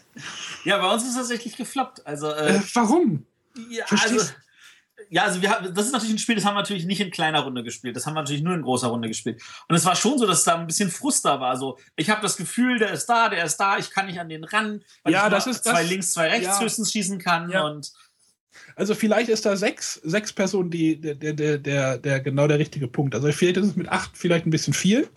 [0.64, 2.06] ja, bei uns ist es tatsächlich gefloppt.
[2.06, 3.26] Also, äh, äh, warum?
[3.70, 4.18] Ja, also,
[5.10, 7.10] ja, also wir haben, das ist natürlich ein Spiel, das haben wir natürlich nicht in
[7.10, 7.96] kleiner Runde gespielt.
[7.96, 9.42] Das haben wir natürlich nur in großer Runde gespielt.
[9.68, 11.50] Und es war schon so, dass da ein bisschen Frust da war.
[11.50, 14.28] Also ich habe das Gefühl, der ist da, der ist da, ich kann nicht an
[14.28, 16.60] den ran, weil ja, ich das ist zwei das, links, zwei rechts ja.
[16.60, 17.50] höchstens schießen kann.
[17.50, 17.64] Ja.
[17.64, 17.92] Und
[18.76, 22.88] also vielleicht ist da sechs, sechs Personen die, der, der, der, der genau der richtige
[22.88, 23.14] Punkt.
[23.14, 25.08] Also vielleicht ist es mit acht vielleicht ein bisschen viel.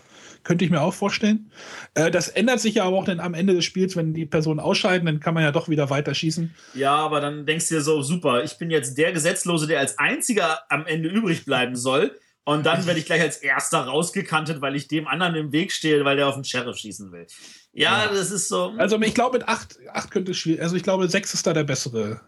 [0.46, 1.52] Könnte ich mir auch vorstellen.
[1.96, 4.60] Äh, das ändert sich ja aber auch dann am Ende des Spiels, wenn die Personen
[4.60, 6.54] ausscheiden, dann kann man ja doch wieder weiter schießen.
[6.76, 9.98] Ja, aber dann denkst du dir so, super, ich bin jetzt der Gesetzlose, der als
[9.98, 12.16] einziger am Ende übrig bleiben soll.
[12.44, 16.06] Und dann werde ich gleich als erster rausgekantet, weil ich dem anderen im Weg stehe,
[16.06, 17.26] weil der auf den Sheriff schießen will.
[17.74, 18.14] Ja, ja.
[18.14, 18.72] das ist so.
[18.78, 20.62] Also ich glaube, mit acht, acht könnte es schwierig.
[20.62, 22.22] Also ich glaube, sechs ist da der bessere.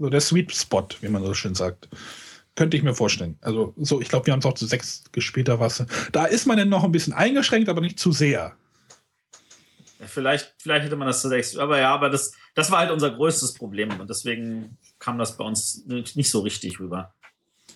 [0.00, 1.88] So der Sweet Spot, wie man so schön sagt.
[2.56, 3.38] Könnte ich mir vorstellen.
[3.42, 5.84] Also, so, ich glaube, wir haben es auch zu sechs gespielt, da was.
[6.10, 8.56] Da ist man dann noch ein bisschen eingeschränkt, aber nicht zu sehr.
[10.00, 11.56] Ja, vielleicht, vielleicht hätte man das zu sechs.
[11.56, 14.00] Aber ja, aber das, das war halt unser größtes Problem.
[14.00, 17.14] Und deswegen kam das bei uns nicht so richtig rüber.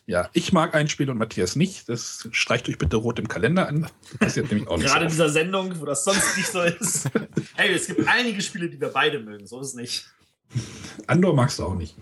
[0.07, 1.89] Ja, ich mag ein Spiel und Matthias nicht.
[1.89, 3.86] Das streicht euch bitte rot im Kalender an.
[4.19, 7.11] Das nämlich auch Gerade in dieser Sendung, wo das sonst nicht so ist.
[7.55, 9.47] hey, es gibt einige Spiele, die wir beide mögen.
[9.47, 10.07] So ist es nicht.
[11.06, 11.97] Andor magst du auch nicht.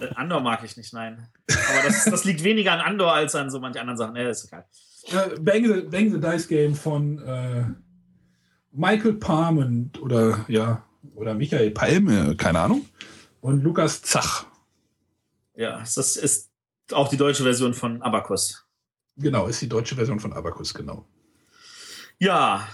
[0.00, 1.28] Äh, Andor mag ich nicht, nein.
[1.48, 4.16] Aber das, das liegt weniger an Andor als an so manchen anderen Sachen.
[4.16, 4.66] Ja, ist egal.
[5.10, 7.64] Äh, Bang, the, Bang the Dice Game von äh,
[8.72, 12.86] Michael Parment oder ja, oder Michael Palme, keine Ahnung.
[13.40, 14.46] Und Lukas Zach.
[15.54, 16.50] Ja, das ist
[16.92, 18.66] auch die deutsche Version von Abacus.
[19.16, 21.06] Genau, ist die deutsche Version von Abacus, genau.
[22.18, 22.66] Ja,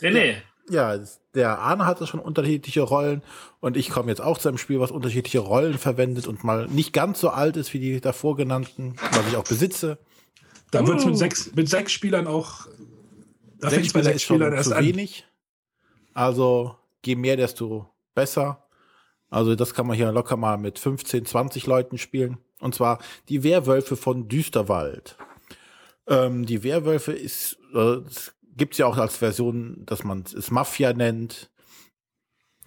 [0.00, 0.36] René.
[0.68, 0.98] Ja,
[1.34, 3.22] der Arne hatte schon unterschiedliche Rollen
[3.60, 6.92] und ich komme jetzt auch zu einem Spiel, was unterschiedliche Rollen verwendet und mal nicht
[6.92, 9.98] ganz so alt ist wie die davor genannten, was ich auch besitze.
[10.70, 12.66] Da wird es mit sechs, mit sechs Spielern auch.
[13.58, 15.24] Da sechs Spieler sechs ist schon Spielern zu wenig.
[16.12, 18.64] Also je mehr, desto besser.
[19.30, 22.38] Also das kann man hier locker mal mit 15, 20 Leuten spielen.
[22.60, 22.98] Und zwar
[23.28, 25.16] die Werwölfe von Düsterwald.
[26.06, 27.98] Ähm, die Werwölfe ist, äh,
[28.56, 31.50] gibt es ja auch als Version, dass man es Mafia nennt.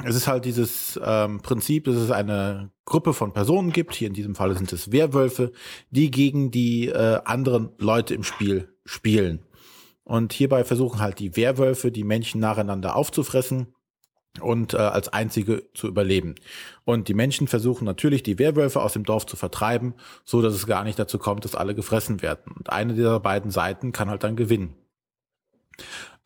[0.03, 4.13] Es ist halt dieses ähm, Prinzip, dass es eine Gruppe von Personen gibt, hier in
[4.13, 5.51] diesem Fall sind es Werwölfe,
[5.89, 9.43] die gegen die äh, anderen Leute im Spiel spielen.
[10.03, 13.73] Und hierbei versuchen halt die Werwölfe, die Menschen nacheinander aufzufressen
[14.39, 16.35] und äh, als einzige zu überleben.
[16.85, 20.67] Und die Menschen versuchen natürlich, die Werwölfe aus dem Dorf zu vertreiben, so dass es
[20.67, 22.53] gar nicht dazu kommt, dass alle gefressen werden.
[22.55, 24.75] Und eine dieser beiden Seiten kann halt dann gewinnen.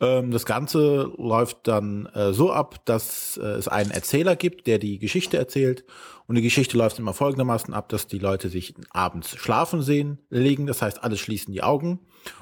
[0.01, 4.79] Ähm, das Ganze läuft dann äh, so ab, dass äh, es einen Erzähler gibt, der
[4.79, 5.85] die Geschichte erzählt.
[6.27, 10.65] Und die Geschichte läuft immer folgendermaßen ab, dass die Leute sich abends schlafen sehen, legen.
[10.65, 11.99] Das heißt, alle schließen die Augen.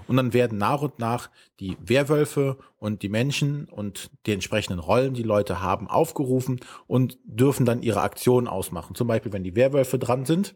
[0.08, 1.30] Und dann werden nach und nach
[1.60, 7.66] die Werwölfe und die Menschen und die entsprechenden Rollen, die Leute haben, aufgerufen und dürfen
[7.66, 8.96] dann ihre Aktionen ausmachen.
[8.96, 10.56] Zum Beispiel, wenn die Werwölfe dran sind,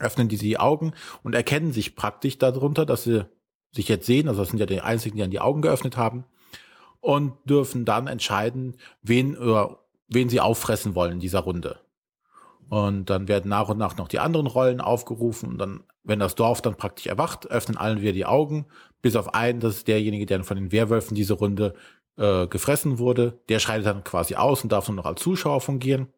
[0.00, 0.92] öffnen die die Augen
[1.22, 3.26] und erkennen sich praktisch darunter, dass sie
[3.74, 6.24] sich jetzt sehen, also das sind ja die einzigen, die dann die Augen geöffnet haben,
[7.00, 11.78] und dürfen dann entscheiden, wen, oder wen sie auffressen wollen in dieser Runde.
[12.70, 16.34] Und dann werden nach und nach noch die anderen Rollen aufgerufen und dann, wenn das
[16.34, 18.66] Dorf dann praktisch erwacht, öffnen allen wieder die Augen,
[19.02, 21.74] bis auf einen, das ist derjenige, der von den Werwölfen diese Runde
[22.16, 23.38] äh, gefressen wurde.
[23.48, 26.08] Der schreitet dann quasi aus und darf nur noch als Zuschauer fungieren.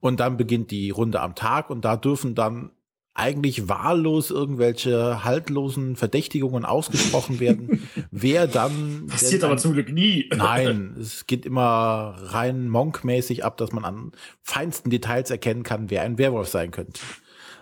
[0.00, 2.70] Und dann beginnt die Runde am Tag und da dürfen dann
[3.14, 9.06] eigentlich wahllos irgendwelche haltlosen Verdächtigungen ausgesprochen werden, wer dann.
[9.06, 10.28] Passiert aber zum Glück nie.
[10.34, 14.12] Nein, es geht immer rein monkmäßig ab, dass man an
[14.42, 17.00] feinsten Details erkennen kann, wer ein Werwolf sein könnte.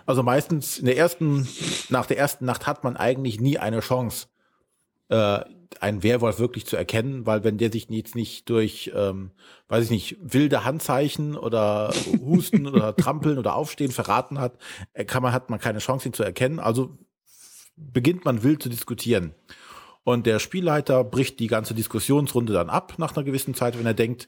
[0.07, 1.47] Also meistens in der ersten,
[1.89, 4.27] nach der ersten Nacht hat man eigentlich nie eine Chance,
[5.09, 5.39] äh,
[5.81, 9.31] einen Werwolf wirklich zu erkennen, weil wenn der sich jetzt nicht durch, ähm,
[9.67, 14.57] weiß ich nicht, wilde Handzeichen oder Husten oder Trampeln oder Aufstehen verraten hat,
[14.93, 16.59] äh, kann man, hat man keine Chance, ihn zu erkennen.
[16.59, 16.97] Also
[17.75, 19.33] beginnt man wild zu diskutieren.
[20.03, 23.93] Und der Spielleiter bricht die ganze Diskussionsrunde dann ab nach einer gewissen Zeit, wenn er
[23.93, 24.27] denkt,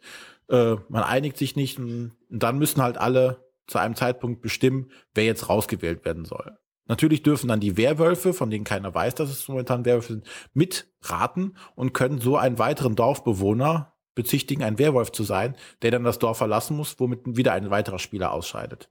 [0.49, 1.79] äh, man einigt sich nicht.
[1.79, 6.57] Und dann müssen halt alle zu einem Zeitpunkt bestimmen, wer jetzt rausgewählt werden soll.
[6.87, 11.57] Natürlich dürfen dann die Werwölfe, von denen keiner weiß, dass es momentan Werwölfe sind, mitraten
[11.75, 16.37] und können so einen weiteren Dorfbewohner bezichtigen, ein Werwolf zu sein, der dann das Dorf
[16.37, 18.89] verlassen muss, womit wieder ein weiterer Spieler ausscheidet.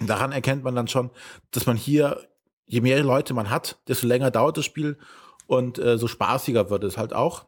[0.00, 1.10] Daran erkennt man dann schon,
[1.50, 2.28] dass man hier,
[2.66, 4.98] je mehr Leute man hat, desto länger dauert das Spiel
[5.46, 7.46] und äh, so spaßiger wird es halt auch.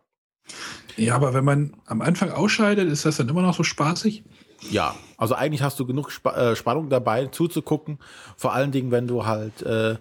[0.96, 4.24] Ja, aber wenn man am Anfang ausscheidet, ist das dann immer noch so spaßig?
[4.70, 7.98] Ja, also eigentlich hast du genug Sp äh, Spannung dabei zuzugucken.
[8.36, 9.96] Vor allen Dingen, wenn du halt äh,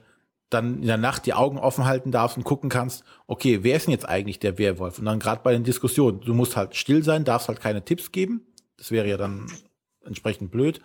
[0.50, 3.86] dann in der Nacht die Augen offen halten darfst und gucken kannst, okay, wer ist
[3.86, 5.00] denn jetzt eigentlich der Werwolf?
[5.00, 8.12] Und dann gerade bei den Diskussionen, du musst halt still sein, darfst halt keine Tipps
[8.12, 8.42] geben.
[8.78, 9.48] Das wäre ja dann
[10.06, 10.82] entsprechend blöd.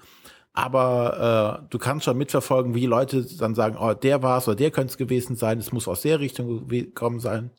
[0.52, 4.56] Aber äh, du kannst schon mitverfolgen, wie Leute dann sagen, oh, der war es oder
[4.56, 7.51] der könnte es gewesen sein, es muss aus der Richtung gekommen sein.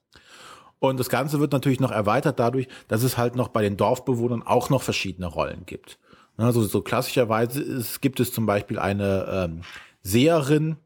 [0.79, 4.43] Und das Ganze wird natürlich noch erweitert dadurch, dass es halt noch bei den Dorfbewohnern
[4.43, 5.97] auch noch verschiedene Rollen gibt.
[6.37, 9.61] Also so klassischerweise ist, gibt es zum Beispiel eine ähm,
[10.01, 10.77] Seherin,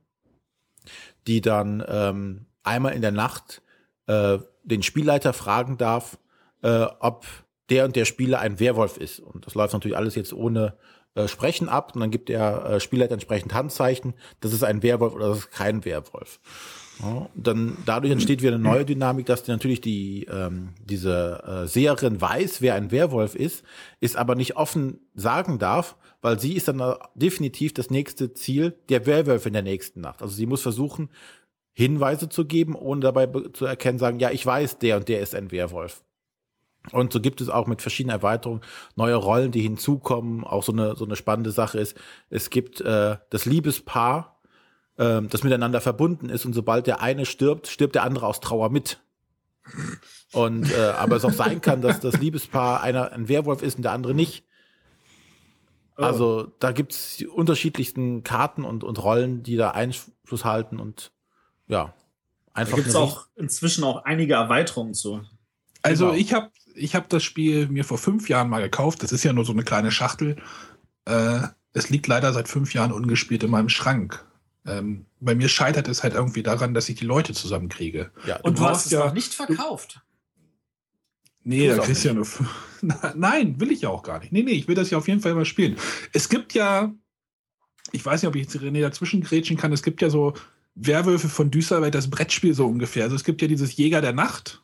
[1.27, 3.61] die dann ähm, einmal in der Nacht
[4.07, 6.17] äh, den Spielleiter fragen darf,
[6.61, 7.25] äh, ob
[7.69, 9.19] der und der Spieler ein Werwolf ist.
[9.19, 10.75] Und das läuft natürlich alles jetzt ohne
[11.15, 11.93] äh, Sprechen ab.
[11.95, 15.51] Und dann gibt der äh, Spielleiter entsprechend Handzeichen, das ist ein Werwolf oder das ist
[15.51, 16.39] kein Werwolf.
[17.01, 21.67] Ja, dann dadurch entsteht wieder eine neue Dynamik, dass die natürlich die ähm, diese äh,
[21.67, 23.63] Seherin weiß, wer ein Werwolf ist,
[24.01, 29.05] ist aber nicht offen sagen darf, weil sie ist dann definitiv das nächste Ziel der
[29.05, 30.21] Werwölfe in der nächsten Nacht.
[30.21, 31.09] Also sie muss versuchen
[31.71, 35.35] Hinweise zu geben, ohne dabei zu erkennen, sagen, ja, ich weiß, der und der ist
[35.35, 36.03] ein Werwolf.
[36.91, 38.61] Und so gibt es auch mit verschiedenen Erweiterungen
[38.95, 40.43] neue Rollen, die hinzukommen.
[40.43, 41.97] Auch so eine so eine spannende Sache ist,
[42.29, 44.38] es gibt äh, das Liebespaar
[44.99, 48.69] ähm, das miteinander verbunden ist und sobald der eine stirbt, stirbt der andere aus Trauer
[48.69, 48.99] mit.
[50.33, 53.83] Und äh, aber es auch sein kann, dass das Liebespaar einer ein Werwolf ist und
[53.83, 54.43] der andere nicht.
[55.97, 56.03] Oh.
[56.03, 61.11] Also da gibt es die unterschiedlichsten Karten und, und Rollen, die da Einfluss halten und
[61.67, 61.93] ja,
[62.53, 62.71] einfach.
[62.71, 65.21] Da gibt es auch inzwischen auch einige Erweiterungen zu.
[65.81, 66.17] Also genau.
[66.17, 69.01] ich habe ich hab das Spiel mir vor fünf Jahren mal gekauft.
[69.01, 70.35] Das ist ja nur so eine kleine Schachtel.
[71.05, 71.41] Äh,
[71.73, 74.25] es liegt leider seit fünf Jahren ungespielt in meinem Schrank.
[74.65, 78.11] Ähm, bei mir scheitert es halt irgendwie daran, dass ich die Leute zusammenkriege.
[78.25, 80.01] Ja, und du, du hast es ja, noch nicht verkauft.
[81.43, 82.27] Nee, da kriegst du ja nur.
[83.15, 84.31] Nein, will ich ja auch gar nicht.
[84.31, 85.77] Nee, nee, ich will das ja auf jeden Fall mal spielen.
[86.13, 86.93] Es gibt ja,
[87.91, 90.33] ich weiß nicht, ob ich jetzt René dazwischen grätschen kann, es gibt ja so
[90.75, 93.03] Werwölfe von Düsseldorf, das Brettspiel so ungefähr.
[93.03, 94.63] Also es gibt ja dieses Jäger der Nacht.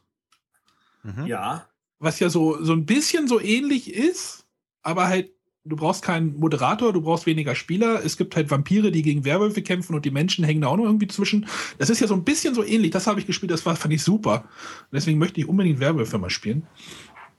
[1.04, 1.26] Mhm.
[1.26, 1.68] Ja.
[2.00, 4.46] Was ja so, so ein bisschen so ähnlich ist,
[4.82, 5.32] aber halt
[5.66, 8.04] du brauchst keinen Moderator, du brauchst weniger Spieler.
[8.06, 10.86] Es gibt halt Vampire, die gegen Werwölfe kämpfen und die Menschen hängen da auch noch
[10.86, 11.48] irgendwie zwischen.
[11.80, 12.92] Das ist ja so ein bisschen so ähnlich.
[12.92, 14.46] Das habe ich gespielt, das war, fand ich super.
[14.92, 16.68] Deswegen möchte ich unbedingt Werwölfe mal spielen.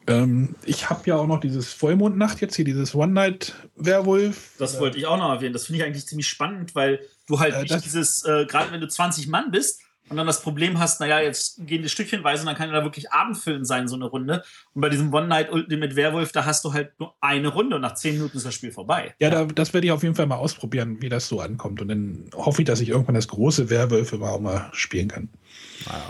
[0.08, 4.54] Ähm, ich habe ja auch noch dieses Vollmondnacht jetzt hier, dieses One-Night-Werwolf.
[4.58, 5.52] Das wollte ich auch noch erwähnen.
[5.52, 8.80] Das finde ich eigentlich ziemlich spannend, weil du halt äh, nicht dieses, äh, gerade wenn
[8.80, 12.46] du 20 Mann bist, und dann das Problem hast, naja, jetzt gehen die stückchenweise und
[12.46, 14.44] dann kann ja da wirklich abendfüllend sein, so eine Runde.
[14.72, 17.82] Und bei diesem One Night Ultimate Werwolf, da hast du halt nur eine Runde und
[17.82, 19.14] nach zehn Minuten ist das Spiel vorbei.
[19.18, 21.80] Ja, da, das werde ich auf jeden Fall mal ausprobieren, wie das so ankommt.
[21.80, 25.28] Und dann hoffe ich, dass ich irgendwann das große Werwölfe mal auch mal spielen kann.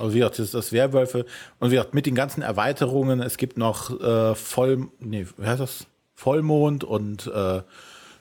[0.01, 1.25] Also wie gesagt, das, das Werwölfe
[1.59, 5.61] und wie gesagt, mit den ganzen Erweiterungen, es gibt noch äh, Voll, nee, wie heißt
[5.61, 5.87] das?
[6.15, 7.63] Vollmond und äh,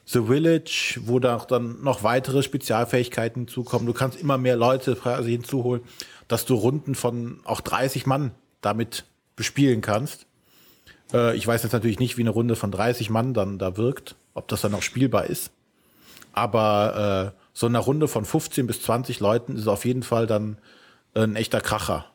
[0.06, 3.88] The Village, wo da dann noch weitere Spezialfähigkeiten zukommen.
[3.88, 5.82] Du kannst immer mehr Leute quasi hinzuholen,
[6.28, 9.06] dass du Runden von auch 30 Mann damit
[9.36, 10.28] bespielen kannst.
[11.12, 14.16] Äh, ich weiß jetzt natürlich nicht, wie eine Runde von 30 Mann dann da wirkt,
[14.36, 15.52] ob das dann auch spielbar ist.
[16.34, 20.60] Aber äh, so eine Runde von 15 bis 20 Leuten ist auf jeden Fall dann
[21.16, 22.06] ein echter Kracher.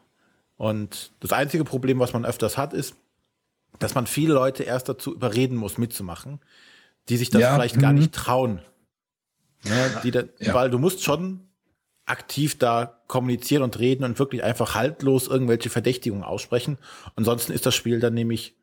[0.58, 2.94] Und das einzige Problem, was man öfters hat, ist,
[3.78, 6.38] dass man viele Leute erst dazu überreden muss, mitzumachen
[7.10, 8.60] die sich das ja, vielleicht gar nicht trauen.
[9.64, 10.54] Ne, die da, ja.
[10.54, 11.40] Weil du musst schon
[12.06, 16.78] aktiv da kommunizieren und reden und wirklich einfach haltlos irgendwelche Verdächtigungen aussprechen.
[17.16, 18.56] Ansonsten ist das Spiel dann nämlich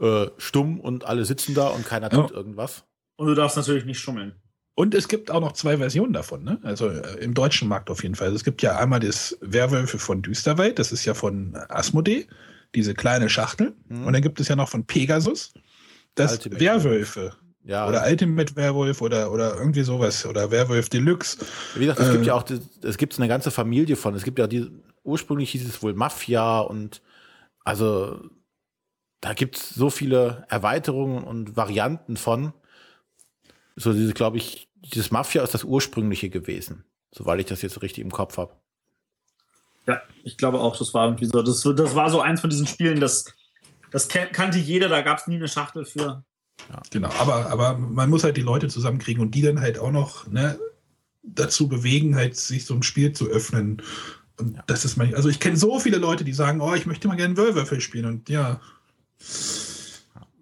[0.00, 2.36] äh, stumm und alle sitzen da und keiner tut ja.
[2.36, 2.84] irgendwas.
[3.16, 4.34] Und du darfst natürlich nicht schummeln.
[4.74, 6.58] Und es gibt auch noch zwei Versionen davon, ne?
[6.62, 8.26] Also äh, im deutschen Markt auf jeden Fall.
[8.26, 12.26] Also es gibt ja einmal das Werwölfe von Düsterwelt, das ist ja von Asmodee,
[12.74, 13.74] diese kleine Schachtel.
[13.88, 14.06] Mhm.
[14.06, 15.52] Und dann gibt es ja noch von Pegasus
[16.14, 17.34] das Werwölfe.
[17.64, 17.86] Ja.
[17.86, 20.24] Oder Ultimate Werwolf oder, oder irgendwie sowas.
[20.24, 21.38] Oder Werwolf Deluxe.
[21.74, 22.44] Wie gesagt, es äh, gibt ja auch,
[22.82, 24.14] es gibt eine ganze Familie von.
[24.14, 24.70] Es gibt ja die,
[25.02, 27.02] ursprünglich hieß es wohl Mafia und
[27.64, 28.20] also
[29.20, 32.54] da gibt es so viele Erweiterungen und Varianten von.
[33.76, 38.02] So diese, glaube ich, dieses Mafia ist das ursprüngliche gewesen, soweit ich das jetzt richtig
[38.02, 38.54] im Kopf habe.
[39.86, 41.42] Ja, ich glaube auch, das war irgendwie so.
[41.42, 43.34] Das, das war so eins von diesen Spielen, das,
[43.90, 46.24] das kannte jeder, da gab es nie eine Schachtel für.
[46.68, 46.82] Ja.
[46.90, 50.26] Genau, aber, aber man muss halt die Leute zusammenkriegen und die dann halt auch noch
[50.28, 50.58] ne,
[51.22, 53.82] dazu bewegen, halt sich so ein Spiel zu öffnen.
[54.38, 54.62] Und ja.
[54.66, 57.16] das ist mein, also ich kenne so viele Leute, die sagen, oh, ich möchte mal
[57.16, 58.60] gerne Würfelwürfel spielen und ja.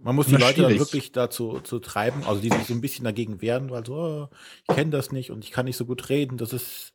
[0.00, 3.04] Man muss die Leute dann wirklich dazu zu treiben, also die sich so ein bisschen
[3.04, 4.28] dagegen wehren, weil so, oh,
[4.68, 6.38] ich kenne das nicht und ich kann nicht so gut reden.
[6.38, 6.92] Das ist,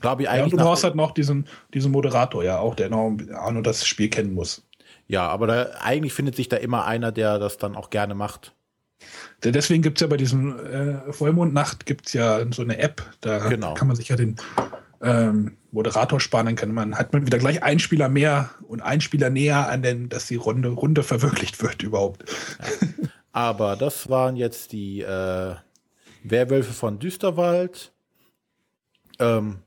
[0.00, 0.38] glaube ich, eigentlich.
[0.38, 3.62] Ja, und du brauchst halt noch diesen, diesen Moderator, ja, auch der noch auch nur
[3.62, 4.67] das Spiel kennen muss.
[5.08, 8.54] Ja, aber da, eigentlich findet sich da immer einer, der das dann auch gerne macht.
[9.42, 13.74] Deswegen gibt es ja bei diesem äh, Vollmondnacht gibt's ja so eine App, da genau.
[13.74, 14.36] kann man sich ja den
[15.00, 19.00] ähm, Moderator sparen, dann kann man, hat man wieder gleich einen Spieler mehr und einen
[19.00, 22.24] Spieler näher an den, dass die Runde, Runde verwirklicht wird überhaupt.
[22.28, 22.88] Ja.
[23.32, 25.54] Aber das waren jetzt die äh,
[26.24, 27.92] Werwölfe von Düsterwald.
[29.20, 29.58] Ähm,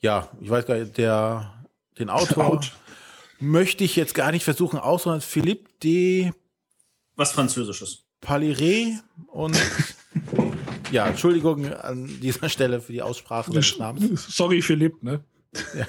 [0.00, 1.54] ja, ich weiß gar nicht, der,
[1.98, 2.60] den Autor
[3.38, 6.32] möchte ich jetzt gar nicht versuchen, außer als Philippe de
[7.16, 8.04] was Französisches.
[8.20, 8.98] Paliré
[9.28, 9.56] und
[10.92, 14.26] ja, Entschuldigung an dieser Stelle für die Aussprache des Namens.
[14.28, 15.24] Sorry, Philipp, ne?
[15.74, 15.86] Ja.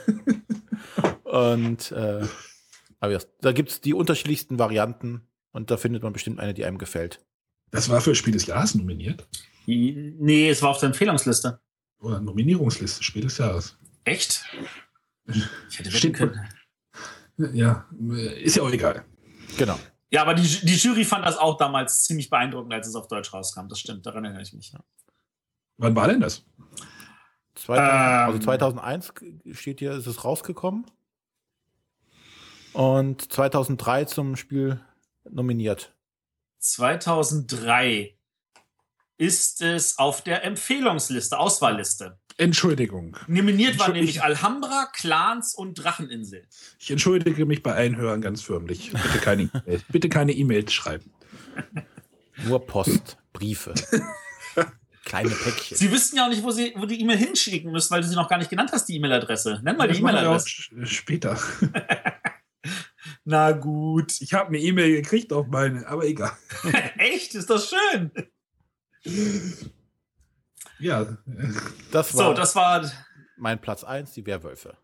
[1.24, 2.26] Und äh,
[3.00, 5.22] aber ja, da gibt es die unterschiedlichsten Varianten
[5.52, 7.20] und da findet man bestimmt eine, die einem gefällt.
[7.72, 9.28] Das war für Spiel des Jahres nominiert?
[9.66, 11.60] Nee, es war auf der Empfehlungsliste.
[12.00, 13.78] Oder Nominierungsliste, Spiel des Jahres.
[14.06, 14.46] Echt?
[15.70, 16.40] Ich hätte Steht, können.
[17.38, 17.86] Ja,
[18.36, 19.06] ist ja auch egal.
[19.58, 19.78] Genau.
[20.10, 23.34] Ja, aber die, die Jury fand das auch damals ziemlich beeindruckend, als es auf Deutsch
[23.34, 23.68] rauskam.
[23.68, 24.72] Das stimmt, daran erinnere ich mich.
[24.72, 24.80] Ja.
[25.78, 26.44] Wann war denn das?
[27.56, 29.14] 2000, ähm, also 2001
[29.52, 30.86] steht hier, ist es rausgekommen.
[32.74, 34.80] Und 2003 zum Spiel
[35.30, 35.94] nominiert.
[36.60, 38.16] 2003
[39.18, 42.20] ist es auf der Empfehlungsliste, Auswahlliste.
[42.38, 43.18] Entschuldigung.
[43.28, 46.46] Nominiert waren nämlich Alhambra, Clans und Dracheninsel.
[46.80, 48.92] Ich entschuldige mich bei allen Hörern ganz förmlich.
[48.92, 51.12] Bitte keine E-Mails bitte keine E-Mails schreiben.
[52.46, 53.74] Nur Post, Briefe.
[55.04, 55.78] Kleine Päckchen.
[55.78, 58.16] Sie wüssten ja auch nicht, wo, Sie, wo die E-Mail hinschicken müssen, weil du sie
[58.16, 59.62] noch gar nicht genannt hast, die E-Mail-Adresse.
[59.64, 60.50] Nenn mal das die E-Mail-Adresse.
[60.86, 61.40] Später.
[63.24, 64.20] Na gut.
[64.20, 66.34] Ich habe eine E-Mail gekriegt auf meine, aber egal.
[66.98, 67.36] Echt?
[67.36, 68.12] Ist das schön.
[70.80, 71.18] Ja.
[71.92, 72.90] Das war, so, das war
[73.38, 74.78] mein Platz 1, die Werwölfe.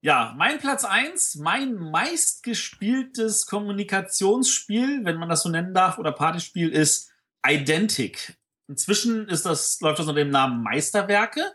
[0.00, 6.68] Ja, mein Platz 1, mein meistgespieltes Kommunikationsspiel, wenn man das so nennen darf, oder Partyspiel,
[6.68, 7.10] ist
[7.46, 8.36] Identic.
[8.68, 11.52] Inzwischen ist das, läuft das unter dem Namen Meisterwerke.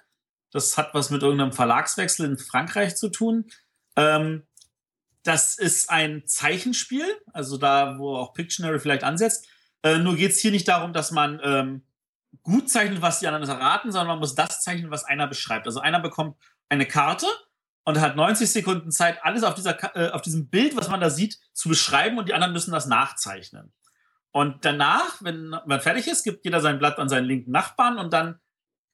[0.51, 3.45] Das hat was mit irgendeinem Verlagswechsel in Frankreich zu tun.
[3.95, 4.47] Ähm,
[5.23, 9.47] das ist ein Zeichenspiel, also da, wo auch Pictionary vielleicht ansetzt.
[9.83, 11.83] Äh, nur geht es hier nicht darum, dass man ähm,
[12.43, 15.65] gut zeichnet, was die anderen erraten, sondern man muss das zeichnen, was einer beschreibt.
[15.65, 16.37] Also einer bekommt
[16.69, 17.27] eine Karte
[17.83, 21.09] und hat 90 Sekunden Zeit, alles auf, dieser, äh, auf diesem Bild, was man da
[21.09, 23.73] sieht, zu beschreiben und die anderen müssen das nachzeichnen.
[24.31, 28.13] Und danach, wenn man fertig ist, gibt jeder sein Blatt an seinen linken Nachbarn und
[28.13, 28.39] dann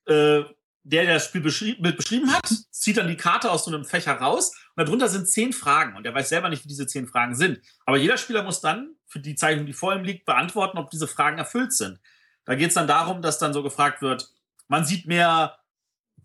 [0.06, 0.44] äh,
[0.86, 4.14] der, der das Spiel beschrieben, beschrieben hat, zieht dann die Karte aus so einem Fächer
[4.14, 7.34] raus und darunter sind zehn Fragen und er weiß selber nicht, wie diese zehn Fragen
[7.34, 7.60] sind.
[7.86, 11.08] Aber jeder Spieler muss dann für die Zeichnung, die vor ihm liegt, beantworten, ob diese
[11.08, 12.00] Fragen erfüllt sind.
[12.46, 14.30] Da geht es dann darum, dass dann so gefragt wird,
[14.68, 15.58] man sieht mehr,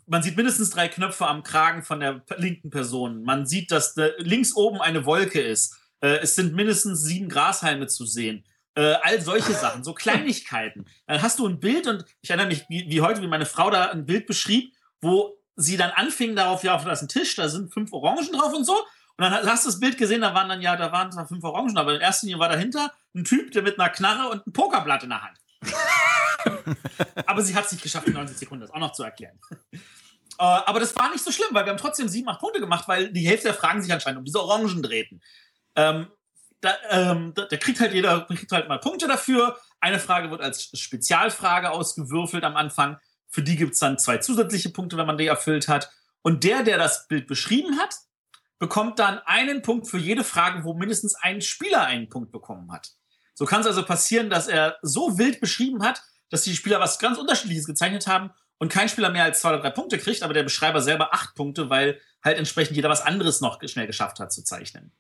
[0.07, 3.23] man sieht mindestens drei Knöpfe am Kragen von der linken Person.
[3.23, 5.77] Man sieht, dass links oben eine Wolke ist.
[6.01, 8.45] Äh, es sind mindestens sieben Grashalme zu sehen.
[8.75, 10.87] Äh, all solche Sachen, so Kleinigkeiten.
[11.07, 13.71] Dann hast du ein Bild und ich erinnere mich wie, wie heute, wie meine Frau
[13.71, 17.49] da ein Bild beschrieb, wo sie dann anfing darauf, ja, da ist ein Tisch, da
[17.49, 18.75] sind fünf Orangen drauf und so.
[18.75, 21.45] Und dann hast du das Bild gesehen, da waren dann ja, da waren zwar fünf
[21.45, 24.53] Orangen, aber in erster Linie war dahinter ein Typ, der mit einer Knarre und einem
[24.53, 25.37] Pokerblatt in der Hand.
[27.27, 29.39] Aber sie hat es nicht geschafft, in 90 Sekunden das auch noch zu erklären.
[29.73, 29.79] Äh,
[30.39, 33.13] aber das war nicht so schlimm, weil wir haben trotzdem sieben, acht Punkte gemacht, weil
[33.13, 35.23] die Hälfte der Fragen sich anscheinend um diese Orangen drehten.
[35.77, 36.09] Ähm,
[36.63, 39.59] da, ähm, da, da, kriegt halt jeder kriegt halt mal Punkte dafür.
[39.81, 42.99] Eine Frage wird als Spezialfrage ausgewürfelt am Anfang.
[43.29, 45.91] Für die gibt es dann zwei zusätzliche Punkte, wenn man die erfüllt hat.
[46.23, 47.95] Und der, der das Bild beschrieben hat,
[48.59, 52.93] bekommt dann einen Punkt für jede Frage, wo mindestens ein Spieler einen Punkt bekommen hat.
[53.41, 56.99] So kann es also passieren, dass er so wild beschrieben hat, dass die Spieler was
[56.99, 60.35] ganz Unterschiedliches gezeichnet haben und kein Spieler mehr als zwei oder drei Punkte kriegt, aber
[60.35, 64.31] der Beschreiber selber acht Punkte, weil halt entsprechend jeder was anderes noch schnell geschafft hat
[64.31, 64.93] zu zeichnen.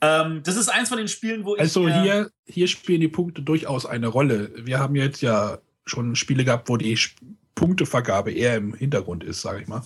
[0.00, 1.60] Ähm, das ist eins von den Spielen, wo ich.
[1.60, 4.52] Also hier, hier spielen die Punkte durchaus eine Rolle.
[4.54, 6.96] Wir haben jetzt ja schon Spiele gehabt, wo die
[7.56, 9.82] Punktevergabe eher im Hintergrund ist, sage ich mal.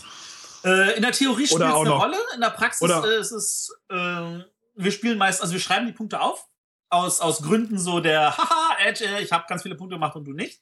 [0.63, 4.41] Äh, in der Theorie spielt es eine Rolle, in der Praxis äh, ist es, äh,
[4.75, 6.48] wir spielen meist, also wir schreiben die Punkte auf,
[6.91, 10.25] aus, aus Gründen so der, haha, Edge, äh, ich habe ganz viele Punkte gemacht und
[10.25, 10.61] du nicht.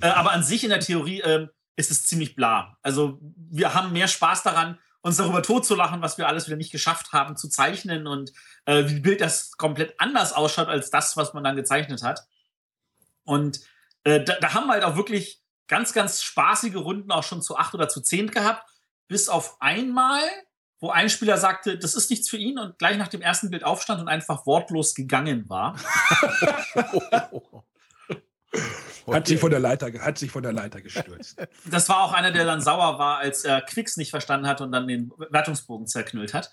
[0.00, 2.78] Äh, aber an sich in der Theorie ähm, ist es ziemlich bla.
[2.82, 7.12] Also wir haben mehr Spaß daran, uns darüber totzulachen, was wir alles wieder nicht geschafft
[7.12, 8.32] haben zu zeichnen und
[8.66, 12.22] äh, wie Bild das komplett anders ausschaut als das, was man dann gezeichnet hat.
[13.24, 13.60] Und
[14.04, 17.56] äh, da, da haben wir halt auch wirklich ganz, ganz spaßige Runden auch schon zu
[17.56, 18.68] acht oder zu zehn gehabt,
[19.08, 20.22] bis auf einmal,
[20.82, 23.62] wo ein Spieler sagte, das ist nichts für ihn und gleich nach dem ersten Bild
[23.62, 25.78] aufstand und einfach wortlos gegangen war.
[29.06, 31.40] Hat sich von der Leiter, hat sich von der Leiter gestürzt.
[31.64, 34.70] Das war auch einer, der dann sauer war, als er Quicks nicht verstanden hat und
[34.70, 36.50] dann den Wertungsbogen zerknüllt hat.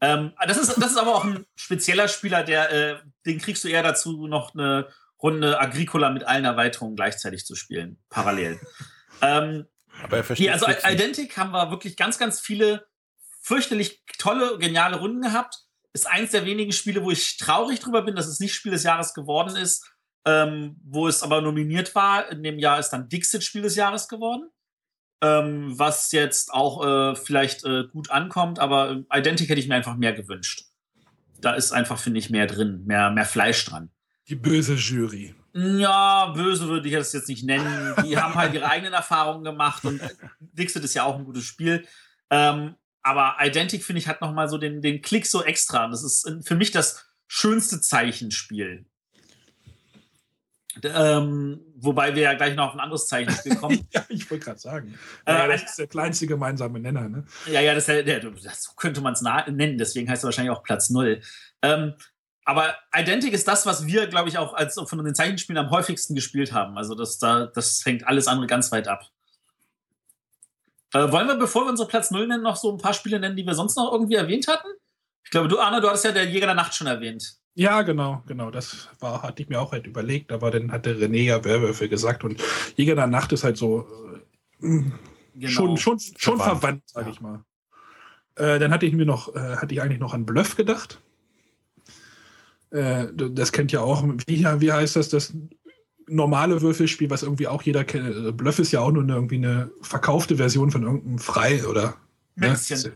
[0.00, 2.96] Ähm, das, ist, das ist aber auch ein spezieller Spieler, der, äh,
[3.26, 4.88] den kriegst du eher dazu, noch eine
[5.22, 8.58] Runde Agricola mit allen Erweiterungen gleichzeitig zu spielen, parallel.
[9.20, 9.66] ähm,
[10.02, 10.46] aber er versteht.
[10.46, 12.86] Hier, also Identic haben wir wirklich ganz, ganz viele
[13.42, 15.58] fürchterlich tolle, geniale Runden gehabt.
[15.92, 18.82] Ist eins der wenigen Spiele, wo ich traurig drüber bin, dass es nicht Spiel des
[18.82, 19.92] Jahres geworden ist
[20.24, 22.30] ähm, wo es aber nominiert war.
[22.30, 24.50] In dem Jahr ist dann Dixit Spiel des Jahres geworden.
[25.20, 29.96] Ähm, was jetzt auch äh, vielleicht äh, gut ankommt, aber Identic hätte ich mir einfach
[29.96, 30.64] mehr gewünscht.
[31.40, 33.90] Da ist einfach, finde ich, mehr drin, mehr, mehr Fleisch dran.
[34.28, 35.34] Die böse Jury.
[35.54, 37.94] Ja, böse würde ich das jetzt nicht nennen.
[38.04, 40.00] Die haben halt ihre eigenen Erfahrungen gemacht und
[40.40, 41.86] Dixit ist ja auch ein gutes Spiel.
[42.30, 45.88] Ähm, aber Identic, finde ich, hat nochmal so den, den Klick so extra.
[45.88, 48.86] Das ist für mich das schönste Zeichenspiel.
[50.82, 53.86] Ähm, wobei wir ja gleich noch auf ein anderes Zeichen kommen.
[53.92, 54.98] ja, ich wollte gerade sagen.
[55.26, 57.24] Äh, ja, das ist der kleinste gemeinsame Nenner, ne?
[57.46, 60.88] Ja, ja, das, ja, das könnte man es nennen, deswegen heißt es wahrscheinlich auch Platz
[60.88, 61.20] Null.
[61.60, 61.94] Ähm,
[62.44, 66.14] aber Identic ist das, was wir, glaube ich, auch als von den Zeichenspielen am häufigsten
[66.14, 66.76] gespielt haben.
[66.76, 69.10] Also das, da, das hängt alles andere ganz weit ab.
[70.92, 73.36] Äh, wollen wir, bevor wir unsere Platz Null nennen, noch so ein paar Spiele nennen,
[73.36, 74.68] die wir sonst noch irgendwie erwähnt hatten?
[75.24, 77.38] Ich glaube, du, Arne, du hattest ja der Jäger der Nacht schon erwähnt.
[77.54, 78.50] Ja, genau, genau.
[78.50, 82.24] Das war, hatte ich mir auch halt überlegt, aber dann hatte René ja Werwölfe gesagt
[82.24, 82.42] und
[82.76, 83.86] Jäger der Nacht ist halt so
[84.62, 84.82] äh,
[85.34, 85.50] genau.
[85.50, 87.12] schon, schon, schon verwandt, verwandt sag ja.
[87.12, 87.44] ich mal.
[88.36, 91.00] Äh, dann hatte ich mir noch, äh, hatte ich eigentlich noch an Bluff gedacht.
[92.70, 95.34] Äh, das kennt ja auch, wie, wie heißt das, das
[96.08, 98.14] normale Würfelspiel, was irgendwie auch jeder kennt.
[98.14, 101.96] Äh, Bluff ist ja auch nur eine, irgendwie eine verkaufte Version von irgendeinem Frei oder
[102.34, 102.82] Mäxchen.
[102.82, 102.92] Ne?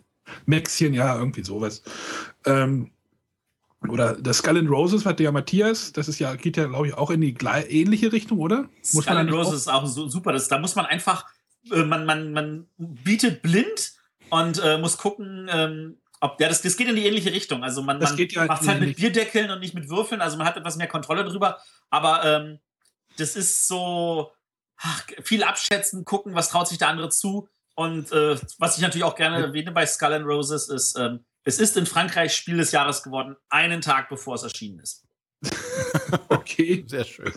[0.46, 1.82] Mäxchen, ja, irgendwie sowas.
[2.44, 2.90] Ähm,
[3.88, 6.94] oder das Skull and Roses hat ja Matthias, das ist ja, geht ja, glaube ich,
[6.94, 7.36] auch in die
[7.68, 8.68] ähnliche Richtung, oder?
[8.92, 10.32] Muss Skull and Roses ist auch so, super.
[10.32, 11.26] Das, da muss man einfach,
[11.70, 13.92] äh, man, man, man bietet blind
[14.30, 17.62] und äh, muss gucken, ähm, ob, ja, das, das geht in die ähnliche Richtung.
[17.62, 20.46] Also man, man ja macht es halt mit Bierdeckeln und nicht mit Würfeln, also man
[20.46, 21.58] hat etwas mehr Kontrolle drüber,
[21.90, 22.58] aber ähm,
[23.16, 24.32] das ist so
[24.78, 27.48] ach, viel abschätzen, gucken, was traut sich der andere zu.
[27.74, 31.58] Und äh, was ich natürlich auch gerne erwähne bei Skull and Roses ist, ähm, es
[31.58, 35.04] ist in Frankreich Spiel des Jahres geworden, einen Tag bevor es erschienen ist.
[36.28, 37.32] okay, sehr schön.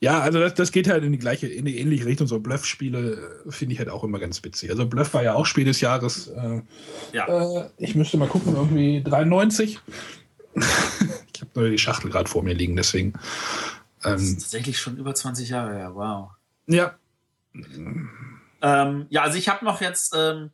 [0.00, 2.26] Ja, also das, das geht halt in die gleiche, in die ähnliche Richtung.
[2.26, 4.70] So Bluff-Spiele äh, finde ich halt auch immer ganz witzig.
[4.70, 6.28] Also Bluff war ja auch Spiel des Jahres.
[6.28, 6.62] Äh,
[7.12, 7.26] ja.
[7.26, 9.80] Äh, ich müsste mal gucken, irgendwie 93.
[10.54, 13.14] ich habe nur die Schachtel gerade vor mir liegen, deswegen.
[14.06, 16.30] Ähm, das ist tatsächlich schon über 20 Jahre her, wow.
[16.66, 16.94] Ja.
[18.62, 20.50] Ähm, ja, also ich habe noch jetzt ähm,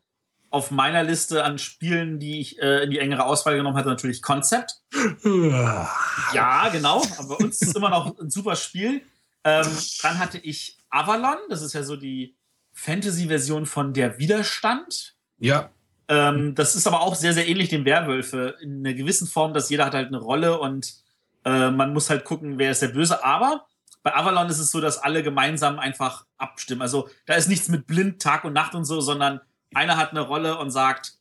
[0.51, 4.21] auf meiner Liste an Spielen, die ich äh, in die engere Auswahl genommen hatte, natürlich
[4.23, 4.83] Concept.
[5.25, 7.03] ja, genau.
[7.19, 9.03] Aber bei uns ist immer noch ein super Spiel.
[9.45, 9.67] Ähm,
[10.03, 11.39] dann hatte ich Avalon.
[11.49, 12.37] Das ist ja so die
[12.73, 15.15] Fantasy-Version von Der Widerstand.
[15.39, 15.71] Ja.
[16.09, 18.57] Ähm, das ist aber auch sehr, sehr ähnlich dem Werwölfe.
[18.61, 21.02] In einer gewissen Form, dass jeder hat halt eine Rolle und
[21.45, 23.25] äh, man muss halt gucken, wer ist der Böse.
[23.25, 23.67] Aber
[24.03, 26.83] bei Avalon ist es so, dass alle gemeinsam einfach abstimmen.
[26.83, 29.41] Also da ist nichts mit blind Tag und Nacht und so, sondern
[29.75, 31.15] einer hat eine Rolle und sagt,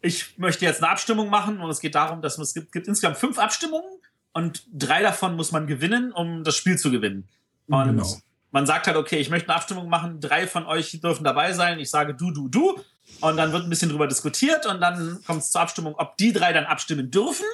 [0.00, 3.18] ich möchte jetzt eine Abstimmung machen und es geht darum, dass es gibt, gibt insgesamt
[3.18, 3.90] fünf Abstimmungen
[4.32, 7.28] und drei davon muss man gewinnen, um das Spiel zu gewinnen.
[7.68, 8.16] Und genau.
[8.50, 11.78] man sagt halt, okay, ich möchte eine Abstimmung machen, drei von euch dürfen dabei sein,
[11.78, 12.78] ich sage du, du, du.
[13.20, 16.32] Und dann wird ein bisschen drüber diskutiert und dann kommt es zur Abstimmung, ob die
[16.32, 17.46] drei dann abstimmen dürfen.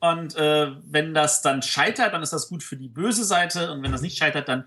[0.00, 3.72] Und äh, wenn das dann scheitert, dann ist das gut für die böse Seite.
[3.72, 4.64] Und wenn das nicht scheitert, dann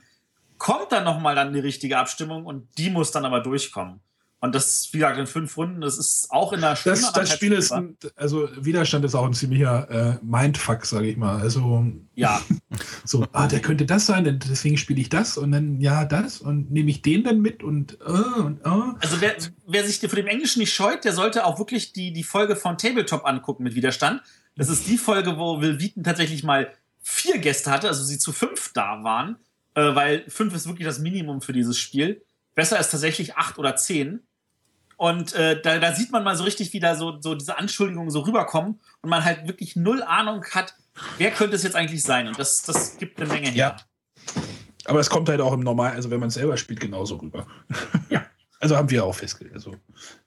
[0.57, 4.01] kommt dann nochmal dann die richtige Abstimmung und die muss dann aber durchkommen.
[4.43, 6.99] Und das, wie gesagt, in fünf Runden, das ist auch in der Stunde.
[6.99, 11.15] Das, das Spiel ist, ein, also Widerstand ist auch ein ziemlicher äh, Mindfuck, sage ich
[11.15, 11.39] mal.
[11.39, 11.85] Also,
[12.15, 12.41] ja.
[13.05, 16.71] so, ah, der könnte das sein, deswegen spiele ich das und dann, ja, das und
[16.71, 18.95] nehme ich den dann mit und, uh, und, uh.
[18.99, 19.35] Also, wer,
[19.67, 22.79] wer sich vor dem Englischen nicht scheut, der sollte auch wirklich die, die Folge von
[22.79, 24.23] Tabletop angucken mit Widerstand.
[24.55, 26.71] Das ist die Folge, wo Will Wheaton tatsächlich mal
[27.01, 29.37] vier Gäste hatte, also sie zu fünf da waren,
[29.75, 32.23] äh, weil fünf ist wirklich das Minimum für dieses Spiel.
[32.53, 34.21] Besser ist tatsächlich acht oder zehn.
[34.97, 38.11] Und äh, da, da, sieht man mal so richtig, wie da so, so diese Anschuldigungen
[38.11, 40.75] so rüberkommen und man halt wirklich null Ahnung hat,
[41.17, 42.27] wer könnte es jetzt eigentlich sein.
[42.27, 43.55] Und das, das gibt eine Menge her.
[43.55, 43.77] Ja.
[44.85, 47.47] Aber es kommt halt auch im Normal, also wenn man es selber spielt, genauso rüber.
[48.09, 48.25] Ja.
[48.61, 49.75] Also haben wir auch festge also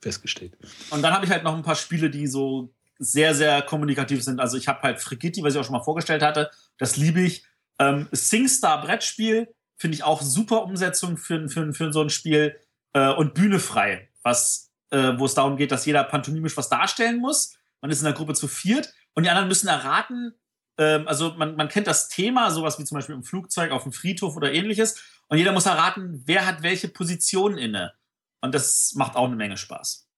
[0.00, 0.58] festgestellt.
[0.90, 4.40] Und dann habe ich halt noch ein paar Spiele, die so sehr, sehr kommunikativ sind.
[4.40, 6.50] Also ich habe halt Frigitti, was ich auch schon mal vorgestellt hatte.
[6.78, 7.44] Das liebe ich.
[7.78, 12.56] Ähm, SingStar Brettspiel finde ich auch super Umsetzung für, für, für so ein Spiel.
[12.92, 17.56] Äh, und Bühne frei, äh, wo es darum geht, dass jeder pantomimisch was darstellen muss.
[17.80, 20.34] Man ist in der Gruppe zu viert und die anderen müssen erraten,
[20.78, 23.92] ähm, also man, man kennt das Thema, sowas wie zum Beispiel im Flugzeug, auf dem
[23.92, 25.02] Friedhof oder ähnliches.
[25.28, 27.92] Und jeder muss erraten, wer hat welche Position inne.
[28.40, 30.08] Und das macht auch eine Menge Spaß.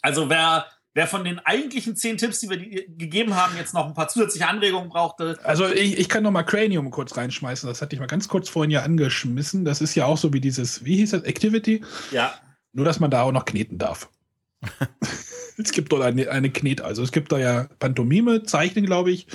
[0.00, 3.94] Also wer, wer von den eigentlichen zehn Tipps, die wir gegeben haben, jetzt noch ein
[3.94, 5.38] paar zusätzliche Anregungen brauchte.
[5.42, 7.68] Also ich, ich kann noch mal Cranium kurz reinschmeißen.
[7.68, 9.64] Das hatte ich mal ganz kurz vorhin ja angeschmissen.
[9.64, 11.84] Das ist ja auch so wie dieses, wie hieß das, Activity?
[12.12, 12.34] Ja.
[12.72, 14.08] Nur, dass man da auch noch kneten darf.
[15.58, 19.26] es gibt dort eine, eine Knet, also es gibt da ja Pantomime, Zeichnen, glaube ich,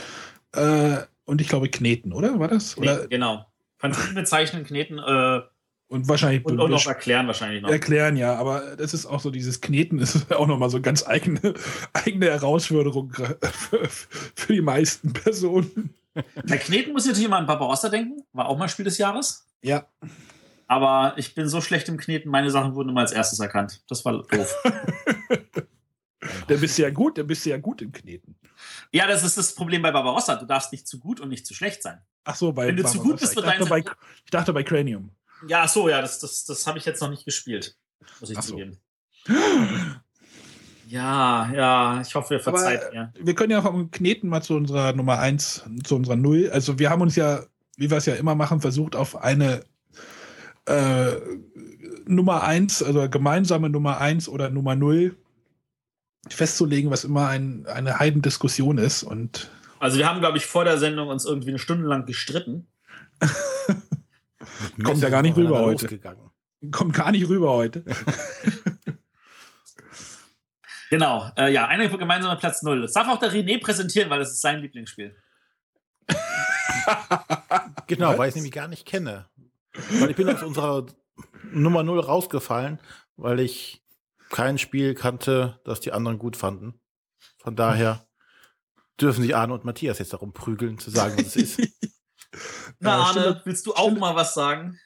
[0.54, 2.40] äh, und ich glaube Kneten, oder?
[2.40, 2.78] War das?
[2.78, 3.02] Oder?
[3.02, 3.46] Nee, genau.
[3.78, 5.42] Pantomime, Zeichnen, Kneten, äh,
[5.90, 7.70] und wahrscheinlich und, und auch erklären wahrscheinlich noch.
[7.70, 11.56] Erklären, ja, aber das ist auch so, dieses Kneten ist auch nochmal so ganz eigene,
[11.94, 15.94] eigene Herausforderung für, die meisten Personen.
[16.48, 19.48] Bei Kneten muss ich natürlich immer an Barbarossa denken, war auch mal Spiel des Jahres.
[19.62, 19.88] Ja.
[20.68, 23.82] Aber ich bin so schlecht im Kneten, meine Sachen wurden immer als erstes erkannt.
[23.90, 24.56] Das war doof.
[26.50, 28.36] der bist ja gut, der bist ja gut im Kneten.
[28.92, 30.36] Ja, das ist das Problem bei Barbarossa.
[30.36, 32.00] Du darfst nicht zu gut und nicht zu schlecht sein.
[32.26, 33.04] Ach so, bei Wenn du Barbarossa.
[33.04, 33.68] zu gut bist, wird dein.
[33.68, 35.10] Bei, ich dachte bei Cranium.
[35.48, 37.76] Ja, ach so, ja, das, das, das habe ich jetzt noch nicht gespielt.
[38.20, 38.78] Muss ich ach zugeben.
[39.26, 39.34] So.
[40.88, 43.14] Ja, ja, ich hoffe, ihr verzeiht mir.
[43.14, 46.50] Wir können ja vom Kneten mal zu unserer Nummer 1, zu unserer Null.
[46.52, 47.44] Also wir haben uns ja,
[47.78, 49.62] wie wir es ja immer machen, versucht, auf eine
[50.66, 51.12] äh,
[52.06, 55.16] Nummer eins, also gemeinsame Nummer eins oder Nummer null
[56.28, 59.04] festzulegen, was immer ein, eine Heidendiskussion ist.
[59.04, 62.68] Und also wir haben, glaube ich, vor der Sendung uns irgendwie eine Stunde lang gestritten.
[64.84, 66.00] Kommt ja gar nicht rüber heute.
[66.72, 67.84] Kommt gar nicht rüber heute.
[70.90, 72.82] genau, äh, ja, einer gemeinsame Platz null.
[72.82, 75.16] Das darf auch der René präsentieren, weil das ist sein Lieblingsspiel.
[77.88, 79.30] genau, weil ich es nämlich gar nicht kenne.
[80.00, 80.86] Weil ich bin aus unserer
[81.52, 82.80] Nummer 0 rausgefallen,
[83.16, 83.82] weil ich
[84.30, 86.80] kein Spiel kannte, das die anderen gut fanden.
[87.38, 88.06] Von daher
[89.00, 91.72] dürfen sich Arne und Matthias jetzt darum prügeln, zu sagen, was es ist.
[92.80, 94.80] Na, Arne, Stille, willst du auch mal was sagen?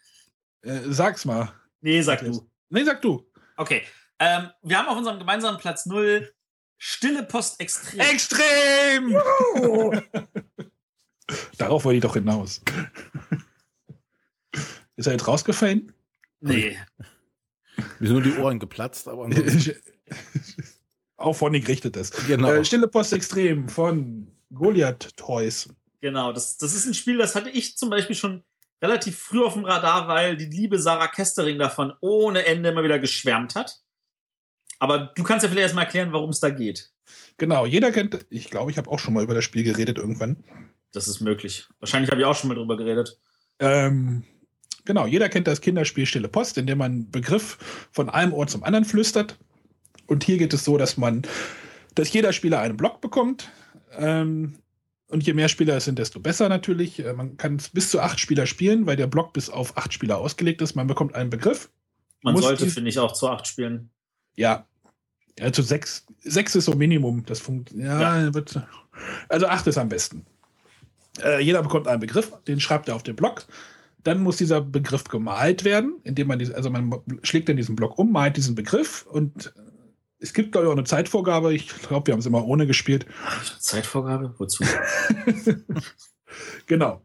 [0.62, 1.52] Äh, sag's mal.
[1.82, 2.50] Nee, sag du.
[2.70, 3.30] Nee, sag du.
[3.58, 3.84] Okay.
[4.20, 6.34] Ähm, wir haben auf unserem gemeinsamen Platz 0
[6.78, 8.00] Stille Post Extrem.
[8.00, 9.18] Extrem!
[11.58, 12.62] Darauf wollte ich doch hinaus.
[14.96, 15.94] Ist er jetzt rausgefallen?
[16.42, 16.78] Nee.
[18.00, 19.30] Mir sind nur die Ohren geplatzt, aber
[21.18, 22.12] auch von den gerichtetes.
[22.28, 22.52] Genau.
[22.52, 25.70] Äh, Stille Post Extrem von Goliath Toys.
[26.04, 28.44] Genau, das, das ist ein Spiel, das hatte ich zum Beispiel schon
[28.82, 33.00] relativ früh auf dem Radar, weil die liebe Sarah Kestering davon ohne Ende immer wieder
[33.00, 33.80] geschwärmt hat.
[34.80, 36.92] Aber du kannst ja vielleicht erstmal erklären, worum es da geht.
[37.38, 40.44] Genau, jeder kennt, ich glaube, ich habe auch schon mal über das Spiel geredet irgendwann.
[40.92, 41.70] Das ist möglich.
[41.80, 43.18] Wahrscheinlich habe ich auch schon mal drüber geredet.
[43.60, 44.26] Ähm,
[44.84, 48.50] Genau, jeder kennt das Kinderspiel Stille Post, in dem man einen Begriff von einem Ort
[48.50, 49.40] zum anderen flüstert.
[50.08, 51.22] Und hier geht es so, dass man,
[51.96, 53.50] dass jeder Spieler einen Block bekommt.
[53.98, 54.58] Ähm,
[55.14, 57.00] und je mehr Spieler es sind, desto besser natürlich.
[57.00, 60.18] Äh, man kann bis zu acht Spieler spielen, weil der Block bis auf acht Spieler
[60.18, 60.76] ausgelegt ist.
[60.76, 61.70] Man bekommt einen Begriff.
[62.24, 63.92] Man sollte, finde ich, auch zu acht spielen.
[64.36, 64.66] Ja.
[65.40, 67.26] Also sechs, sechs ist so Minimum.
[67.26, 67.90] Das funktioniert.
[67.90, 68.34] Ja, ja.
[68.34, 68.60] Wird,
[69.30, 70.26] also acht ist am besten.
[71.24, 73.46] Äh, jeder bekommt einen Begriff, den schreibt er auf den Block.
[74.04, 76.92] Dann muss dieser Begriff gemalt werden, indem man, diese, also man
[77.22, 79.54] schlägt dann diesen Block um, malt diesen Begriff und
[80.24, 81.54] es gibt, glaube ich, auch eine Zeitvorgabe.
[81.54, 83.06] Ich glaube, wir haben es immer ohne gespielt.
[83.60, 84.34] Zeitvorgabe?
[84.38, 84.64] Wozu?
[86.66, 87.04] genau.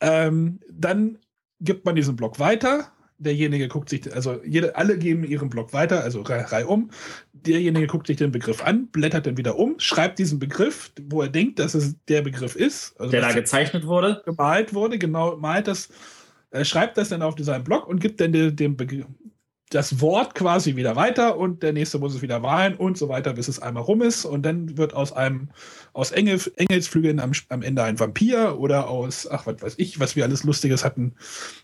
[0.00, 1.18] Ähm, dann
[1.60, 2.92] gibt man diesen Block weiter.
[3.18, 6.90] Derjenige guckt sich, also jede, alle geben ihren Block weiter, also Reihe um.
[7.32, 11.28] Derjenige guckt sich den Begriff an, blättert dann wieder um, schreibt diesen Begriff, wo er
[11.28, 12.98] denkt, dass es der Begriff ist.
[13.00, 14.22] Also der da gezeichnet wurde?
[14.24, 15.88] Gemalt wurde, genau, malt das,
[16.50, 19.06] äh, schreibt das dann auf seinen Block und gibt dann den, den Begriff,
[19.70, 23.32] das Wort quasi wieder weiter und der nächste muss es wieder wahlen und so weiter,
[23.32, 24.24] bis es einmal rum ist.
[24.24, 25.48] Und dann wird aus einem,
[25.92, 30.16] aus Engel, Engelsflügeln am, am Ende ein Vampir oder aus, ach, was weiß ich, was
[30.16, 31.14] wir alles Lustiges hatten.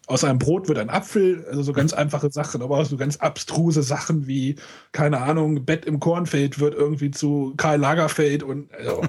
[0.06, 3.18] Aus einem Brot wird ein Apfel, also so ganz einfache Sachen, aber auch so ganz
[3.18, 4.56] abstruse Sachen wie,
[4.92, 9.02] keine Ahnung, Bett im Kornfeld wird irgendwie zu Karl Lagerfeld und also,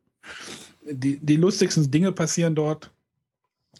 [0.90, 2.90] die, die lustigsten Dinge passieren dort.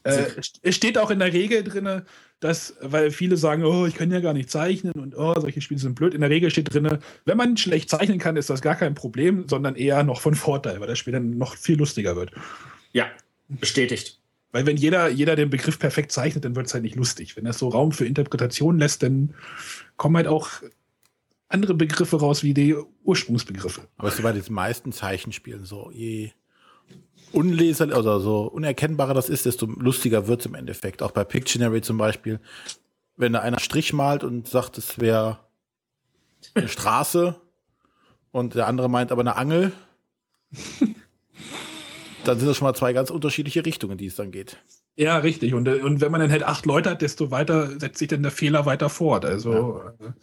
[0.05, 0.27] Äh,
[0.63, 2.03] es steht auch in der Regel drin,
[2.40, 5.81] dass, weil viele sagen, oh, ich kann ja gar nicht zeichnen und oh, solche Spiele
[5.81, 6.15] sind blöd.
[6.15, 9.48] In der Regel steht drin, wenn man schlecht zeichnen kann, ist das gar kein Problem,
[9.48, 12.31] sondern eher noch von Vorteil, weil das Spiel dann noch viel lustiger wird.
[12.93, 13.06] Ja,
[13.48, 14.20] bestätigt.
[14.52, 17.36] Weil wenn jeder, jeder den Begriff perfekt zeichnet, dann wird es halt nicht lustig.
[17.36, 19.35] Wenn das so Raum für Interpretation lässt, dann
[19.97, 20.48] kommen halt auch
[21.48, 23.89] andere Begriffe raus wie die Ursprungsbegriffe.
[23.97, 26.31] Aber es ist bei den meisten Zeichenspielen so, je
[27.33, 31.03] unleser, also so unerkennbarer das ist, desto lustiger wird es im Endeffekt.
[31.03, 32.41] Auch bei Pictionary zum Beispiel,
[33.17, 35.39] wenn da einer Strich malt und sagt, es wäre
[36.55, 37.41] eine Straße
[38.31, 39.73] und der andere meint aber eine Angel,
[42.25, 44.57] dann sind das schon mal zwei ganz unterschiedliche Richtungen, die es dann geht.
[44.99, 45.55] Ja, richtig.
[45.55, 48.33] Und, und wenn man dann halt acht Leute hat, desto weiter setzt sich dann der
[48.33, 49.25] Fehler weiter fort.
[49.25, 50.15] Also ja.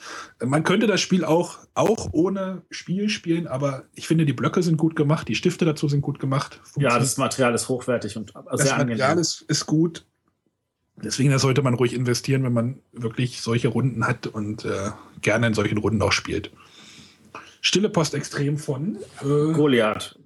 [0.42, 4.62] Äh, man könnte das Spiel auch, auch ohne Spiel spielen, aber ich finde, die Blöcke
[4.62, 6.60] sind gut gemacht, die Stifte dazu sind gut gemacht.
[6.76, 8.98] Ja, das Material ist hochwertig und sehr das angenehm.
[8.98, 10.06] Material ist, ist gut.
[10.98, 14.92] Deswegen da sollte man ruhig investieren, wenn man wirklich solche Runden hat und äh,
[15.22, 16.52] gerne in solchen Runden auch spielt.
[17.62, 20.20] Stille Post extrem von äh, Goliath.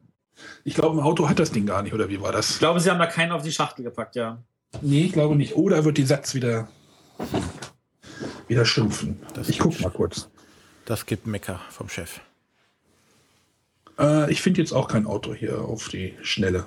[0.64, 2.52] Ich glaube, ein Auto hat das Ding gar nicht, oder wie war das?
[2.52, 4.42] Ich glaube, sie haben da keinen auf die Schachtel gepackt, ja.
[4.82, 5.56] Nee, ich glaube nicht.
[5.56, 6.68] Oder wird die Satz wieder,
[8.48, 9.20] wieder schimpfen?
[9.34, 10.30] Das ich gucke mal kurz.
[10.86, 12.20] Das gibt Mecker vom Chef.
[14.00, 16.66] Äh, ich finde jetzt auch kein Auto hier auf die Schnelle.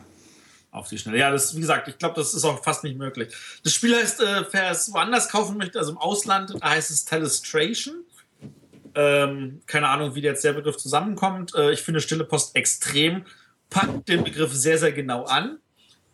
[0.71, 1.19] Auf die Schnelle.
[1.19, 3.35] Ja, das, wie gesagt, ich glaube, das ist auch fast nicht möglich.
[3.63, 7.05] Das Spiel heißt, äh, wer es woanders kaufen möchte, also im Ausland, da heißt es
[7.05, 8.05] Telestration.
[8.95, 11.55] Ähm, keine Ahnung, wie jetzt der Begriff zusammenkommt.
[11.55, 13.25] Äh, ich finde Stille Post extrem
[13.73, 15.59] packt den Begriff sehr, sehr genau an.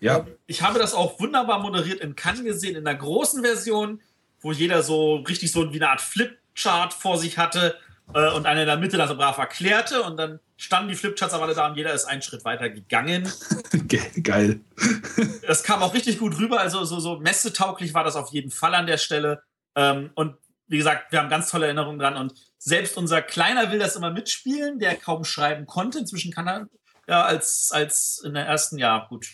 [0.01, 0.19] Ja.
[0.19, 4.01] Ähm, ich habe das auch wunderbar moderiert in Cannes gesehen, in der großen Version,
[4.41, 7.77] wo jeder so richtig so wie eine Art Flipchart vor sich hatte
[8.15, 11.35] äh, und einer in der Mitte das so brav erklärte und dann standen die Flipcharts
[11.35, 13.31] aber alle da und jeder ist einen Schritt weiter gegangen.
[14.23, 14.61] Geil.
[15.47, 18.75] Das kam auch richtig gut rüber, also so, so messetauglich war das auf jeden Fall
[18.75, 19.43] an der Stelle.
[19.75, 20.37] Ähm, und
[20.67, 24.11] wie gesagt, wir haben ganz tolle Erinnerungen dran und selbst unser Kleiner will das immer
[24.11, 26.01] mitspielen, der kaum schreiben konnte.
[26.01, 26.69] Inzwischen kann er
[27.09, 29.27] ja, als, als in der ersten, ja, gut,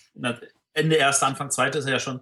[0.72, 2.20] Ende erste, Anfang zweite ist er ja schon.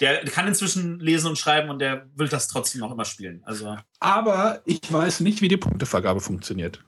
[0.00, 3.42] Der kann inzwischen lesen und schreiben und der will das trotzdem noch immer spielen.
[3.44, 3.76] Also.
[3.98, 6.82] Aber ich weiß nicht, wie die Punktevergabe funktioniert.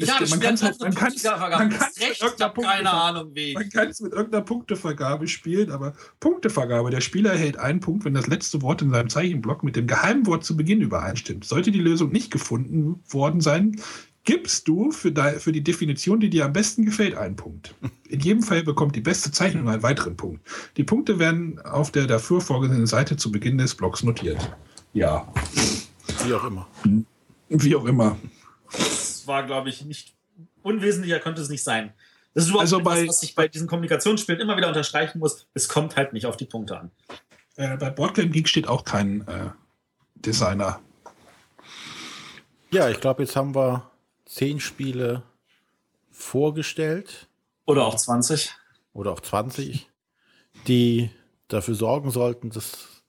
[0.00, 3.52] Ja, man kann es halt, man kann's, man kann's recht, mit irgendeiner keine Ahnung wie.
[3.54, 6.90] Man kann es mit irgendeiner Punktevergabe spielen, aber Punktevergabe.
[6.90, 10.44] Der Spieler erhält einen Punkt, wenn das letzte Wort in seinem Zeichenblock mit dem Geheimwort
[10.44, 11.44] zu Beginn übereinstimmt.
[11.44, 13.80] Sollte die Lösung nicht gefunden worden sein,
[14.28, 17.74] gibst du für, die, für die Definition, die dir am besten gefällt, einen Punkt.
[18.10, 20.46] In jedem Fall bekommt die beste Zeichnung einen weiteren Punkt.
[20.76, 24.54] Die Punkte werden auf der dafür vorgesehenen Seite zu Beginn des Blocks notiert.
[24.92, 25.32] Ja.
[26.26, 26.68] Wie auch immer.
[27.48, 28.18] Wie auch immer.
[28.70, 30.14] Das war, glaube ich, nicht
[30.60, 31.94] unwesentlicher könnte es nicht sein.
[32.34, 35.46] Das ist überhaupt also etwas, bei, was ich bei diesen Kommunikationsspielen immer wieder unterstreichen muss.
[35.54, 36.90] Es kommt halt nicht auf die Punkte an.
[37.56, 39.48] Äh, bei Boardgame Geek steht auch kein äh,
[40.16, 40.80] Designer.
[42.70, 43.90] Ja, ich glaube, jetzt haben wir
[44.28, 45.24] zehn Spiele
[46.10, 47.28] vorgestellt.
[47.64, 48.54] Oder auch 20.
[48.92, 49.88] Oder auch 20,
[50.66, 51.10] die
[51.48, 53.02] dafür sorgen sollten, dass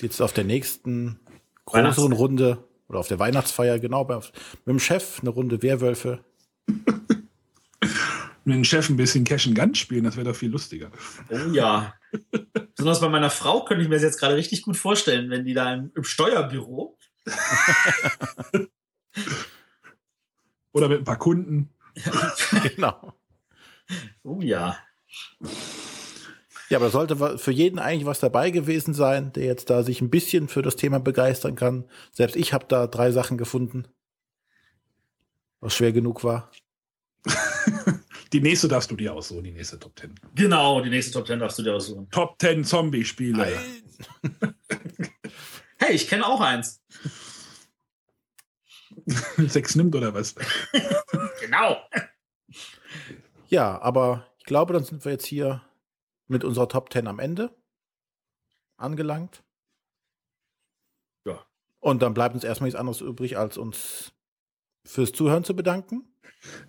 [0.00, 1.18] jetzt auf der nächsten
[1.66, 4.32] größeren Runde oder auf der Weihnachtsfeier, genau, mit
[4.66, 6.24] dem Chef eine Runde Werwölfe.
[8.44, 10.90] mit dem Chef ein bisschen Cash and Gun spielen, das wäre doch viel lustiger.
[11.30, 11.94] Oh ja.
[12.76, 15.54] Besonders bei meiner Frau könnte ich mir das jetzt gerade richtig gut vorstellen, wenn die
[15.54, 16.98] da im, im Steuerbüro.
[20.74, 21.70] Oder mit ein paar Kunden.
[22.76, 23.14] genau.
[24.24, 24.76] Oh ja.
[26.68, 30.00] Ja, aber da sollte für jeden eigentlich was dabei gewesen sein, der jetzt da sich
[30.00, 31.84] ein bisschen für das Thema begeistern kann.
[32.10, 33.86] Selbst ich habe da drei Sachen gefunden,
[35.60, 36.50] was schwer genug war.
[38.32, 40.14] die nächste darfst du dir aussuchen, die nächste Top 10.
[40.34, 42.10] Genau, die nächste Top 10 darfst du dir aussuchen.
[42.10, 43.46] Top 10 Zombie-Spiele.
[45.78, 46.82] hey, ich kenne auch eins.
[49.48, 50.34] Sechs nimmt oder was?
[51.40, 51.76] genau.
[53.48, 55.62] Ja, aber ich glaube, dann sind wir jetzt hier
[56.26, 57.54] mit unserer Top 10 am Ende
[58.76, 59.42] angelangt.
[61.24, 61.44] Ja.
[61.80, 64.12] Und dann bleibt uns erstmal nichts anderes übrig, als uns
[64.86, 66.04] fürs Zuhören zu bedanken.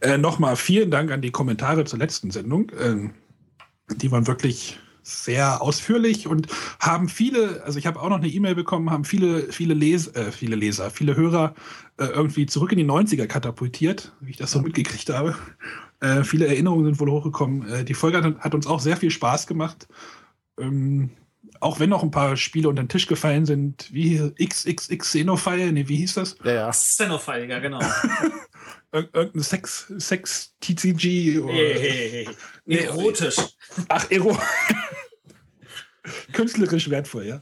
[0.02, 2.72] Äh, Nochmal vielen Dank an die Kommentare zur letzten Sendung.
[2.80, 3.16] Ähm,
[3.90, 6.48] die waren wirklich sehr ausführlich und
[6.80, 10.32] haben viele, also ich habe auch noch eine E-Mail bekommen, haben viele, viele, Les äh,
[10.32, 11.53] viele Leser, viele Hörer
[11.98, 15.36] äh, irgendwie zurück in die 90er katapultiert, wie ich das so mitgekriegt habe.
[16.02, 17.68] Äh, viele Erinnerungen sind wohl hochgekommen.
[17.72, 19.88] Äh, die Folge hat, hat, uns auch sehr viel Spaß gemacht.
[20.60, 21.11] Ähm,
[21.60, 25.88] auch wenn noch ein paar Spiele unter den Tisch gefallen sind, wie XXX Xenophile, nee,
[25.88, 26.36] wie hieß das?
[26.44, 26.69] Ja, ja.
[26.72, 27.80] Xenophile, ja, genau.
[28.95, 31.53] Ir irgendein Sex, Sex TCG oder.
[31.53, 32.30] Hey, hey, hey.
[32.65, 33.36] Nee, erotisch.
[33.90, 34.38] Ach, ero
[36.34, 37.40] Künstlerisch wertvoll, ja.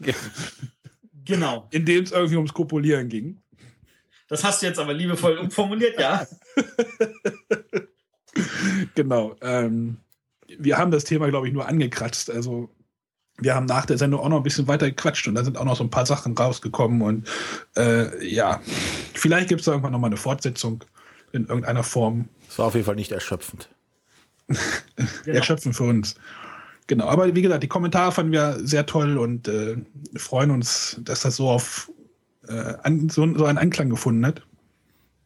[1.25, 1.67] Genau.
[1.71, 3.41] In dem es irgendwie ums Kopulieren ging.
[4.27, 6.25] Das hast du jetzt aber liebevoll umformuliert, ja.
[8.95, 9.35] genau.
[9.41, 9.97] Ähm,
[10.57, 12.31] wir haben das Thema, glaube ich, nur angekratzt.
[12.31, 12.69] Also
[13.37, 15.65] wir haben nach der Sendung auch noch ein bisschen weiter gequatscht und da sind auch
[15.65, 17.27] noch so ein paar Sachen rausgekommen und
[17.75, 18.61] äh, ja,
[19.13, 20.83] vielleicht gibt es da irgendwann noch mal eine Fortsetzung
[21.31, 22.29] in irgendeiner Form.
[22.47, 23.69] Es war auf jeden Fall nicht erschöpfend.
[24.47, 24.59] genau.
[25.25, 26.15] Erschöpfend für uns.
[26.87, 29.77] Genau, aber wie gesagt, die Kommentare fanden wir sehr toll und äh,
[30.15, 31.91] freuen uns, dass das so auf
[32.47, 34.41] äh, an, so, so einen Anklang gefunden hat.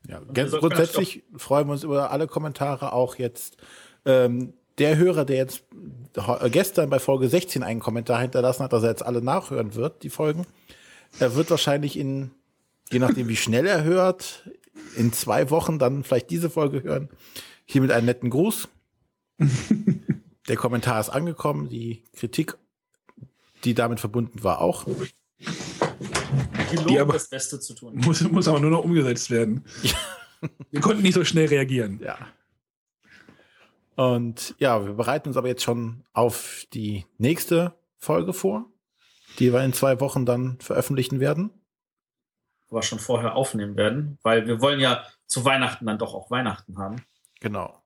[0.07, 3.57] Ja, grundsätzlich freuen wir uns über alle Kommentare, auch jetzt
[4.05, 5.63] ähm, der Hörer, der jetzt
[6.51, 10.09] gestern bei Folge 16 einen Kommentar hinterlassen hat, dass er jetzt alle nachhören wird, die
[10.09, 10.45] Folgen,
[11.19, 12.31] er wird wahrscheinlich in,
[12.91, 14.49] je nachdem wie schnell er hört,
[14.95, 17.09] in zwei Wochen dann vielleicht diese Folge hören.
[17.65, 18.69] Hier mit einem netten Gruß.
[20.47, 22.57] Der Kommentar ist angekommen, die Kritik,
[23.63, 24.85] die damit verbunden war, auch.
[26.87, 27.95] Die aber das Beste zu tun.
[27.95, 29.65] Muss, muss aber nur noch umgesetzt werden.
[29.83, 29.93] Ja.
[30.69, 31.99] Wir konnten nicht so schnell reagieren.
[32.03, 32.17] Ja.
[33.95, 38.65] Und ja, wir bereiten uns aber jetzt schon auf die nächste Folge vor,
[39.39, 41.51] die wir in zwei Wochen dann veröffentlichen werden.
[42.69, 46.77] Wir schon vorher aufnehmen werden, weil wir wollen ja zu Weihnachten dann doch auch Weihnachten
[46.77, 46.97] haben.
[47.39, 47.76] Genau.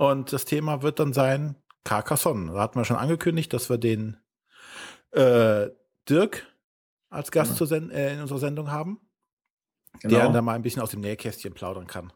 [0.00, 2.54] Und das Thema wird dann sein Carcassonne.
[2.54, 4.16] Da hatten wir schon angekündigt, dass wir den
[5.10, 5.68] äh,
[6.08, 6.46] Dirk
[7.10, 7.76] als Gast ja.
[7.76, 8.98] äh, in unserer Sendung haben,
[10.00, 10.14] genau.
[10.14, 12.14] der dann mal ein bisschen aus dem Nähkästchen plaudern kann.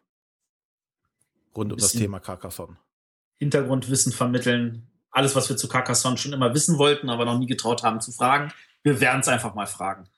[1.55, 2.78] Rund um das Thema Carcassonne.
[3.39, 4.90] Hintergrundwissen vermitteln.
[5.11, 8.12] Alles, was wir zu Carcassonne schon immer wissen wollten, aber noch nie getraut haben zu
[8.12, 8.51] fragen.
[8.82, 10.09] Wir werden es einfach mal fragen.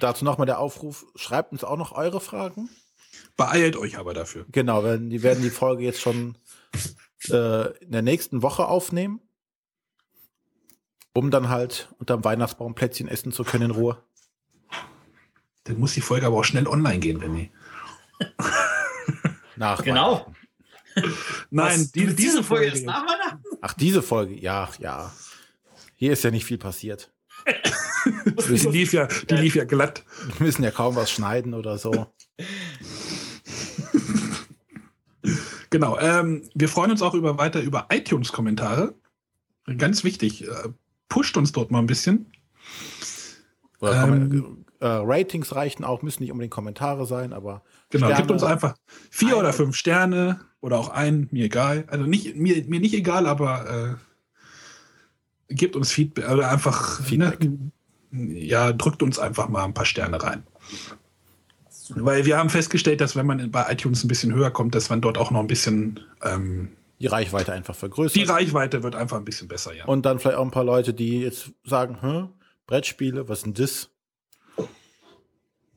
[0.00, 2.68] Dazu nochmal der Aufruf, schreibt uns auch noch eure Fragen.
[3.36, 4.46] Beeilt euch aber dafür.
[4.50, 6.38] Genau, wenn, die werden die Folge jetzt schon
[7.28, 9.20] äh, in der nächsten Woche aufnehmen,
[11.12, 14.02] um dann halt unterm Weihnachtsbaum Plätzchen essen zu können in Ruhe.
[15.64, 17.50] Dann muss die Folge aber auch schnell online gehen, René.
[19.56, 20.32] Nach genau.
[21.50, 23.42] Nein, die, diese, diese Folge ist nach Weihnachten.
[23.60, 25.12] Ach, diese Folge, ja, ja.
[25.94, 27.12] Hier ist ja nicht viel passiert.
[28.48, 30.04] die lief ja, die lief ja glatt.
[30.38, 32.06] Wir müssen ja kaum was schneiden oder so.
[35.70, 35.98] Genau.
[35.98, 38.94] Ähm, wir freuen uns auch über weiter über iTunes-Kommentare.
[39.78, 40.46] Ganz wichtig.
[40.46, 40.68] Äh,
[41.08, 42.26] pusht uns dort mal ein bisschen.
[43.82, 47.62] Ähm, äh, Ratings reichen auch, müssen nicht unbedingt Kommentare sein, aber.
[47.90, 48.74] Genau, Sterne, gibt uns einfach
[49.10, 51.84] vier ein, oder fünf Sterne oder auch ein, mir egal.
[51.88, 53.98] Also nicht, mir, mir nicht egal, aber
[55.48, 57.40] äh, gebt uns Feedback oder einfach Feedback.
[57.40, 57.70] Ne,
[58.10, 60.44] ja, drückt uns einfach mal ein paar Sterne rein.
[61.90, 65.00] Weil wir haben festgestellt, dass wenn man bei iTunes ein bisschen höher kommt, dass man
[65.00, 68.16] dort auch noch ein bisschen ähm, die Reichweite einfach vergrößert.
[68.16, 69.84] Die Reichweite wird einfach ein bisschen besser, ja.
[69.84, 72.28] Und dann vielleicht auch ein paar Leute, die jetzt sagen, hm,
[72.66, 73.90] Brettspiele, was ist denn das?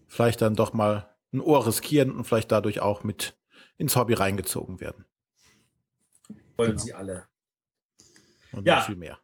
[0.08, 3.38] Vielleicht dann doch mal ein Ohr riskieren und vielleicht dadurch auch mit
[3.78, 5.06] ins Hobby reingezogen werden.
[6.58, 6.84] Wollen genau.
[6.84, 7.26] sie alle.
[8.52, 8.78] Und ja.
[8.78, 9.20] noch viel mehr.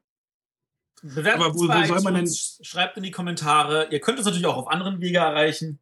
[1.01, 2.29] Bewerbt Aber wo, wo soll man denn?
[2.31, 3.87] Schreibt in die Kommentare.
[3.91, 5.79] Ihr könnt uns natürlich auch auf anderen Wege erreichen.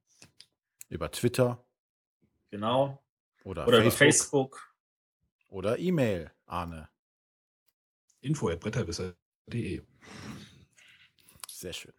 [0.93, 1.65] Über Twitter.
[2.51, 3.03] Genau.
[3.43, 3.89] Oder, Oder Facebook.
[3.89, 4.73] über Facebook.
[5.49, 6.87] Oder E-Mail, Arne.
[8.21, 8.61] Info at.
[11.49, 11.93] Sehr schön.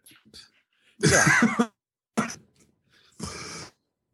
[0.99, 1.25] Ja.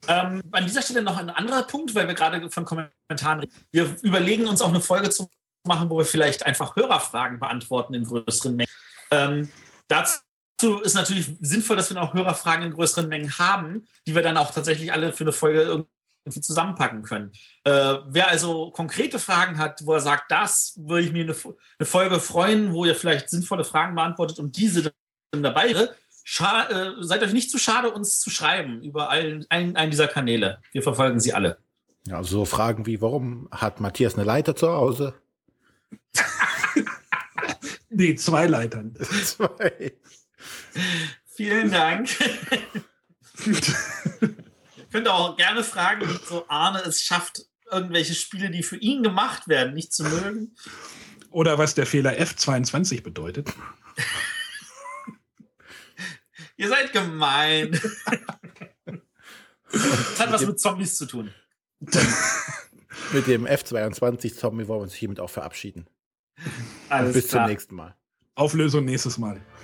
[0.08, 3.54] ähm, an dieser Stelle noch ein anderer Punkt, weil wir gerade von Kommentaren reden.
[3.70, 5.30] Wir überlegen uns auch eine Folge zu
[5.64, 8.72] machen, wo wir vielleicht einfach Hörerfragen beantworten in größeren Mengen.
[9.12, 9.52] Ähm,
[9.88, 10.18] dazu
[10.64, 14.52] ist natürlich sinnvoll, dass wir auch Hörerfragen in größeren Mengen haben, die wir dann auch
[14.52, 17.32] tatsächlich alle für eine Folge irgendwie zusammenpacken können.
[17.64, 21.36] Äh, wer also konkrete Fragen hat, wo er sagt, das würde ich mir eine,
[21.80, 24.94] eine Folge freuen, wo ihr vielleicht sinnvolle Fragen beantwortet und diese
[25.32, 25.96] dann dabei wäre,
[26.40, 30.60] äh, seid euch nicht zu schade, uns zu schreiben über allen, einen, einen dieser Kanäle.
[30.72, 31.58] Wir verfolgen sie alle.
[32.06, 35.14] Ja, so Fragen wie, warum hat Matthias eine Leiter zu Hause?
[37.90, 38.96] nee, zwei Leitern.
[39.24, 39.94] zwei.
[41.26, 42.10] Vielen Dank.
[44.92, 49.48] könnt auch gerne fragen, wie so Arne es schafft, irgendwelche Spiele, die für ihn gemacht
[49.48, 50.56] werden, nicht zu mögen.
[51.32, 53.50] Oder was der Fehler F22 bedeutet.
[56.58, 57.80] Ihr seid gemein.
[59.72, 61.34] das hat was mit Zombies zu tun.
[61.80, 65.88] mit dem F22-Zombie wollen wir uns hiermit auch verabschieden.
[66.90, 67.46] Alles bis klar.
[67.46, 67.96] zum nächsten Mal.
[68.36, 69.42] Auflösung nächstes Mal.